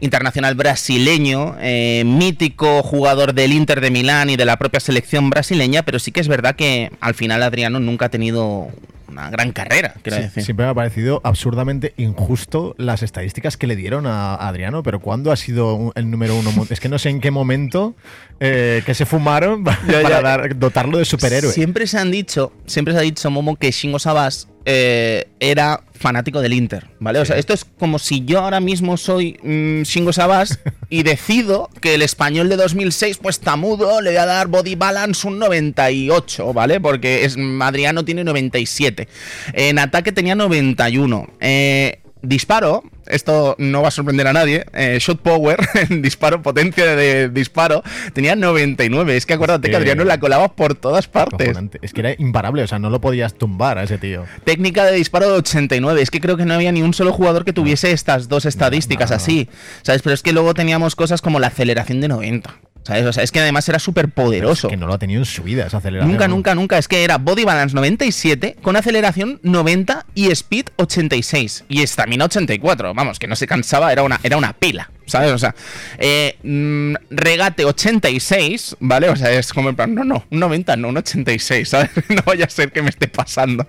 Internacional 0.00 0.56
brasileño, 0.56 1.54
eh, 1.60 2.02
mítico 2.04 2.82
jugador 2.82 3.34
del 3.34 3.52
Inter 3.52 3.80
de 3.80 3.92
Milán 3.92 4.30
y 4.30 4.36
de 4.36 4.46
la 4.46 4.56
propia 4.56 4.80
selección 4.80 5.30
brasileña, 5.30 5.84
pero 5.84 6.00
sí 6.00 6.10
que 6.10 6.18
es 6.18 6.26
verdad 6.26 6.56
que 6.56 6.90
al 6.98 7.14
final 7.14 7.44
Adriano 7.44 7.78
nunca 7.78 8.06
ha 8.06 8.08
tenido 8.08 8.72
una 9.10 9.28
gran 9.30 9.52
carrera, 9.52 9.94
quiero 10.02 10.16
Sí, 10.16 10.22
decir. 10.22 10.42
siempre 10.44 10.64
me 10.66 10.70
ha 10.70 10.74
parecido 10.74 11.20
absurdamente 11.24 11.92
injusto 11.96 12.74
las 12.78 13.02
estadísticas 13.02 13.56
que 13.56 13.66
le 13.66 13.76
dieron 13.76 14.06
a 14.06 14.34
Adriano, 14.34 14.82
pero 14.82 15.00
¿cuándo 15.00 15.32
ha 15.32 15.36
sido 15.36 15.92
el 15.96 16.10
número 16.10 16.36
uno? 16.36 16.50
Es 16.70 16.80
que 16.80 16.88
no 16.88 16.98
sé 16.98 17.10
en 17.10 17.20
qué 17.20 17.30
momento 17.30 17.94
eh, 18.40 18.82
que 18.86 18.94
se 18.94 19.06
fumaron 19.06 19.64
para 19.64 20.02
ya. 20.02 20.22
dar- 20.22 20.58
dotarlo 20.58 20.98
de 20.98 21.04
superhéroe. 21.04 21.52
Siempre 21.52 21.86
se 21.86 21.98
han 21.98 22.10
dicho, 22.10 22.52
siempre 22.66 22.94
se 22.94 23.00
ha 23.00 23.02
dicho, 23.02 23.30
Momo, 23.30 23.56
que 23.56 23.70
Shingo 23.70 23.98
Sabas 23.98 24.48
eh, 24.64 25.28
era 25.40 25.82
fanático 25.94 26.40
del 26.40 26.54
Inter, 26.54 26.86
¿vale? 26.98 27.18
O 27.18 27.24
sea, 27.24 27.36
esto 27.36 27.52
es 27.52 27.64
como 27.64 27.98
si 27.98 28.24
yo 28.24 28.40
ahora 28.40 28.60
mismo 28.60 28.96
soy 28.96 29.38
mm, 29.42 29.82
Shingo 29.82 30.12
Sabas 30.12 30.58
y 30.88 31.02
decido 31.02 31.68
que 31.80 31.94
el 31.94 32.02
español 32.02 32.48
de 32.48 32.56
2006, 32.56 33.18
pues 33.18 33.40
tamudo, 33.40 34.00
le 34.00 34.10
voy 34.10 34.18
a 34.18 34.26
dar 34.26 34.48
body 34.48 34.74
balance 34.74 35.26
un 35.28 35.38
98, 35.38 36.52
¿vale? 36.52 36.80
Porque 36.80 37.24
es, 37.24 37.36
Adriano 37.60 38.04
tiene 38.04 38.24
97. 38.24 39.08
En 39.52 39.78
ataque 39.78 40.12
tenía 40.12 40.34
91. 40.34 41.28
Eh, 41.40 42.00
disparo, 42.22 42.82
esto 43.06 43.56
no 43.58 43.82
va 43.82 43.88
a 43.88 43.90
sorprender 43.90 44.26
a 44.26 44.32
nadie, 44.32 44.64
eh, 44.72 44.98
shot 45.00 45.20
power, 45.20 45.58
disparo, 45.88 46.42
potencia 46.42 46.96
de 46.96 47.28
disparo, 47.28 47.82
tenía 48.12 48.36
99. 48.36 49.16
Es 49.16 49.26
que 49.26 49.34
acuérdate 49.34 49.68
que 49.68 49.72
que- 49.72 49.76
Adriano 49.76 50.04
la 50.04 50.20
colaba 50.20 50.52
por 50.52 50.74
todas 50.74 51.08
partes. 51.08 51.56
Es 51.82 51.92
que 51.92 52.00
era 52.00 52.12
imparable, 52.18 52.62
o 52.62 52.66
sea, 52.66 52.78
no 52.78 52.90
lo 52.90 53.00
podías 53.00 53.34
tumbar 53.34 53.78
a 53.78 53.82
ese 53.84 53.98
tío. 53.98 54.24
Técnica 54.44 54.84
de 54.84 54.92
disparo 54.92 55.26
de 55.30 55.38
89. 55.38 56.02
Es 56.02 56.10
que 56.10 56.20
creo 56.20 56.36
que 56.36 56.44
no 56.44 56.54
había 56.54 56.72
ni 56.72 56.82
un 56.82 56.94
solo 56.94 57.12
jugador 57.12 57.44
que 57.44 57.52
tuviese 57.52 57.92
estas 57.92 58.28
dos 58.28 58.44
estadísticas 58.46 59.10
no, 59.10 59.16
no. 59.16 59.22
así. 59.22 59.48
¿Sabes? 59.82 60.02
Pero 60.02 60.14
es 60.14 60.22
que 60.22 60.32
luego 60.32 60.54
teníamos 60.54 60.96
cosas 60.96 61.22
como 61.22 61.40
la 61.40 61.48
aceleración 61.48 62.00
de 62.00 62.08
90. 62.08 62.54
¿Sabes? 62.82 63.04
O 63.04 63.12
sea, 63.12 63.22
es 63.22 63.30
que 63.30 63.40
además 63.40 63.68
era 63.68 63.78
súper 63.78 64.08
poderoso. 64.08 64.68
Que 64.68 64.76
no 64.76 64.86
lo 64.86 64.94
ha 64.94 64.98
tenido 64.98 65.20
en 65.20 65.26
su 65.26 65.42
vida 65.42 65.66
esa 65.66 65.78
aceleración. 65.78 66.10
Nunca, 66.10 66.28
nunca, 66.28 66.54
nunca. 66.54 66.78
Es 66.78 66.88
que 66.88 67.04
era 67.04 67.18
body 67.18 67.44
balance 67.44 67.74
97 67.74 68.56
con 68.62 68.76
aceleración 68.76 69.38
90 69.42 70.06
y 70.14 70.30
speed 70.30 70.66
86 70.76 71.64
y 71.68 71.82
estamina 71.82 72.24
84. 72.24 72.94
Vamos, 72.94 73.18
que 73.18 73.26
no 73.26 73.36
se 73.36 73.46
cansaba, 73.46 73.92
era 73.92 74.02
una, 74.02 74.18
era 74.22 74.36
una 74.36 74.54
pila. 74.54 74.90
¿sabes? 75.10 75.32
O 75.32 75.38
sea, 75.38 75.54
eh, 75.98 76.38
mm, 76.42 76.94
regate 77.10 77.64
86, 77.64 78.76
¿vale? 78.80 79.08
O 79.10 79.16
sea, 79.16 79.30
es 79.32 79.52
como 79.52 79.68
en 79.68 79.76
plan, 79.76 79.94
no, 79.94 80.04
no, 80.04 80.24
un 80.30 80.38
90, 80.38 80.76
no, 80.76 80.88
un 80.88 80.96
86, 80.96 81.68
¿sabes? 81.68 81.90
No 82.08 82.22
vaya 82.24 82.46
a 82.46 82.50
ser 82.50 82.72
que 82.72 82.82
me 82.82 82.90
esté 82.90 83.08
pasando. 83.08 83.64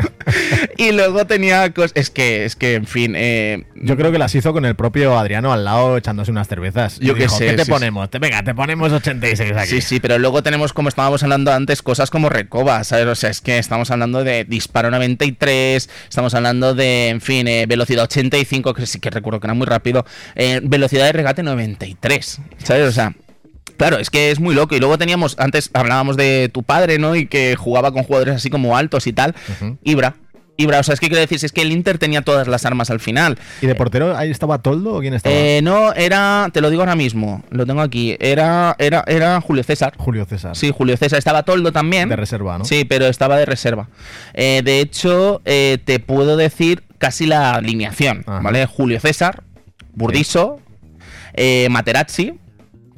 Y 0.82 0.92
luego 0.94 1.26
tenía 1.28 1.72
cosas, 1.74 1.92
es 1.96 2.10
que, 2.10 2.46
es 2.46 2.56
que, 2.56 2.76
en 2.76 2.86
fin, 2.86 3.14
eh, 3.16 3.66
Yo 3.76 3.96
creo 3.98 4.12
que 4.12 4.18
las 4.18 4.34
hizo 4.36 4.52
con 4.54 4.66
el 4.66 4.76
propio 4.76 5.18
Adriano 5.18 5.54
al 5.54 5.64
lado 5.64 5.98
echándose 5.98 6.32
unas 6.32 6.48
cervezas. 6.48 7.00
Yo 7.00 7.14
qué 7.16 7.30
sé, 7.30 7.48
¿Qué 7.48 7.54
te 7.54 7.66
sí, 7.66 7.72
ponemos? 7.72 8.10
Te- 8.10 8.20
Venga, 8.20 8.44
te 8.44 8.54
ponemos 8.56 8.92
86 8.92 9.52
aquí. 9.56 9.68
Sí, 9.68 9.82
sí, 9.82 10.00
pero 10.00 10.18
luego 10.18 10.42
tenemos, 10.44 10.74
como 10.74 10.90
estábamos 10.90 11.22
hablando 11.24 11.52
antes, 11.54 11.82
cosas 11.82 12.10
como 12.10 12.30
Recoba, 12.30 12.84
¿sabes? 12.84 13.06
O 13.08 13.16
sea, 13.16 13.30
es 13.30 13.42
que 13.42 13.58
estamos 13.58 13.92
hablando 13.92 14.24
de 14.24 14.44
disparo 14.46 14.90
93, 14.92 15.90
estamos 16.10 16.34
hablando 16.34 16.74
de, 16.74 17.10
en 17.10 17.22
fin, 17.22 17.48
eh, 17.48 17.66
velocidad 17.68 18.04
85, 18.06 18.74
que 18.74 18.86
sí 18.86 19.00
que 19.00 19.10
recuerdo 19.10 19.40
que 19.40 19.48
era 19.48 19.54
muy 19.54 19.68
rápido, 19.68 20.06
eh, 20.36 20.62
velocidad 20.64 21.06
de 21.06 21.12
regate 21.14 21.44
93, 21.44 22.40
¿sabes? 22.64 22.88
O 22.88 22.92
sea... 22.92 23.14
Claro, 23.78 23.98
es 23.98 24.12
que 24.12 24.30
es 24.30 24.40
muy 24.40 24.54
loco. 24.54 24.76
Y 24.76 24.80
luego 24.80 25.00
teníamos, 25.00 25.36
antes 25.40 25.72
hablábamos 25.74 26.16
de 26.16 26.52
tu 26.54 26.62
padre, 26.62 27.00
¿no? 27.00 27.16
Y 27.16 27.26
que 27.26 27.56
jugaba 27.56 27.92
con 27.92 28.04
jugadores 28.04 28.36
así 28.36 28.52
como 28.52 28.78
altos 28.78 29.08
y 29.08 29.14
tal. 29.14 29.34
Ibra. 29.84 30.18
Ibra, 30.62 30.80
o 30.80 30.84
sea, 30.84 30.94
es 30.94 31.00
que 31.00 31.08
quiero 31.08 31.20
decir, 31.22 31.40
si 31.40 31.46
es 31.46 31.52
que 31.52 31.62
el 31.62 31.72
Inter 31.72 31.98
tenía 31.98 32.22
todas 32.22 32.48
las 32.48 32.66
armas 32.66 32.90
al 32.90 33.00
final. 33.00 33.38
¿Y 33.62 33.68
de 33.68 33.76
portero 33.76 34.16
ahí 34.18 34.30
estaba 34.32 34.60
Toldo 34.62 34.94
o 34.96 35.00
quién 35.00 35.14
estaba? 35.14 35.36
Eh, 35.36 35.62
no, 35.64 35.94
era, 35.94 36.50
te 36.54 36.62
lo 36.62 36.70
digo 36.70 36.82
ahora 36.82 36.96
mismo, 36.96 37.44
lo 37.50 37.66
tengo 37.66 37.82
aquí, 37.82 38.16
era, 38.20 38.76
era, 38.80 39.04
era 39.08 39.40
Julio 39.42 39.64
César. 39.64 39.94
Julio 39.98 40.26
César. 40.26 40.56
Sí, 40.56 40.72
Julio 40.76 40.96
César. 40.98 41.20
Estaba 41.20 41.44
Toldo 41.44 41.72
también. 41.72 42.10
De 42.10 42.16
reserva, 42.16 42.58
¿no? 42.58 42.66
Sí, 42.66 42.86
pero 42.86 43.08
estaba 43.08 43.38
de 43.38 43.46
reserva. 43.46 43.88
Eh, 44.34 44.62
de 44.64 44.80
hecho, 44.80 45.42
eh, 45.46 45.78
te 45.84 46.00
puedo 46.00 46.38
decir 46.38 46.84
casi 46.98 47.26
la 47.26 47.52
alineación, 47.56 48.24
Ajá. 48.28 48.40
¿vale? 48.42 48.66
Julio 48.66 49.00
César, 49.00 49.44
Burdiso, 49.94 50.60
Materazzi, 51.70 52.34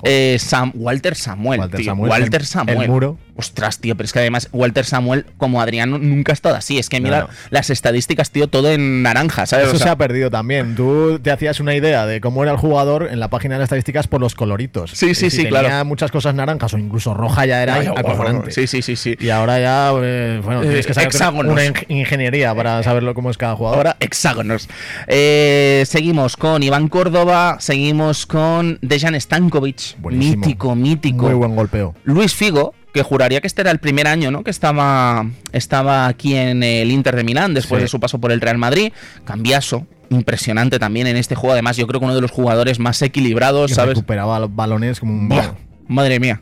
eh, 0.03 0.37
Sam- 0.39 0.71
Walter 0.75 1.15
Samuel. 1.15 1.59
Walter 1.61 1.79
tío, 1.79 1.85
Samuel, 1.91 2.11
Walter 2.11 2.41
el- 2.41 2.47
Samuel. 2.47 2.81
el 2.81 2.89
muro. 2.89 3.17
Ostras, 3.35 3.79
tío, 3.79 3.95
pero 3.97 4.05
es 4.05 4.13
que 4.13 4.19
además 4.19 4.47
Walter 4.53 4.85
Samuel, 4.85 5.25
como 5.37 5.59
Adriano, 5.59 5.97
nunca 5.97 6.31
ha 6.31 6.35
estado 6.35 6.55
así. 6.55 6.77
Es 6.77 6.87
que 6.87 7.01
mira 7.01 7.21
No, 7.21 7.27
no. 7.27 7.33
las 7.49 7.71
estadísticas, 7.71 8.29
tío, 8.29 8.47
todo 8.47 8.71
en 8.71 9.01
naranja, 9.01 9.47
¿sabes? 9.47 9.65
Eso 9.67 9.75
O 9.75 9.77
sea, 9.79 9.87
se 9.87 9.91
ha 9.91 9.95
perdido 9.97 10.29
también. 10.29 10.75
Tú 10.75 11.19
te 11.19 11.31
hacías 11.31 11.59
una 11.59 11.73
idea 11.73 12.05
de 12.05 12.21
cómo 12.21 12.43
era 12.43 12.51
el 12.51 12.57
jugador 12.59 13.09
en 13.11 13.19
la 13.19 13.29
página 13.29 13.55
de 13.55 13.59
las 13.59 13.65
estadísticas 13.65 14.07
por 14.07 14.21
los 14.21 14.35
coloritos. 14.35 14.91
Sí, 14.91 15.15
sí, 15.15 15.31
si 15.31 15.37
sí, 15.37 15.43
tenía 15.45 15.61
claro. 15.61 15.85
muchas 15.85 16.11
cosas 16.11 16.35
naranjas 16.35 16.73
o 16.75 16.77
incluso 16.77 17.13
roja 17.15 17.45
ya 17.47 17.63
era 17.63 17.75
acojonante. 17.77 18.51
Sí, 18.51 18.67
sí, 18.67 18.81
sí, 18.83 18.95
sí. 18.95 19.15
Y 19.19 19.29
ahora 19.29 19.59
ya, 19.59 19.91
eh, 20.03 20.39
bueno, 20.43 20.61
Eh, 20.61 20.67
tienes 20.67 20.85
que 20.85 20.93
saber 20.93 21.07
hexágonos. 21.07 21.51
una 21.53 21.65
ing- 21.65 21.85
ingeniería 21.89 22.53
para 22.53 22.83
saberlo 22.83 23.15
cómo 23.15 23.31
es 23.31 23.37
cada 23.39 23.55
jugador. 23.55 23.77
Ahora 23.77 23.97
hexágonos. 23.99 24.69
Eh, 25.07 25.83
seguimos 25.87 26.37
con 26.37 26.61
Iván 26.61 26.87
Córdoba, 26.87 27.57
seguimos 27.59 28.25
con 28.27 28.77
Dejan 28.81 29.19
Stankovic, 29.19 29.97
Buenísimo. 29.99 30.41
mítico, 30.45 30.75
mítico. 30.75 31.25
Muy 31.25 31.33
buen 31.33 31.55
golpeo. 31.55 31.95
Luis 32.03 32.33
Figo, 32.35 32.73
que 32.93 33.01
juraría 33.03 33.41
que 33.41 33.47
este 33.47 33.61
era 33.61 33.71
el 33.71 33.79
primer 33.79 34.07
año, 34.07 34.31
¿no? 34.31 34.43
Que 34.43 34.51
estaba, 34.51 35.25
estaba 35.51 36.07
aquí 36.07 36.35
en 36.35 36.63
el 36.63 36.91
Inter 36.91 37.15
de 37.15 37.23
Milán 37.23 37.53
después 37.53 37.79
Sí. 37.79 37.83
de 37.83 37.87
su 37.89 37.99
paso 37.99 38.19
por 38.19 38.31
el 38.31 38.39
Real 38.39 38.57
Madrid. 38.57 38.93
Cambiaso, 39.25 39.87
impresionante 40.09 40.77
también 40.79 41.07
en 41.07 41.17
este 41.17 41.35
juego. 41.35 41.53
Además, 41.53 41.75
yo 41.75 41.87
creo 41.87 41.99
que 41.99 42.05
uno 42.05 42.15
de 42.15 42.21
los 42.21 42.31
jugadores 42.31 42.79
más 42.79 43.01
equilibrados, 43.01 43.71
¿sabes? 43.71 43.95
recuperaba 43.95 44.39
los 44.39 44.55
balones 44.55 44.99
como 44.99 45.13
un... 45.13 45.27
Buah, 45.27 45.53
madre 45.87 46.19
mía. 46.19 46.41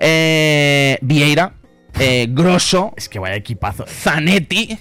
Eh, 0.00 0.98
Vieira, 1.00 1.54
eh, 2.00 2.26
Grosso, 2.28 2.92
Es 2.96 3.08
que 3.08 3.18
vaya 3.20 3.36
equipazo. 3.36 3.84
Zanetti. 3.86 4.76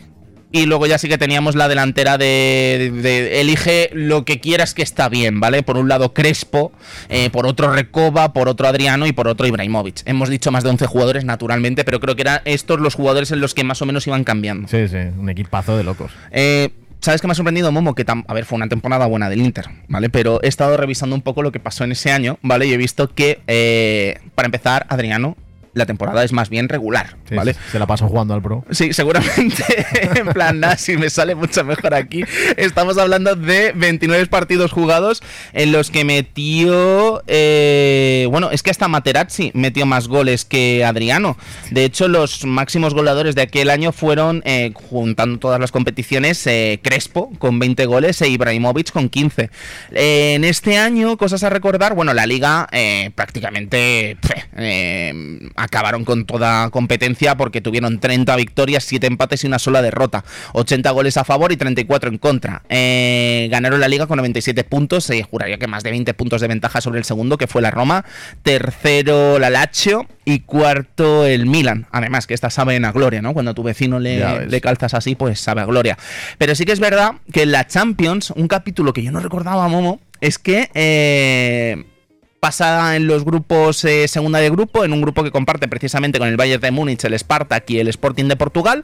Y 0.55 0.67
luego 0.67 0.85
ya 0.85 0.97
sí 0.99 1.09
que 1.09 1.17
teníamos 1.17 1.55
la 1.55 1.67
delantera 1.67 2.17
de, 2.19 2.91
de- 3.01 3.41
elige 3.41 3.89
lo 3.91 4.23
que 4.23 4.39
quieras 4.39 4.73
que 4.75 4.83
está 4.83 5.09
bien, 5.09 5.39
¿vale? 5.39 5.63
Por 5.63 5.77
un 5.77 5.89
lado 5.89 6.13
Crespo, 6.13 6.71
eh, 7.09 7.29
por 7.31 7.47
otro 7.47 7.73
Recoba, 7.73 8.33
por 8.33 8.47
otro 8.47 8.67
Adriano 8.67 9.07
y 9.07 9.13
por 9.13 9.27
otro 9.27 9.47
Ibrahimovic. 9.47 10.03
Hemos 10.05 10.29
dicho 10.29 10.51
más 10.51 10.63
de 10.63 10.69
11 10.69 10.85
jugadores 10.85 11.25
naturalmente, 11.25 11.83
pero 11.83 11.99
creo 11.99 12.15
que 12.15 12.21
eran 12.21 12.41
estos 12.45 12.79
los 12.79 12.93
jugadores 12.93 13.31
en 13.31 13.41
los 13.41 13.55
que 13.55 13.63
más 13.63 13.81
o 13.81 13.87
menos 13.87 14.05
iban 14.05 14.23
cambiando. 14.23 14.67
Sí, 14.67 14.87
sí, 14.87 14.97
un 15.17 15.27
equipazo 15.29 15.75
de 15.75 15.83
locos. 15.83 16.11
Eh, 16.31 16.69
¿Sabes 16.99 17.19
qué 17.19 17.27
me 17.27 17.31
ha 17.31 17.35
sorprendido, 17.35 17.71
Momo? 17.71 17.95
Que, 17.95 18.05
a 18.07 18.33
ver, 18.35 18.45
fue 18.45 18.55
una 18.55 18.69
temporada 18.69 19.07
buena 19.07 19.29
del 19.29 19.41
Inter, 19.41 19.65
¿vale? 19.87 20.09
Pero 20.09 20.39
he 20.43 20.47
estado 20.47 20.77
revisando 20.77 21.15
un 21.15 21.21
poco 21.23 21.41
lo 21.41 21.51
que 21.51 21.59
pasó 21.59 21.83
en 21.83 21.91
ese 21.93 22.11
año, 22.11 22.37
¿vale? 22.43 22.67
Y 22.67 22.73
he 22.73 22.77
visto 22.77 23.13
que, 23.13 23.41
eh, 23.47 24.19
para 24.35 24.45
empezar, 24.45 24.85
Adriano, 24.87 25.35
la 25.73 25.85
temporada 25.85 26.23
es 26.23 26.31
más 26.31 26.49
bien 26.49 26.69
regular, 26.69 27.17
Sí, 27.27 27.35
¿vale? 27.35 27.55
Se 27.71 27.79
la 27.79 27.87
pasó 27.87 28.07
jugando 28.07 28.33
al 28.33 28.41
pro. 28.41 28.63
Sí, 28.71 28.93
seguramente. 28.93 29.63
en 30.19 30.27
plan, 30.27 30.59
nada, 30.59 30.77
si 30.77 30.97
me 30.97 31.09
sale 31.09 31.35
mucho 31.35 31.63
mejor 31.63 31.93
aquí. 31.93 32.23
Estamos 32.57 32.97
hablando 32.97 33.35
de 33.35 33.71
29 33.75 34.25
partidos 34.27 34.71
jugados 34.71 35.21
en 35.53 35.71
los 35.71 35.89
que 35.89 36.03
metió. 36.03 37.23
eh, 37.27 38.27
bueno, 38.29 38.51
es 38.51 38.63
que 38.63 38.71
hasta 38.71 38.87
Materazzi 38.87 39.51
metió 39.53 39.85
más 39.85 40.07
goles 40.07 40.45
que 40.45 40.83
Adriano. 40.85 41.37
De 41.71 41.85
hecho, 41.85 42.07
los 42.07 42.45
máximos 42.45 42.93
goleadores 42.93 43.35
de 43.35 43.41
aquel 43.41 43.69
año 43.69 43.91
fueron, 43.91 44.41
eh, 44.45 44.71
juntando 44.75 45.39
todas 45.39 45.59
las 45.59 45.71
competiciones, 45.71 46.45
eh, 46.47 46.79
Crespo 46.83 47.31
con 47.39 47.59
20 47.59 47.85
goles 47.85 48.21
e 48.21 48.29
Ibrahimovic 48.29 48.91
con 48.91 49.09
15. 49.09 49.49
Eh, 49.91 50.33
en 50.35 50.43
este 50.43 50.77
año, 50.77 51.17
cosas 51.17 51.43
a 51.43 51.49
recordar, 51.49 51.95
bueno, 51.95 52.13
la 52.13 52.25
liga 52.25 52.67
eh, 52.71 53.11
prácticamente 53.15 54.17
acabaron 55.63 56.03
con 56.05 56.25
toda 56.25 56.69
competencia 56.69 57.35
porque 57.35 57.61
tuvieron 57.61 57.99
30 57.99 58.35
victorias, 58.35 58.83
7 58.83 59.07
empates 59.07 59.43
y 59.43 59.47
una 59.47 59.59
sola 59.59 59.81
derrota. 59.81 60.23
80 60.53 60.91
goles 60.91 61.17
a 61.17 61.23
favor 61.23 61.51
y 61.51 61.57
34 61.57 62.09
en 62.09 62.17
contra. 62.17 62.63
Eh, 62.69 63.47
ganaron 63.49 63.79
la 63.79 63.87
liga 63.87 64.07
con 64.07 64.17
97 64.17 64.63
puntos, 64.63 65.05
se 65.05 65.23
juraría 65.23 65.57
que 65.57 65.67
más 65.67 65.83
de 65.83 65.91
20 65.91 66.13
puntos 66.13 66.41
de 66.41 66.47
ventaja 66.47 66.81
sobre 66.81 66.99
el 66.99 67.05
segundo, 67.05 67.37
que 67.37 67.47
fue 67.47 67.61
la 67.61 67.71
Roma. 67.71 68.05
Tercero 68.43 69.39
la 69.39 69.49
Lazio 69.49 70.07
y 70.25 70.41
cuarto 70.41 71.25
el 71.25 71.45
Milan. 71.45 71.87
Además, 71.91 72.27
que 72.27 72.33
esta 72.33 72.49
sabe 72.49 72.77
a 72.83 72.91
gloria, 72.91 73.21
¿no? 73.21 73.33
Cuando 73.33 73.51
a 73.51 73.53
tu 73.53 73.63
vecino 73.63 73.99
le 73.99 74.61
calzas 74.61 74.93
así, 74.93 75.15
pues 75.15 75.39
sabe 75.39 75.61
a 75.61 75.65
gloria. 75.65 75.97
Pero 76.37 76.55
sí 76.55 76.65
que 76.65 76.71
es 76.71 76.79
verdad 76.79 77.15
que 77.31 77.43
en 77.43 77.51
la 77.51 77.67
Champions, 77.67 78.31
un 78.31 78.47
capítulo 78.47 78.93
que 78.93 79.03
yo 79.03 79.11
no 79.11 79.19
recordaba, 79.19 79.67
Momo, 79.67 80.01
es 80.21 80.39
que 80.39 80.69
eh, 80.73 81.85
pasa 82.43 82.97
en 82.97 83.07
los 83.07 83.23
grupos 83.23 83.85
eh, 83.85 84.05
segunda 84.09 84.39
de 84.39 84.49
grupo, 84.49 84.83
en 84.83 84.91
un 84.91 85.01
grupo 85.01 85.23
que 85.23 85.31
comparte 85.31 85.69
precisamente 85.69 86.19
con 86.19 86.27
el 86.27 86.35
Bayern 86.35 86.61
de 86.61 86.71
Múnich, 86.71 87.01
el 87.05 87.17
Spartak 87.17 87.69
y 87.69 87.79
el 87.79 87.87
Sporting 87.87 88.25
de 88.25 88.35
Portugal, 88.35 88.83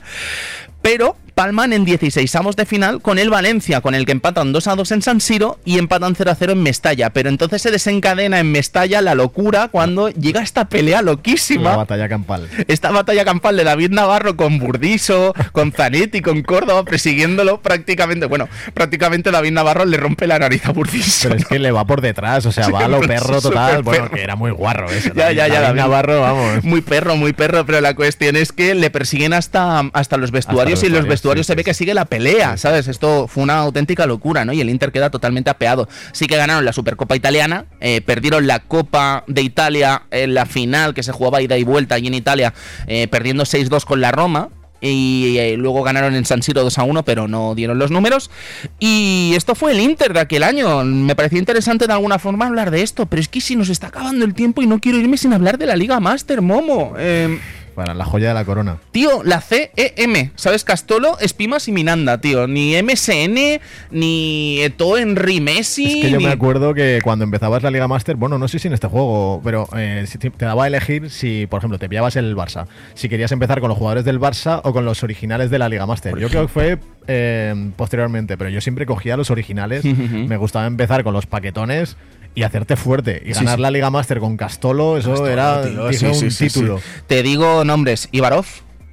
pero 0.82 1.18
palman 1.40 1.72
en 1.72 1.86
16 1.86 2.36
avos 2.36 2.58
de 2.58 2.66
final 2.66 3.02
con 3.02 3.18
el 3.18 3.30
Valencia, 3.30 3.80
con 3.80 3.96
el 3.96 4.06
que 4.06 4.12
empatan 4.12 4.52
2 4.52 4.68
a 4.68 4.76
2 4.76 4.92
en 4.92 5.02
San 5.02 5.22
Siro 5.22 5.58
y 5.64 5.80
empatan 5.80 6.14
0 6.14 6.32
a 6.32 6.36
0 6.36 6.52
en 6.52 6.62
Mestalla. 6.62 7.12
Pero 7.12 7.30
entonces 7.30 7.62
se 7.62 7.72
desencadena 7.72 8.42
en 8.42 8.52
Mestalla 8.52 9.02
la 9.02 9.16
locura 9.16 9.70
cuando 9.70 10.10
llega 10.10 10.42
esta 10.42 10.68
pelea 10.68 11.02
loquísima 11.02 11.70
La 11.70 11.78
batalla 11.78 12.10
campal. 12.10 12.50
esta 12.68 12.92
batalla 12.92 13.24
campal 13.24 13.56
de 13.56 13.64
David 13.64 13.92
Navarro 13.92 14.36
con 14.36 14.60
Burdiso, 14.60 15.34
con 15.54 15.72
Zanetti, 15.72 16.20
con 16.20 16.42
Córdoba, 16.42 16.84
persiguiéndolo 16.84 17.62
prácticamente. 17.62 18.26
Bueno, 18.26 18.50
prácticamente 18.74 19.32
David 19.32 19.52
Navarro 19.52 19.86
le 19.86 19.96
rompe 19.96 20.28
la 20.28 20.40
nariz 20.40 20.66
a 20.66 20.74
Burdiso. 20.74 21.30
Pero 21.30 21.40
es 21.40 21.46
que 21.46 21.58
le 21.58 21.72
va 21.72 21.86
por 21.86 22.02
detrás, 22.02 22.46
o 22.48 22.52
sea, 22.52 22.66
Sí, 22.66 22.74
va 22.74 22.84
a 22.84 22.88
lo 22.90 23.00
pero 23.00 23.14
perro 23.14 23.42
total. 23.42 23.84
Bueno, 23.84 24.04
perro. 24.04 24.16
que 24.18 24.24
era 24.24 24.36
muy 24.36 24.52
guarro 24.52 24.90
eso. 24.90 25.14
Ya, 25.16 25.32
ya, 25.32 25.48
ya, 25.48 25.62
David 25.62 25.68
David. 25.68 25.80
Navarro, 25.80 26.20
vamos. 26.20 26.66
Muy 26.66 26.82
perro, 26.82 27.16
muy 27.16 27.32
perro, 27.32 27.66
pero 27.66 27.80
la 27.80 27.96
cuestión 27.96 28.36
es 28.36 28.52
que 28.52 28.76
le 28.76 28.90
persiguen 28.90 29.32
hasta, 29.32 29.90
hasta 29.94 30.18
los 30.18 30.32
vestuarios 30.32 30.82
los 30.82 30.90
y 30.90 30.94
los 30.94 31.08
vestuarios, 31.08 31.29
se 31.44 31.56
ve 31.56 31.64
que 31.64 31.74
sigue 31.74 31.94
la 31.94 32.06
pelea, 32.06 32.58
¿sabes? 32.58 32.88
Esto 32.88 33.28
fue 33.28 33.44
una 33.44 33.60
auténtica 33.60 34.06
locura, 34.06 34.46
¿no? 34.46 34.54
Y 34.54 34.62
el 34.62 34.70
Inter 34.70 34.92
queda 34.92 35.10
totalmente 35.10 35.50
apeado. 35.50 35.88
Sí 36.12 36.28
que 36.28 36.38
ganaron 36.38 36.66
la 36.66 36.74
Supercopa 36.74 37.16
Italiana, 37.16 37.66
eh, 37.80 38.02
perdieron 38.02 38.48
la 38.48 38.60
Copa 38.60 39.24
de 39.28 39.42
Italia 39.42 40.04
en 40.12 40.34
la 40.34 40.46
final 40.46 40.94
que 40.94 41.04
se 41.04 41.12
jugaba 41.12 41.42
ida 41.42 41.58
y 41.58 41.64
vuelta 41.64 41.96
allí 41.96 42.08
en 42.08 42.14
Italia, 42.14 42.54
eh, 42.88 43.08
perdiendo 43.08 43.46
6-2 43.46 43.86
con 43.86 44.02
la 44.02 44.12
Roma. 44.12 44.50
Y 44.82 45.38
eh, 45.38 45.58
luego 45.58 45.84
ganaron 45.84 46.16
en 46.16 46.26
San 46.26 46.42
Siro 46.42 46.64
2 46.64 46.78
a 46.78 46.84
1, 46.84 47.04
pero 47.04 47.28
no 47.28 47.54
dieron 47.56 47.80
los 47.80 47.92
números. 47.92 48.32
Y 48.80 49.34
esto 49.36 49.56
fue 49.56 49.74
el 49.74 49.80
Inter 49.80 50.14
de 50.14 50.22
aquel 50.22 50.44
año. 50.44 50.84
Me 50.86 51.16
pareció 51.16 51.38
interesante 51.38 51.86
de 51.86 51.94
alguna 51.94 52.20
forma 52.20 52.48
hablar 52.48 52.72
de 52.72 52.82
esto, 52.82 53.06
pero 53.06 53.22
es 53.22 53.28
que 53.28 53.42
si 53.42 53.56
nos 53.56 53.70
está 53.70 53.88
acabando 53.88 54.26
el 54.26 54.34
tiempo 54.34 54.62
y 54.62 54.68
no 54.68 54.80
quiero 54.80 54.98
irme 54.98 55.18
sin 55.18 55.34
hablar 55.34 55.58
de 55.58 55.66
la 55.66 55.76
Liga 55.76 56.00
Master, 56.00 56.42
Momo. 56.42 56.94
Eh, 56.98 57.40
Para 57.80 57.94
la 57.94 58.04
joya 58.04 58.28
de 58.28 58.34
la 58.34 58.44
corona. 58.44 58.76
Tío, 58.92 59.24
la 59.24 59.40
CEM, 59.40 60.32
¿sabes? 60.36 60.66
Castolo, 60.66 61.18
Espimas 61.22 61.70
y 61.70 61.72
Minanda, 61.72 62.20
tío. 62.20 62.46
Ni 62.46 62.76
MSN, 62.76 63.62
ni 63.92 64.60
Eto 64.62 64.98
Henry 64.98 65.40
Messi. 65.40 65.86
Es 65.86 66.06
que 66.06 66.12
yo 66.12 66.18
ni- 66.18 66.26
me 66.26 66.32
acuerdo 66.34 66.74
que 66.74 67.00
cuando 67.02 67.24
empezabas 67.24 67.64
la 67.64 67.72
Liga 67.72 67.88
Master, 67.88 68.18
bueno, 68.18 68.38
no 68.38 68.50
sé 68.50 68.60
si 68.60 68.68
en 68.68 68.74
este 68.74 68.88
juego, 68.88 69.40
pero 69.46 69.70
eh, 69.78 70.06
te 70.20 70.46
daba 70.46 70.66
a 70.66 70.68
elegir 70.68 71.10
si, 71.10 71.48
por 71.48 71.60
ejemplo, 71.60 71.80
te 71.80 71.88
pillabas 71.88 72.18
el 72.18 72.36
Barça, 72.36 72.68
si 72.96 73.08
querías 73.08 73.32
empezar 73.32 73.62
con 73.62 73.70
los 73.70 73.78
jugadores 73.78 74.04
del 74.04 74.20
Barça 74.20 74.60
o 74.66 74.74
con 74.74 74.84
los 74.84 75.02
originales 75.04 75.50
de 75.50 75.58
la 75.60 75.70
Liga 75.70 75.86
Master. 75.86 76.18
Yo 76.20 76.28
creo 76.28 76.42
que 76.48 76.48
fue 76.50 76.80
eh, 77.08 77.72
posteriormente, 77.78 78.38
pero 78.38 78.50
yo 78.50 78.60
siempre 78.60 78.86
cogía 78.86 79.16
los 79.16 79.32
originales. 79.32 79.86
me 79.86 80.36
gustaba 80.36 80.68
empezar 80.68 81.06
con 81.06 81.14
los 81.14 81.28
paquetones 81.28 81.96
y 82.36 82.44
hacerte 82.44 82.76
fuerte. 82.76 83.22
Y 83.26 83.34
Sí, 83.34 83.40
ganar 83.42 83.56
sí. 83.58 83.62
la 83.62 83.72
Liga 83.72 83.90
Master 83.90 84.20
con 84.20 84.38
Castolo, 84.38 84.98
eso 84.98 85.12
Castolo, 85.12 85.30
era 85.32 85.62
tío, 85.62 85.88
dije, 85.90 86.14
sí, 86.14 86.26
un 86.26 86.36
título. 86.36 86.78
sí. 86.78 86.84
Te 87.08 87.24
digo 87.24 87.64
nombres: 87.66 88.08
Ibarov, 88.12 88.46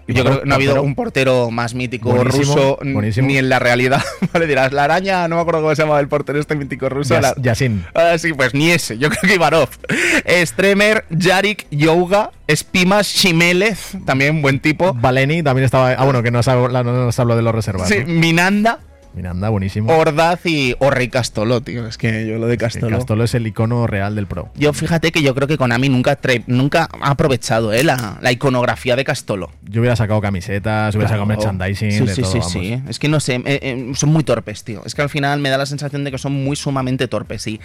Yo 0.09 0.23
creo 0.25 0.41
que 0.41 0.47
no 0.47 0.55
ha 0.55 0.57
habido 0.57 0.83
un 0.83 0.95
portero 0.95 1.51
más 1.51 1.75
mítico 1.75 2.11
Buenísimo, 2.13 2.45
ruso 2.55 2.79
buenísimo. 2.81 3.27
ni 3.27 3.39
en 3.39 3.49
la 3.49 3.59
realidad. 3.59 4.03
Vale, 4.33 4.47
dirás, 4.47 4.73
la 4.73 4.85
araña, 4.85 5.27
no 5.27 5.35
me 5.37 5.41
acuerdo 5.43 5.63
cómo 5.63 5.75
se 5.75 5.83
llamaba 5.83 5.99
el 6.01 6.07
portero 6.09 6.39
este 6.39 6.55
mítico 6.55 6.89
ruso. 6.89 7.13
Yas- 7.15 7.23
la- 7.23 7.35
Yasin. 7.43 7.85
Ah, 7.95 8.17
sí, 8.17 8.33
pues 8.33 8.55
ni 8.55 8.71
ese. 8.71 8.99
Yo 8.99 9.11
creo 9.11 9.23
que 9.23 9.35
Ivanov. 9.35 9.69
Stremer, 10.45 11.05
Yarik, 11.11 11.67
Youga, 11.71 12.31
Spimas, 12.55 13.07
Shimelez, 13.09 13.93
también 14.05 14.43
buen 14.43 14.61
tipo. 14.61 14.95
Valeni 14.95 15.43
también 15.43 15.65
estaba. 15.65 15.91
Ah, 15.93 16.05
bueno, 16.05 16.23
que 16.23 16.31
nos, 16.31 16.47
habla- 16.49 16.83
no 16.83 16.93
nos 16.93 17.19
hablo 17.19 17.37
de 17.37 17.43
los 17.43 17.55
reservas. 17.55 17.89
Sí, 17.89 17.99
¿no? 18.01 18.07
Minanda, 18.07 18.79
Miranda, 19.17 19.49
buenísimo. 19.49 19.97
Ordaz 19.97 20.45
y 20.45 20.75
Orrey 20.79 21.09
Castolo, 21.09 21.63
tío. 21.63 21.87
Es 21.87 21.97
que 21.97 22.27
yo 22.27 22.37
lo 22.37 22.47
de 22.47 22.59
Castolo. 22.59 22.99
Castolo 22.99 23.25
es 23.25 23.35
el 23.35 23.47
icono 23.47 23.87
real 23.87 24.15
del 24.15 24.27
pro. 24.27 24.51
Yo 24.57 24.75
fíjate 24.75 25.11
que 25.11 25.23
yo 25.23 25.35
creo 25.35 25.49
que 25.49 25.57
Konami 25.57 25.89
nunca, 25.89 26.19
nunca 26.47 26.89
ha 27.01 27.11
aprovechado 27.11 27.73
eh, 27.73 27.83
la, 27.83 28.19
la 28.21 28.31
iconografía 28.31 28.95
de 28.95 29.05
Castolo. 29.05 29.51
Yo 29.63 29.81
hubiera 29.81 29.97
sacado 29.97 30.21
camisetas, 30.21 30.95
hubiera 30.95 31.09
sacado 31.09 31.25
merchandising, 31.25 31.93
Sí, 31.93 32.01
de 32.05 32.15
sí, 32.15 32.21
todo, 32.23 32.31
sí, 32.33 32.39
vamos. 32.39 32.53
sí. 32.53 32.83
Es 32.89 32.99
que 32.99 33.09
no 33.09 33.19
sé, 33.19 33.37
eh, 33.37 33.43
eh, 33.63 33.93
son 33.95 34.11
muy 34.11 34.23
torpes, 34.23 34.65
tío. 34.65 34.83
Es 34.85 34.95
que 34.95 35.01
al 35.01 35.09
final 35.09 35.41
me 35.41 35.49
da 35.49 35.57
la 35.57 35.67
sensación 35.67 36.05
de 36.05 36.11
que 36.11 36.19
son 36.19 36.33
muy 36.33 36.55
sumamente 36.55 37.09
torpes. 37.09 37.47
Y 37.47 37.59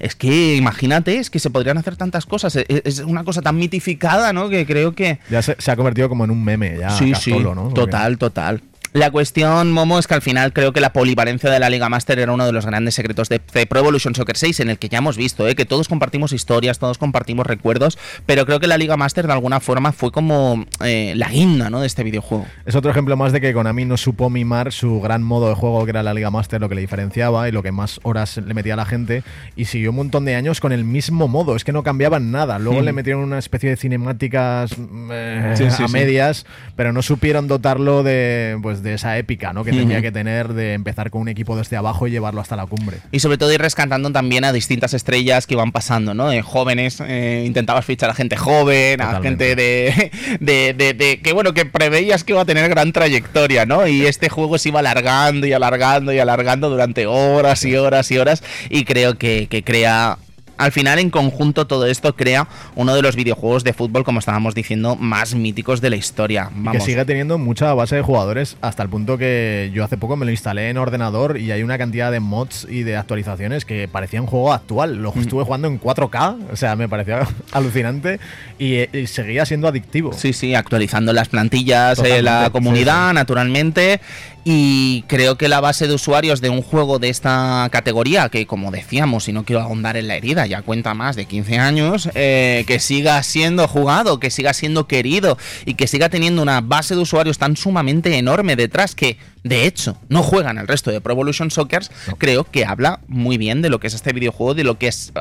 es 0.00 0.16
que 0.16 0.56
imagínate, 0.56 1.18
es 1.18 1.28
que 1.28 1.38
se 1.40 1.50
podrían 1.50 1.76
hacer 1.76 1.96
tantas 1.96 2.24
cosas. 2.24 2.56
Es, 2.56 2.64
es 2.68 2.98
una 3.00 3.22
cosa 3.22 3.42
tan 3.42 3.58
mitificada, 3.58 4.32
¿no? 4.32 4.48
Que 4.48 4.64
creo 4.64 4.94
que. 4.94 5.18
Ya 5.30 5.42
se, 5.42 5.56
se 5.58 5.70
ha 5.70 5.76
convertido 5.76 6.08
como 6.08 6.24
en 6.24 6.30
un 6.30 6.42
meme, 6.42 6.78
ya. 6.78 6.88
sí, 6.88 7.12
Castolo, 7.12 7.68
sí. 7.68 7.74
Total, 7.74 8.16
total. 8.16 8.62
La 8.96 9.10
cuestión, 9.10 9.72
Momo, 9.72 9.98
es 9.98 10.06
que 10.06 10.14
al 10.14 10.22
final 10.22 10.54
creo 10.54 10.72
que 10.72 10.80
la 10.80 10.94
polivalencia 10.94 11.50
de 11.50 11.60
la 11.60 11.68
Liga 11.68 11.90
Master 11.90 12.18
era 12.18 12.32
uno 12.32 12.46
de 12.46 12.52
los 12.52 12.64
grandes 12.64 12.94
secretos 12.94 13.28
de, 13.28 13.42
de 13.52 13.66
Pro 13.66 13.80
Evolution 13.80 14.14
Soccer 14.14 14.38
6, 14.38 14.60
en 14.60 14.70
el 14.70 14.78
que 14.78 14.88
ya 14.88 14.96
hemos 14.96 15.18
visto 15.18 15.46
¿eh? 15.46 15.54
que 15.54 15.66
todos 15.66 15.86
compartimos 15.86 16.32
historias, 16.32 16.78
todos 16.78 16.96
compartimos 16.96 17.46
recuerdos, 17.46 17.98
pero 18.24 18.46
creo 18.46 18.58
que 18.58 18.66
la 18.66 18.78
Liga 18.78 18.96
Master 18.96 19.26
de 19.26 19.34
alguna 19.34 19.60
forma 19.60 19.92
fue 19.92 20.12
como 20.12 20.64
eh, 20.82 21.12
la 21.14 21.28
guinda 21.28 21.68
¿no? 21.68 21.80
de 21.80 21.88
este 21.88 22.04
videojuego. 22.04 22.46
Es 22.64 22.74
otro 22.74 22.90
ejemplo 22.90 23.18
más 23.18 23.34
de 23.34 23.42
que 23.42 23.52
Konami 23.52 23.84
no 23.84 23.98
supo 23.98 24.30
mimar 24.30 24.72
su 24.72 24.98
gran 25.02 25.22
modo 25.22 25.50
de 25.50 25.56
juego 25.56 25.84
que 25.84 25.90
era 25.90 26.02
la 26.02 26.14
Liga 26.14 26.30
Master, 26.30 26.58
lo 26.58 26.70
que 26.70 26.74
le 26.74 26.80
diferenciaba 26.80 27.50
y 27.50 27.52
lo 27.52 27.62
que 27.62 27.72
más 27.72 28.00
horas 28.02 28.38
le 28.38 28.54
metía 28.54 28.72
a 28.72 28.78
la 28.78 28.86
gente. 28.86 29.22
Y 29.56 29.66
siguió 29.66 29.90
un 29.90 29.96
montón 29.96 30.24
de 30.24 30.36
años 30.36 30.58
con 30.58 30.72
el 30.72 30.84
mismo 30.84 31.28
modo, 31.28 31.54
es 31.54 31.64
que 31.64 31.72
no 31.72 31.82
cambiaban 31.82 32.30
nada. 32.30 32.58
Luego 32.58 32.80
le 32.80 32.94
metieron 32.94 33.24
una 33.24 33.38
especie 33.38 33.68
de 33.68 33.76
cinemáticas 33.76 34.78
mm, 34.78 35.10
eh, 35.12 35.52
Sí, 35.54 35.64
sí, 35.70 35.82
a 35.82 35.86
sí. 35.86 35.92
medias, 35.92 36.46
pero 36.76 36.94
no 36.94 37.02
supieron 37.02 37.46
dotarlo 37.46 38.02
de, 38.02 38.58
pues, 38.62 38.85
de 38.86 38.94
esa 38.94 39.18
épica 39.18 39.52
¿no? 39.52 39.64
que 39.64 39.72
tenía 39.72 40.00
que 40.00 40.12
tener 40.12 40.54
de 40.54 40.72
empezar 40.74 41.10
con 41.10 41.20
un 41.22 41.28
equipo 41.28 41.56
desde 41.56 41.76
abajo 41.76 42.06
y 42.06 42.10
llevarlo 42.10 42.40
hasta 42.40 42.56
la 42.56 42.66
cumbre. 42.66 42.98
Y 43.12 43.20
sobre 43.20 43.36
todo 43.38 43.52
ir 43.52 43.60
rescatando 43.60 44.10
también 44.12 44.44
a 44.44 44.52
distintas 44.52 44.94
estrellas 44.94 45.46
que 45.46 45.54
iban 45.54 45.72
pasando, 45.72 46.14
¿no? 46.14 46.28
De 46.28 46.42
jóvenes, 46.42 47.02
eh, 47.06 47.44
intentabas 47.46 47.84
fichar 47.84 48.10
a 48.10 48.14
gente 48.14 48.36
joven, 48.36 49.00
a 49.00 49.20
gente 49.22 49.54
de, 49.56 50.10
de, 50.40 50.74
de- 50.74 50.94
de- 50.94 51.20
que 51.20 51.32
bueno, 51.32 51.52
que 51.52 51.66
preveías 51.66 52.24
que 52.24 52.32
iba 52.32 52.40
a 52.42 52.44
tener 52.46 52.68
gran 52.70 52.92
trayectoria, 52.92 53.66
¿no? 53.66 53.86
Y 53.86 54.06
este 54.06 54.28
juego 54.28 54.58
se 54.58 54.68
iba 54.70 54.80
alargando 54.80 55.46
y 55.46 55.52
alargando 55.52 56.12
y 56.12 56.18
alargando 56.18 56.70
durante 56.70 57.06
horas 57.06 57.64
y 57.64 57.76
horas 57.76 58.10
y 58.10 58.18
horas 58.18 58.42
y 58.70 58.84
creo 58.84 59.18
que, 59.18 59.46
que 59.50 59.62
crea... 59.62 60.18
Al 60.58 60.72
final, 60.72 60.98
en 60.98 61.10
conjunto, 61.10 61.66
todo 61.66 61.86
esto 61.86 62.14
crea 62.16 62.48
uno 62.74 62.94
de 62.94 63.02
los 63.02 63.16
videojuegos 63.16 63.64
de 63.64 63.72
fútbol, 63.72 64.04
como 64.04 64.18
estábamos 64.18 64.54
diciendo, 64.54 64.96
más 64.96 65.34
míticos 65.34 65.80
de 65.80 65.90
la 65.90 65.96
historia. 65.96 66.50
Y 66.54 66.70
que 66.70 66.80
sigue 66.80 67.04
teniendo 67.04 67.38
mucha 67.38 67.72
base 67.74 67.96
de 67.96 68.02
jugadores 68.02 68.56
hasta 68.60 68.82
el 68.82 68.88
punto 68.88 69.18
que 69.18 69.70
yo 69.74 69.84
hace 69.84 69.96
poco 69.96 70.16
me 70.16 70.24
lo 70.24 70.30
instalé 70.30 70.70
en 70.70 70.78
ordenador 70.78 71.38
y 71.38 71.52
hay 71.52 71.62
una 71.62 71.78
cantidad 71.78 72.10
de 72.10 72.20
mods 72.20 72.66
y 72.68 72.82
de 72.82 72.96
actualizaciones 72.96 73.64
que 73.64 73.88
parecía 73.88 74.20
un 74.20 74.26
juego 74.26 74.52
actual. 74.52 74.98
Mm. 74.98 75.02
Lo 75.02 75.14
estuve 75.16 75.44
jugando 75.44 75.68
en 75.68 75.80
4K, 75.80 76.36
o 76.52 76.56
sea, 76.56 76.76
me 76.76 76.88
parecía 76.88 77.26
alucinante 77.52 78.20
y, 78.58 78.74
eh, 78.74 78.90
y 78.92 79.06
seguía 79.06 79.46
siendo 79.46 79.68
adictivo. 79.68 80.12
Sí, 80.12 80.32
sí, 80.32 80.54
actualizando 80.54 81.12
las 81.12 81.28
plantillas, 81.28 81.98
eh, 82.00 82.22
la 82.22 82.50
comunidad, 82.50 83.04
sí, 83.04 83.10
sí. 83.10 83.14
naturalmente. 83.14 84.00
Y 84.48 85.02
creo 85.08 85.36
que 85.36 85.48
la 85.48 85.60
base 85.60 85.88
de 85.88 85.94
usuarios 85.94 86.40
de 86.40 86.50
un 86.50 86.62
juego 86.62 87.00
de 87.00 87.08
esta 87.08 87.68
categoría, 87.72 88.28
que 88.28 88.46
como 88.46 88.70
decíamos, 88.70 89.26
y 89.26 89.32
no 89.32 89.42
quiero 89.42 89.60
ahondar 89.60 89.96
en 89.96 90.06
la 90.06 90.14
herida, 90.14 90.46
ya 90.46 90.62
cuenta 90.62 90.94
más 90.94 91.16
de 91.16 91.24
15 91.24 91.58
años, 91.58 92.08
eh, 92.14 92.62
que 92.68 92.78
siga 92.78 93.20
siendo 93.24 93.66
jugado, 93.66 94.20
que 94.20 94.30
siga 94.30 94.52
siendo 94.52 94.86
querido 94.86 95.36
y 95.64 95.74
que 95.74 95.88
siga 95.88 96.10
teniendo 96.10 96.42
una 96.42 96.60
base 96.60 96.94
de 96.94 97.00
usuarios 97.00 97.38
tan 97.38 97.56
sumamente 97.56 98.16
enorme 98.16 98.54
detrás 98.54 98.94
que, 98.94 99.18
de 99.42 99.66
hecho, 99.66 99.98
no 100.08 100.22
juegan 100.22 100.58
el 100.58 100.68
resto 100.68 100.92
de 100.92 101.00
Pro 101.00 101.14
Evolution 101.14 101.50
Soccer, 101.50 101.82
creo 102.16 102.44
que 102.44 102.64
habla 102.64 103.00
muy 103.08 103.38
bien 103.38 103.62
de 103.62 103.68
lo 103.68 103.80
que 103.80 103.88
es 103.88 103.94
este 103.94 104.12
videojuego, 104.12 104.54
de 104.54 104.62
lo 104.62 104.78
que 104.78 104.86
es 104.86 105.12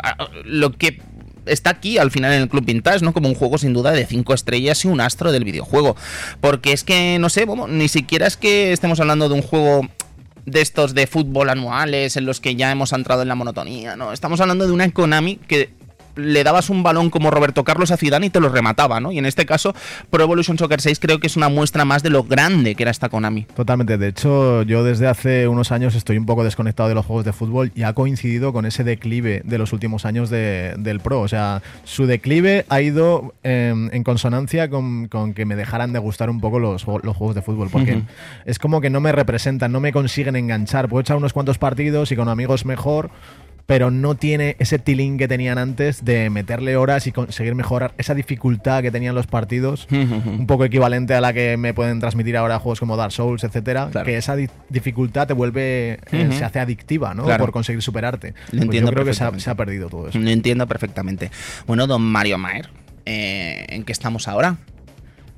lo 0.43 0.71
que 0.73 1.01
está 1.45 1.71
aquí 1.71 1.97
al 1.97 2.11
final 2.11 2.33
en 2.33 2.43
el 2.43 2.49
Club 2.49 2.65
Vintage, 2.65 3.03
¿no? 3.03 3.13
Como 3.13 3.29
un 3.29 3.35
juego 3.35 3.57
sin 3.57 3.73
duda 3.73 3.91
de 3.91 4.05
cinco 4.05 4.33
estrellas 4.33 4.83
y 4.85 4.87
un 4.87 5.01
astro 5.01 5.31
del 5.31 5.43
videojuego. 5.43 5.95
Porque 6.41 6.73
es 6.73 6.83
que, 6.83 7.17
no 7.19 7.29
sé, 7.29 7.45
Momo, 7.45 7.67
ni 7.67 7.87
siquiera 7.87 8.27
es 8.27 8.37
que 8.37 8.71
estemos 8.73 8.99
hablando 8.99 9.29
de 9.29 9.35
un 9.35 9.41
juego 9.41 9.87
de 10.45 10.61
estos 10.61 10.93
de 10.93 11.07
fútbol 11.07 11.49
anuales 11.49 12.17
en 12.17 12.25
los 12.25 12.39
que 12.39 12.55
ya 12.55 12.71
hemos 12.71 12.93
entrado 12.93 13.23
en 13.23 13.27
la 13.27 13.35
monotonía, 13.35 13.95
¿no? 13.95 14.13
Estamos 14.13 14.39
hablando 14.41 14.67
de 14.67 14.73
una 14.73 14.89
Konami 14.91 15.37
que 15.37 15.71
le 16.15 16.43
dabas 16.43 16.69
un 16.69 16.83
balón 16.83 17.09
como 17.09 17.31
Roberto 17.31 17.63
Carlos 17.63 17.91
a 17.91 17.97
Zidane 17.97 18.27
y 18.27 18.29
te 18.29 18.39
lo 18.39 18.49
remataba, 18.49 18.99
¿no? 18.99 19.11
Y 19.11 19.17
en 19.19 19.25
este 19.25 19.45
caso, 19.45 19.73
Pro 20.09 20.23
Evolution 20.23 20.57
Soccer 20.57 20.81
6 20.81 20.99
creo 20.99 21.19
que 21.19 21.27
es 21.27 21.35
una 21.37 21.49
muestra 21.49 21.85
más 21.85 22.03
de 22.03 22.09
lo 22.09 22.23
grande 22.23 22.75
que 22.75 22.83
era 22.83 22.91
esta 22.91 23.09
Konami. 23.09 23.43
Totalmente. 23.55 23.97
De 23.97 24.07
hecho, 24.07 24.63
yo 24.63 24.83
desde 24.83 25.07
hace 25.07 25.47
unos 25.47 25.71
años 25.71 25.95
estoy 25.95 26.17
un 26.17 26.25
poco 26.25 26.43
desconectado 26.43 26.89
de 26.89 26.95
los 26.95 27.05
juegos 27.05 27.25
de 27.25 27.33
fútbol 27.33 27.71
y 27.75 27.83
ha 27.83 27.93
coincidido 27.93 28.53
con 28.53 28.65
ese 28.65 28.83
declive 28.83 29.41
de 29.45 29.57
los 29.57 29.73
últimos 29.73 30.05
años 30.05 30.29
de- 30.29 30.75
del 30.77 30.99
Pro. 30.99 31.21
O 31.21 31.27
sea, 31.27 31.61
su 31.83 32.05
declive 32.05 32.65
ha 32.69 32.81
ido 32.81 33.33
eh, 33.43 33.73
en 33.91 34.03
consonancia 34.03 34.69
con, 34.69 35.07
con 35.07 35.33
que 35.33 35.45
me 35.45 35.55
dejaran 35.55 35.93
de 35.93 35.99
gustar 35.99 36.29
un 36.29 36.39
poco 36.39 36.59
los, 36.59 36.85
ju- 36.85 37.01
los 37.03 37.15
juegos 37.15 37.35
de 37.35 37.41
fútbol. 37.41 37.69
Porque 37.71 38.01
es 38.45 38.59
como 38.59 38.81
que 38.81 38.89
no 38.89 39.01
me 39.01 39.11
representan, 39.11 39.71
no 39.71 39.79
me 39.79 39.91
consiguen 39.91 40.35
enganchar. 40.35 40.87
Puedo 40.89 41.01
echar 41.01 41.17
unos 41.17 41.33
cuantos 41.33 41.57
partidos 41.57 42.11
y 42.11 42.15
con 42.15 42.29
amigos 42.29 42.65
mejor. 42.65 43.09
Pero 43.67 43.89
no 43.89 44.13
tiene 44.13 44.55
ese 44.59 44.77
tilín 44.77 45.17
que 45.17 45.27
tenían 45.27 45.57
antes 45.57 46.05
de 46.05 46.29
meterle 46.29 46.77
horas 46.77 47.07
y 47.07 47.11
conseguir 47.11 47.55
mejorar 47.55 47.95
esa 47.97 48.13
dificultad 48.13 48.83
que 48.83 48.91
tenían 48.91 49.15
los 49.15 49.25
partidos 49.25 49.87
un 49.91 50.45
poco 50.45 50.65
equivalente 50.65 51.15
a 51.15 51.21
la 51.21 51.33
que 51.33 51.57
me 51.57 51.73
pueden 51.73 51.99
transmitir 51.99 52.37
ahora 52.37 52.59
juegos 52.59 52.79
como 52.79 52.95
Dark 52.95 53.11
Souls, 53.11 53.43
etcétera, 53.43 53.89
Claro. 53.91 54.05
que 54.05 54.17
esa 54.17 54.35
di- 54.35 54.49
dificultad 54.69 55.25
te 55.27 55.33
vuelve, 55.33 55.99
eh, 56.11 56.29
se 56.31 56.43
hace 56.43 56.59
adictiva, 56.59 57.15
¿no? 57.15 57.23
Claro. 57.23 57.43
Por 57.45 57.51
conseguir 57.51 57.81
superarte. 57.81 58.33
Pues 58.51 58.61
entiendo 58.61 58.91
yo 58.91 58.93
creo 58.93 59.05
que 59.05 59.13
se 59.15 59.23
ha, 59.23 59.31
perfectamente. 59.31 59.43
se 59.43 59.49
ha 59.49 59.55
perdido 59.55 59.89
todo 59.89 60.09
eso. 60.09 60.19
Lo 60.19 60.29
entiendo 60.29 60.67
perfectamente. 60.67 61.31
Bueno, 61.65 61.87
don 61.87 62.03
Mario 62.03 62.37
Maer, 62.37 62.69
eh, 63.05 63.65
¿en 63.69 63.83
qué 63.83 63.91
estamos 63.91 64.27
ahora? 64.27 64.57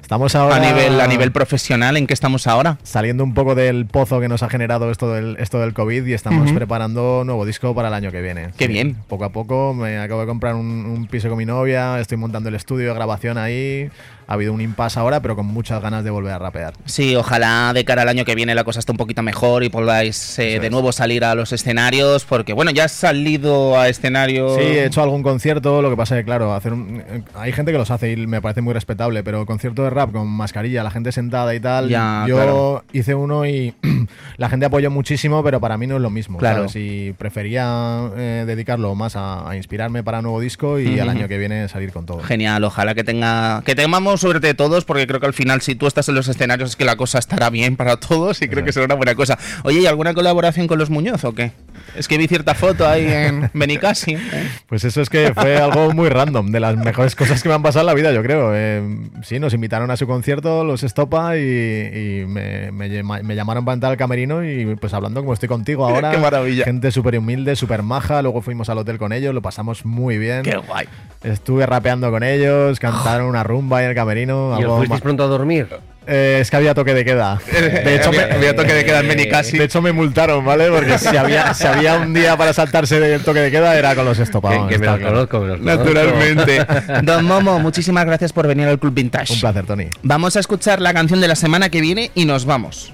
Estamos 0.07 0.35
ahora 0.35 0.55
A 0.55 0.59
nivel, 0.61 1.01
a 1.01 1.05
nivel 1.07 1.33
profesional, 1.33 1.97
¿en 1.97 2.07
qué 2.07 2.13
estamos 2.13 2.47
ahora? 2.47 2.77
saliendo 2.83 3.25
un 3.25 3.33
poco 3.33 3.55
del 3.55 3.87
pozo 3.87 4.21
que 4.21 4.29
nos 4.29 4.41
ha 4.41 4.47
generado 4.49 4.89
esto 4.89 5.11
del, 5.11 5.35
esto 5.37 5.59
del 5.59 5.73
COVID 5.73 6.05
y 6.05 6.13
estamos 6.13 6.45
Ujú. 6.45 6.55
preparando 6.55 7.23
nuevo 7.25 7.45
disco 7.45 7.75
para 7.75 7.89
el 7.89 7.93
año 7.93 8.09
que 8.09 8.21
viene. 8.21 8.51
Qué 8.55 8.67
bien. 8.69 8.95
Poco 9.09 9.25
a 9.25 9.33
poco 9.33 9.73
me 9.73 9.97
acabo 9.99 10.21
de 10.21 10.27
comprar 10.27 10.55
un, 10.55 10.85
un 10.85 11.07
piso 11.07 11.27
con 11.27 11.37
mi 11.37 11.45
novia, 11.45 11.99
estoy 11.99 12.17
montando 12.17 12.47
el 12.47 12.55
estudio 12.55 12.87
de 12.87 12.93
grabación 12.93 13.37
ahí. 13.37 13.89
Ha 14.27 14.33
habido 14.33 14.51
un 14.53 14.59
impasse 14.61 14.99
ahora, 14.99 15.21
pero 15.21 15.35
con 15.35 15.45
muchas 15.45 15.81
ganas 15.81 16.03
de 16.03 16.09
volver 16.09 16.33
a 16.33 16.39
rapear. 16.39 16.73
Sí, 16.85 17.15
ojalá 17.15 17.71
de 17.73 17.85
cara 17.85 18.01
al 18.01 18.09
año 18.09 18.25
que 18.25 18.35
viene 18.35 18.53
la 18.55 18.63
cosa 18.65 18.79
esté 18.79 18.91
un 18.91 18.97
poquito 18.97 19.23
mejor 19.23 19.63
y 19.63 19.69
podáis 19.69 20.37
eh, 20.39 20.59
de 20.59 20.69
nuevo 20.69 20.91
salir 20.91 21.23
a 21.23 21.33
los 21.33 21.53
escenarios, 21.53 22.25
porque 22.25 22.51
bueno, 22.53 22.71
ya 22.71 22.85
has 22.85 22.91
salido 22.91 23.79
a 23.79 23.87
escenario. 23.87 24.55
Sí, 24.55 24.61
he 24.63 24.85
hecho 24.85 25.01
algún 25.01 25.23
concierto, 25.23 25.81
lo 25.81 25.89
que 25.89 25.95
pasa 25.95 26.15
es 26.15 26.21
que, 26.21 26.25
claro, 26.25 26.53
hacer 26.53 26.73
un- 26.73 27.01
eh, 27.07 27.21
hay 27.35 27.51
gente 27.53 27.71
que 27.71 27.77
los 27.77 27.89
hace 27.89 28.11
y 28.11 28.27
me 28.27 28.41
parece 28.41 28.61
muy 28.61 28.73
respetable, 28.73 29.23
pero 29.23 29.45
concierto 29.45 29.83
de 29.83 29.89
rap 29.91 30.11
con 30.11 30.27
mascarilla, 30.27 30.83
la 30.83 30.91
gente 30.91 31.11
sentada 31.11 31.55
y 31.55 31.59
tal, 31.59 31.87
Ya, 31.89 32.25
yo 32.27 32.35
claro. 32.35 32.83
hice 32.93 33.15
uno 33.15 33.45
y 33.45 33.73
la 34.37 34.49
gente 34.49 34.65
apoyó 34.65 34.91
muchísimo, 34.91 35.41
pero 35.43 35.59
para 35.61 35.77
mí 35.77 35.87
no 35.87 35.95
es 35.95 36.01
lo 36.01 36.09
mismo, 36.09 36.37
Claro. 36.37 36.67
¿sabes? 36.67 36.75
Y 36.75 37.13
prefería 37.13 38.09
eh, 38.17 38.43
dedicarlo 38.45 38.93
más 38.95 39.15
a, 39.15 39.49
a 39.49 39.55
inspirarme 39.55 40.03
para 40.03 40.17
un 40.19 40.23
nuevo 40.23 40.39
disco 40.41 40.79
y 40.79 40.99
al 40.99 41.09
año 41.09 41.27
que 41.27 41.37
viene 41.37 41.67
salir 41.69 41.91
con 41.93 42.05
todo. 42.05 42.19
Genial, 42.19 42.63
ojalá 42.63 42.93
que 42.93 43.03
tenga 43.03 43.61
que 43.65 43.75
tengamos 43.75 44.16
suerte 44.17 44.53
todos, 44.53 44.85
porque 44.85 45.07
creo 45.07 45.19
que 45.19 45.25
al 45.25 45.33
final 45.33 45.61
si 45.61 45.75
tú 45.75 45.87
estás 45.87 46.07
en 46.09 46.15
los 46.15 46.27
escenarios 46.27 46.71
es 46.71 46.75
que 46.75 46.85
la 46.85 46.95
cosa 46.95 47.19
estará 47.19 47.49
bien 47.49 47.75
para 47.75 47.97
todos 47.97 48.41
y 48.41 48.47
creo 48.47 48.63
que 48.63 48.73
será 48.73 48.85
una 48.85 48.95
buena 48.95 49.15
cosa. 49.15 49.37
Oye, 49.63 49.81
¿y 49.81 49.85
alguna 49.85 50.13
colaboración 50.13 50.67
con 50.67 50.79
los 50.79 50.89
Muñoz 50.89 51.23
o 51.23 51.33
qué? 51.33 51.51
Es 51.95 52.07
que 52.07 52.17
vi 52.17 52.27
cierta 52.27 52.53
foto 52.53 52.87
ahí 52.87 53.05
en 53.05 53.49
Benicasi. 53.53 54.13
¿eh? 54.13 54.49
Pues 54.67 54.83
eso 54.83 55.01
es 55.01 55.09
que 55.09 55.33
fue 55.33 55.57
algo 55.57 55.93
muy 55.93 56.09
random, 56.09 56.51
de 56.51 56.59
las 56.59 56.75
mejores 56.75 57.15
cosas 57.15 57.41
que 57.41 57.49
me 57.49 57.55
han 57.55 57.63
pasado 57.63 57.81
en 57.81 57.87
la 57.87 57.93
vida, 57.93 58.11
yo 58.11 58.21
creo. 58.23 58.51
Eh, 58.53 59.09
sí, 59.23 59.39
nos 59.39 59.53
invitaron 59.53 59.89
a 59.91 59.97
su 59.97 60.07
concierto, 60.07 60.63
los 60.63 60.83
Estopa, 60.83 61.37
y, 61.37 61.41
y 61.41 62.25
me, 62.27 62.71
me 62.71 63.35
llamaron 63.35 63.65
para 63.65 63.73
entrar 63.73 63.91
al 63.91 63.97
camerino 63.97 64.43
y 64.43 64.75
pues 64.75 64.93
hablando 64.93 65.21
como 65.21 65.33
estoy 65.33 65.49
contigo 65.49 65.85
ahora. 65.87 66.11
Qué 66.11 66.17
maravilla. 66.17 66.65
Gente 66.65 66.91
súper 66.91 67.17
humilde, 67.17 67.55
súper 67.55 67.83
maja, 67.83 68.21
luego 68.21 68.41
fuimos 68.41 68.69
al 68.69 68.77
hotel 68.79 68.97
con 68.97 69.13
ellos, 69.13 69.33
lo 69.33 69.41
pasamos 69.41 69.85
muy 69.85 70.17
bien. 70.17 70.43
Qué 70.43 70.57
guay. 70.57 70.87
Estuve 71.27 71.65
rapeando 71.65 72.09
con 72.09 72.23
ellos, 72.23 72.79
cantaron 72.79 73.27
una 73.27 73.43
rumba 73.43 73.83
en 73.83 73.89
el 73.89 73.95
camerino. 73.95 74.57
¿Y 74.59 74.63
os 74.63 74.77
fuisteis 74.77 75.01
pronto 75.01 75.23
a 75.23 75.27
dormir? 75.27 75.67
Eh, 76.07 76.37
es 76.39 76.49
que 76.49 76.55
había 76.55 76.73
toque 76.73 76.93
de 76.93 77.03
queda. 77.03 77.37
De 77.51 77.95
hecho, 77.95 78.11
me, 78.13 78.21
había 78.21 78.55
toque 78.55 78.73
de 78.73 78.85
queda 78.85 79.01
en 79.01 79.09
Benicassi. 79.09 79.57
De 79.57 79.65
hecho, 79.65 79.81
me 79.81 79.91
multaron, 79.91 80.45
¿vale? 80.45 80.69
Porque 80.69 80.97
si 80.97 81.17
había, 81.17 81.53
si 81.53 81.67
había 81.67 81.95
un 81.95 82.13
día 82.13 82.37
para 82.37 82.53
saltarse 82.53 82.99
del 82.99 83.21
toque 83.23 83.41
de 83.41 83.51
queda, 83.51 83.77
era 83.77 83.93
con 83.93 84.05
los 84.05 84.17
estopados. 84.17 84.67
Que, 84.67 84.75
que 84.75 84.79
me 84.79 84.85
claro. 84.85 85.05
conozco, 85.05 85.39
me 85.41 85.57
conozco. 85.57 85.65
Naturalmente. 85.65 86.65
Don 87.03 87.25
Momo, 87.25 87.59
muchísimas 87.59 88.05
gracias 88.05 88.31
por 88.31 88.47
venir 88.47 88.67
al 88.67 88.79
Club 88.79 88.93
Vintage. 88.93 89.33
Un 89.33 89.39
placer, 89.41 89.65
Tony. 89.65 89.89
Vamos 90.01 90.37
a 90.37 90.39
escuchar 90.39 90.79
la 90.79 90.93
canción 90.93 91.19
de 91.19 91.27
la 91.27 91.35
semana 91.35 91.69
que 91.69 91.81
viene 91.81 92.11
y 92.15 92.23
nos 92.23 92.45
vamos. 92.45 92.93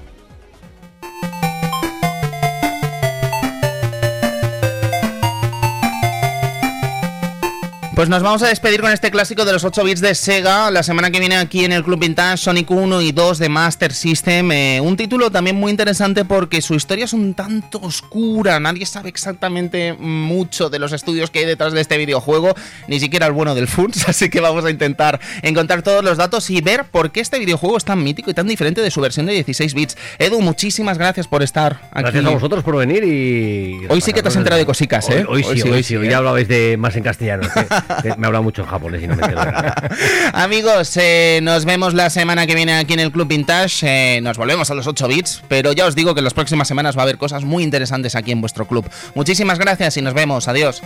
Pues 7.96 8.10
nos 8.10 8.24
vamos 8.24 8.42
a 8.42 8.48
despedir 8.48 8.82
con 8.82 8.92
este 8.92 9.12
clásico 9.12 9.46
de 9.46 9.54
los 9.54 9.64
8 9.64 9.84
bits 9.84 10.02
de 10.02 10.16
Sega. 10.16 10.72
La 10.72 10.82
semana 10.82 11.12
que 11.12 11.20
viene 11.20 11.36
aquí 11.36 11.64
en 11.64 11.72
el 11.72 11.84
Club 11.84 12.00
Vintage, 12.00 12.38
Sonic 12.38 12.72
1 12.72 13.02
y 13.04 13.12
2 13.12 13.38
de 13.38 13.50
Master 13.50 13.94
System. 13.94 14.52
Eh, 14.52 14.82
un 14.82 14.98
título 14.98 15.30
también 15.30 15.58
muy 15.58 15.70
interesante 15.70 16.26
porque 16.26 16.64
su 16.64 16.74
historia 16.74 17.06
es 17.06 17.14
un 17.14 17.36
tanto 17.36 17.78
oscura. 17.84 18.60
Nadie 18.60 18.88
sabe 18.88 19.10
exactamente 19.10 19.94
mucho 19.94 20.72
de 20.72 20.80
los 20.80 20.92
estudios 20.92 21.30
que 21.30 21.40
hay 21.40 21.46
detrás 21.46 21.72
de 21.72 21.82
este 21.82 22.00
videojuego, 22.00 22.56
ni 22.88 23.00
siquiera 23.00 23.28
el 23.28 23.32
bueno 23.32 23.54
del 23.54 23.68
FUNS. 23.68 24.06
Así 24.10 24.28
que 24.28 24.42
vamos 24.42 24.66
a 24.66 24.72
intentar 24.72 25.20
encontrar 25.44 25.84
todos 25.84 26.04
los 26.04 26.18
datos 26.18 26.50
y 26.50 26.62
ver 26.62 26.86
por 26.86 27.12
qué 27.12 27.22
este 27.22 27.38
videojuego 27.38 27.78
es 27.78 27.86
tan 27.86 28.04
mítico 28.04 28.32
y 28.32 28.34
tan 28.34 28.48
diferente 28.48 28.82
de 28.82 28.90
su 28.90 29.02
versión 29.02 29.28
de 29.28 29.34
16 29.34 29.76
bits. 29.76 29.98
Edu, 30.18 30.42
muchísimas 30.42 30.98
gracias 30.98 31.28
por 31.28 31.44
estar 31.44 31.74
aquí. 31.92 32.02
Gracias 32.02 32.26
a 32.26 32.30
vosotros 32.32 32.64
por 32.64 32.76
venir 32.76 33.04
y... 33.04 33.86
Hoy 33.88 34.02
sí 34.02 34.14
que 34.14 34.24
te 34.24 34.30
has 34.30 34.36
enterado 34.36 34.60
de 34.60 34.66
cositas, 34.66 35.08
¿eh? 35.12 35.26
Hoy, 35.30 35.44
hoy 35.44 35.62
sí, 35.62 35.70
hoy, 35.70 35.84
sí, 35.84 35.96
hoy 35.96 36.08
¿eh? 36.08 36.10
ya 36.10 36.18
hablabais 36.18 36.48
de 36.48 36.76
más 36.76 36.96
en 36.96 37.04
castellano. 37.04 37.44
eh, 37.56 37.68
me 38.18 38.26
ha 38.26 38.28
hablado 38.28 38.44
mucho 38.44 38.62
en 38.64 38.68
japonés 38.68 39.04
y 39.04 39.08
no 39.08 39.16
me 39.16 39.24
entero 39.24 39.44
de 39.44 39.52
nada. 39.52 39.76
Amigos, 40.34 40.98
eh, 40.98 41.40
nos 41.44 41.66
vemos 41.66 41.94
la 41.94 42.10
semana 42.10 42.48
que 42.48 42.56
viene 42.56 42.74
aquí 42.74 42.94
en 42.94 43.00
el 43.00 43.12
Club 43.12 43.28
Vintage. 43.28 43.86
Eh, 44.18 44.22
nos 44.22 44.38
volvemos 44.38 44.70
a 44.72 44.74
los 44.74 44.88
8 44.88 45.08
bits, 45.08 45.44
pero 45.48 45.72
ya 45.74 45.86
os 45.86 45.96
digo 45.96 46.14
que 46.14 46.20
en 46.20 46.26
las 46.26 46.34
próximas 46.34 46.68
semanas 46.68 46.98
va 46.98 47.02
a 47.02 47.04
haber 47.04 47.18
cosas 47.18 47.44
muy 47.44 47.64
interesantes 47.64 48.16
aquí 48.16 48.32
en 48.32 48.42
vuestro 48.42 48.66
club. 48.66 48.90
Muchísimas 49.16 49.60
gracias 49.60 49.98
y 49.98 50.02
nos 50.02 50.14
vemos. 50.14 50.48
Adiós. 50.48 50.82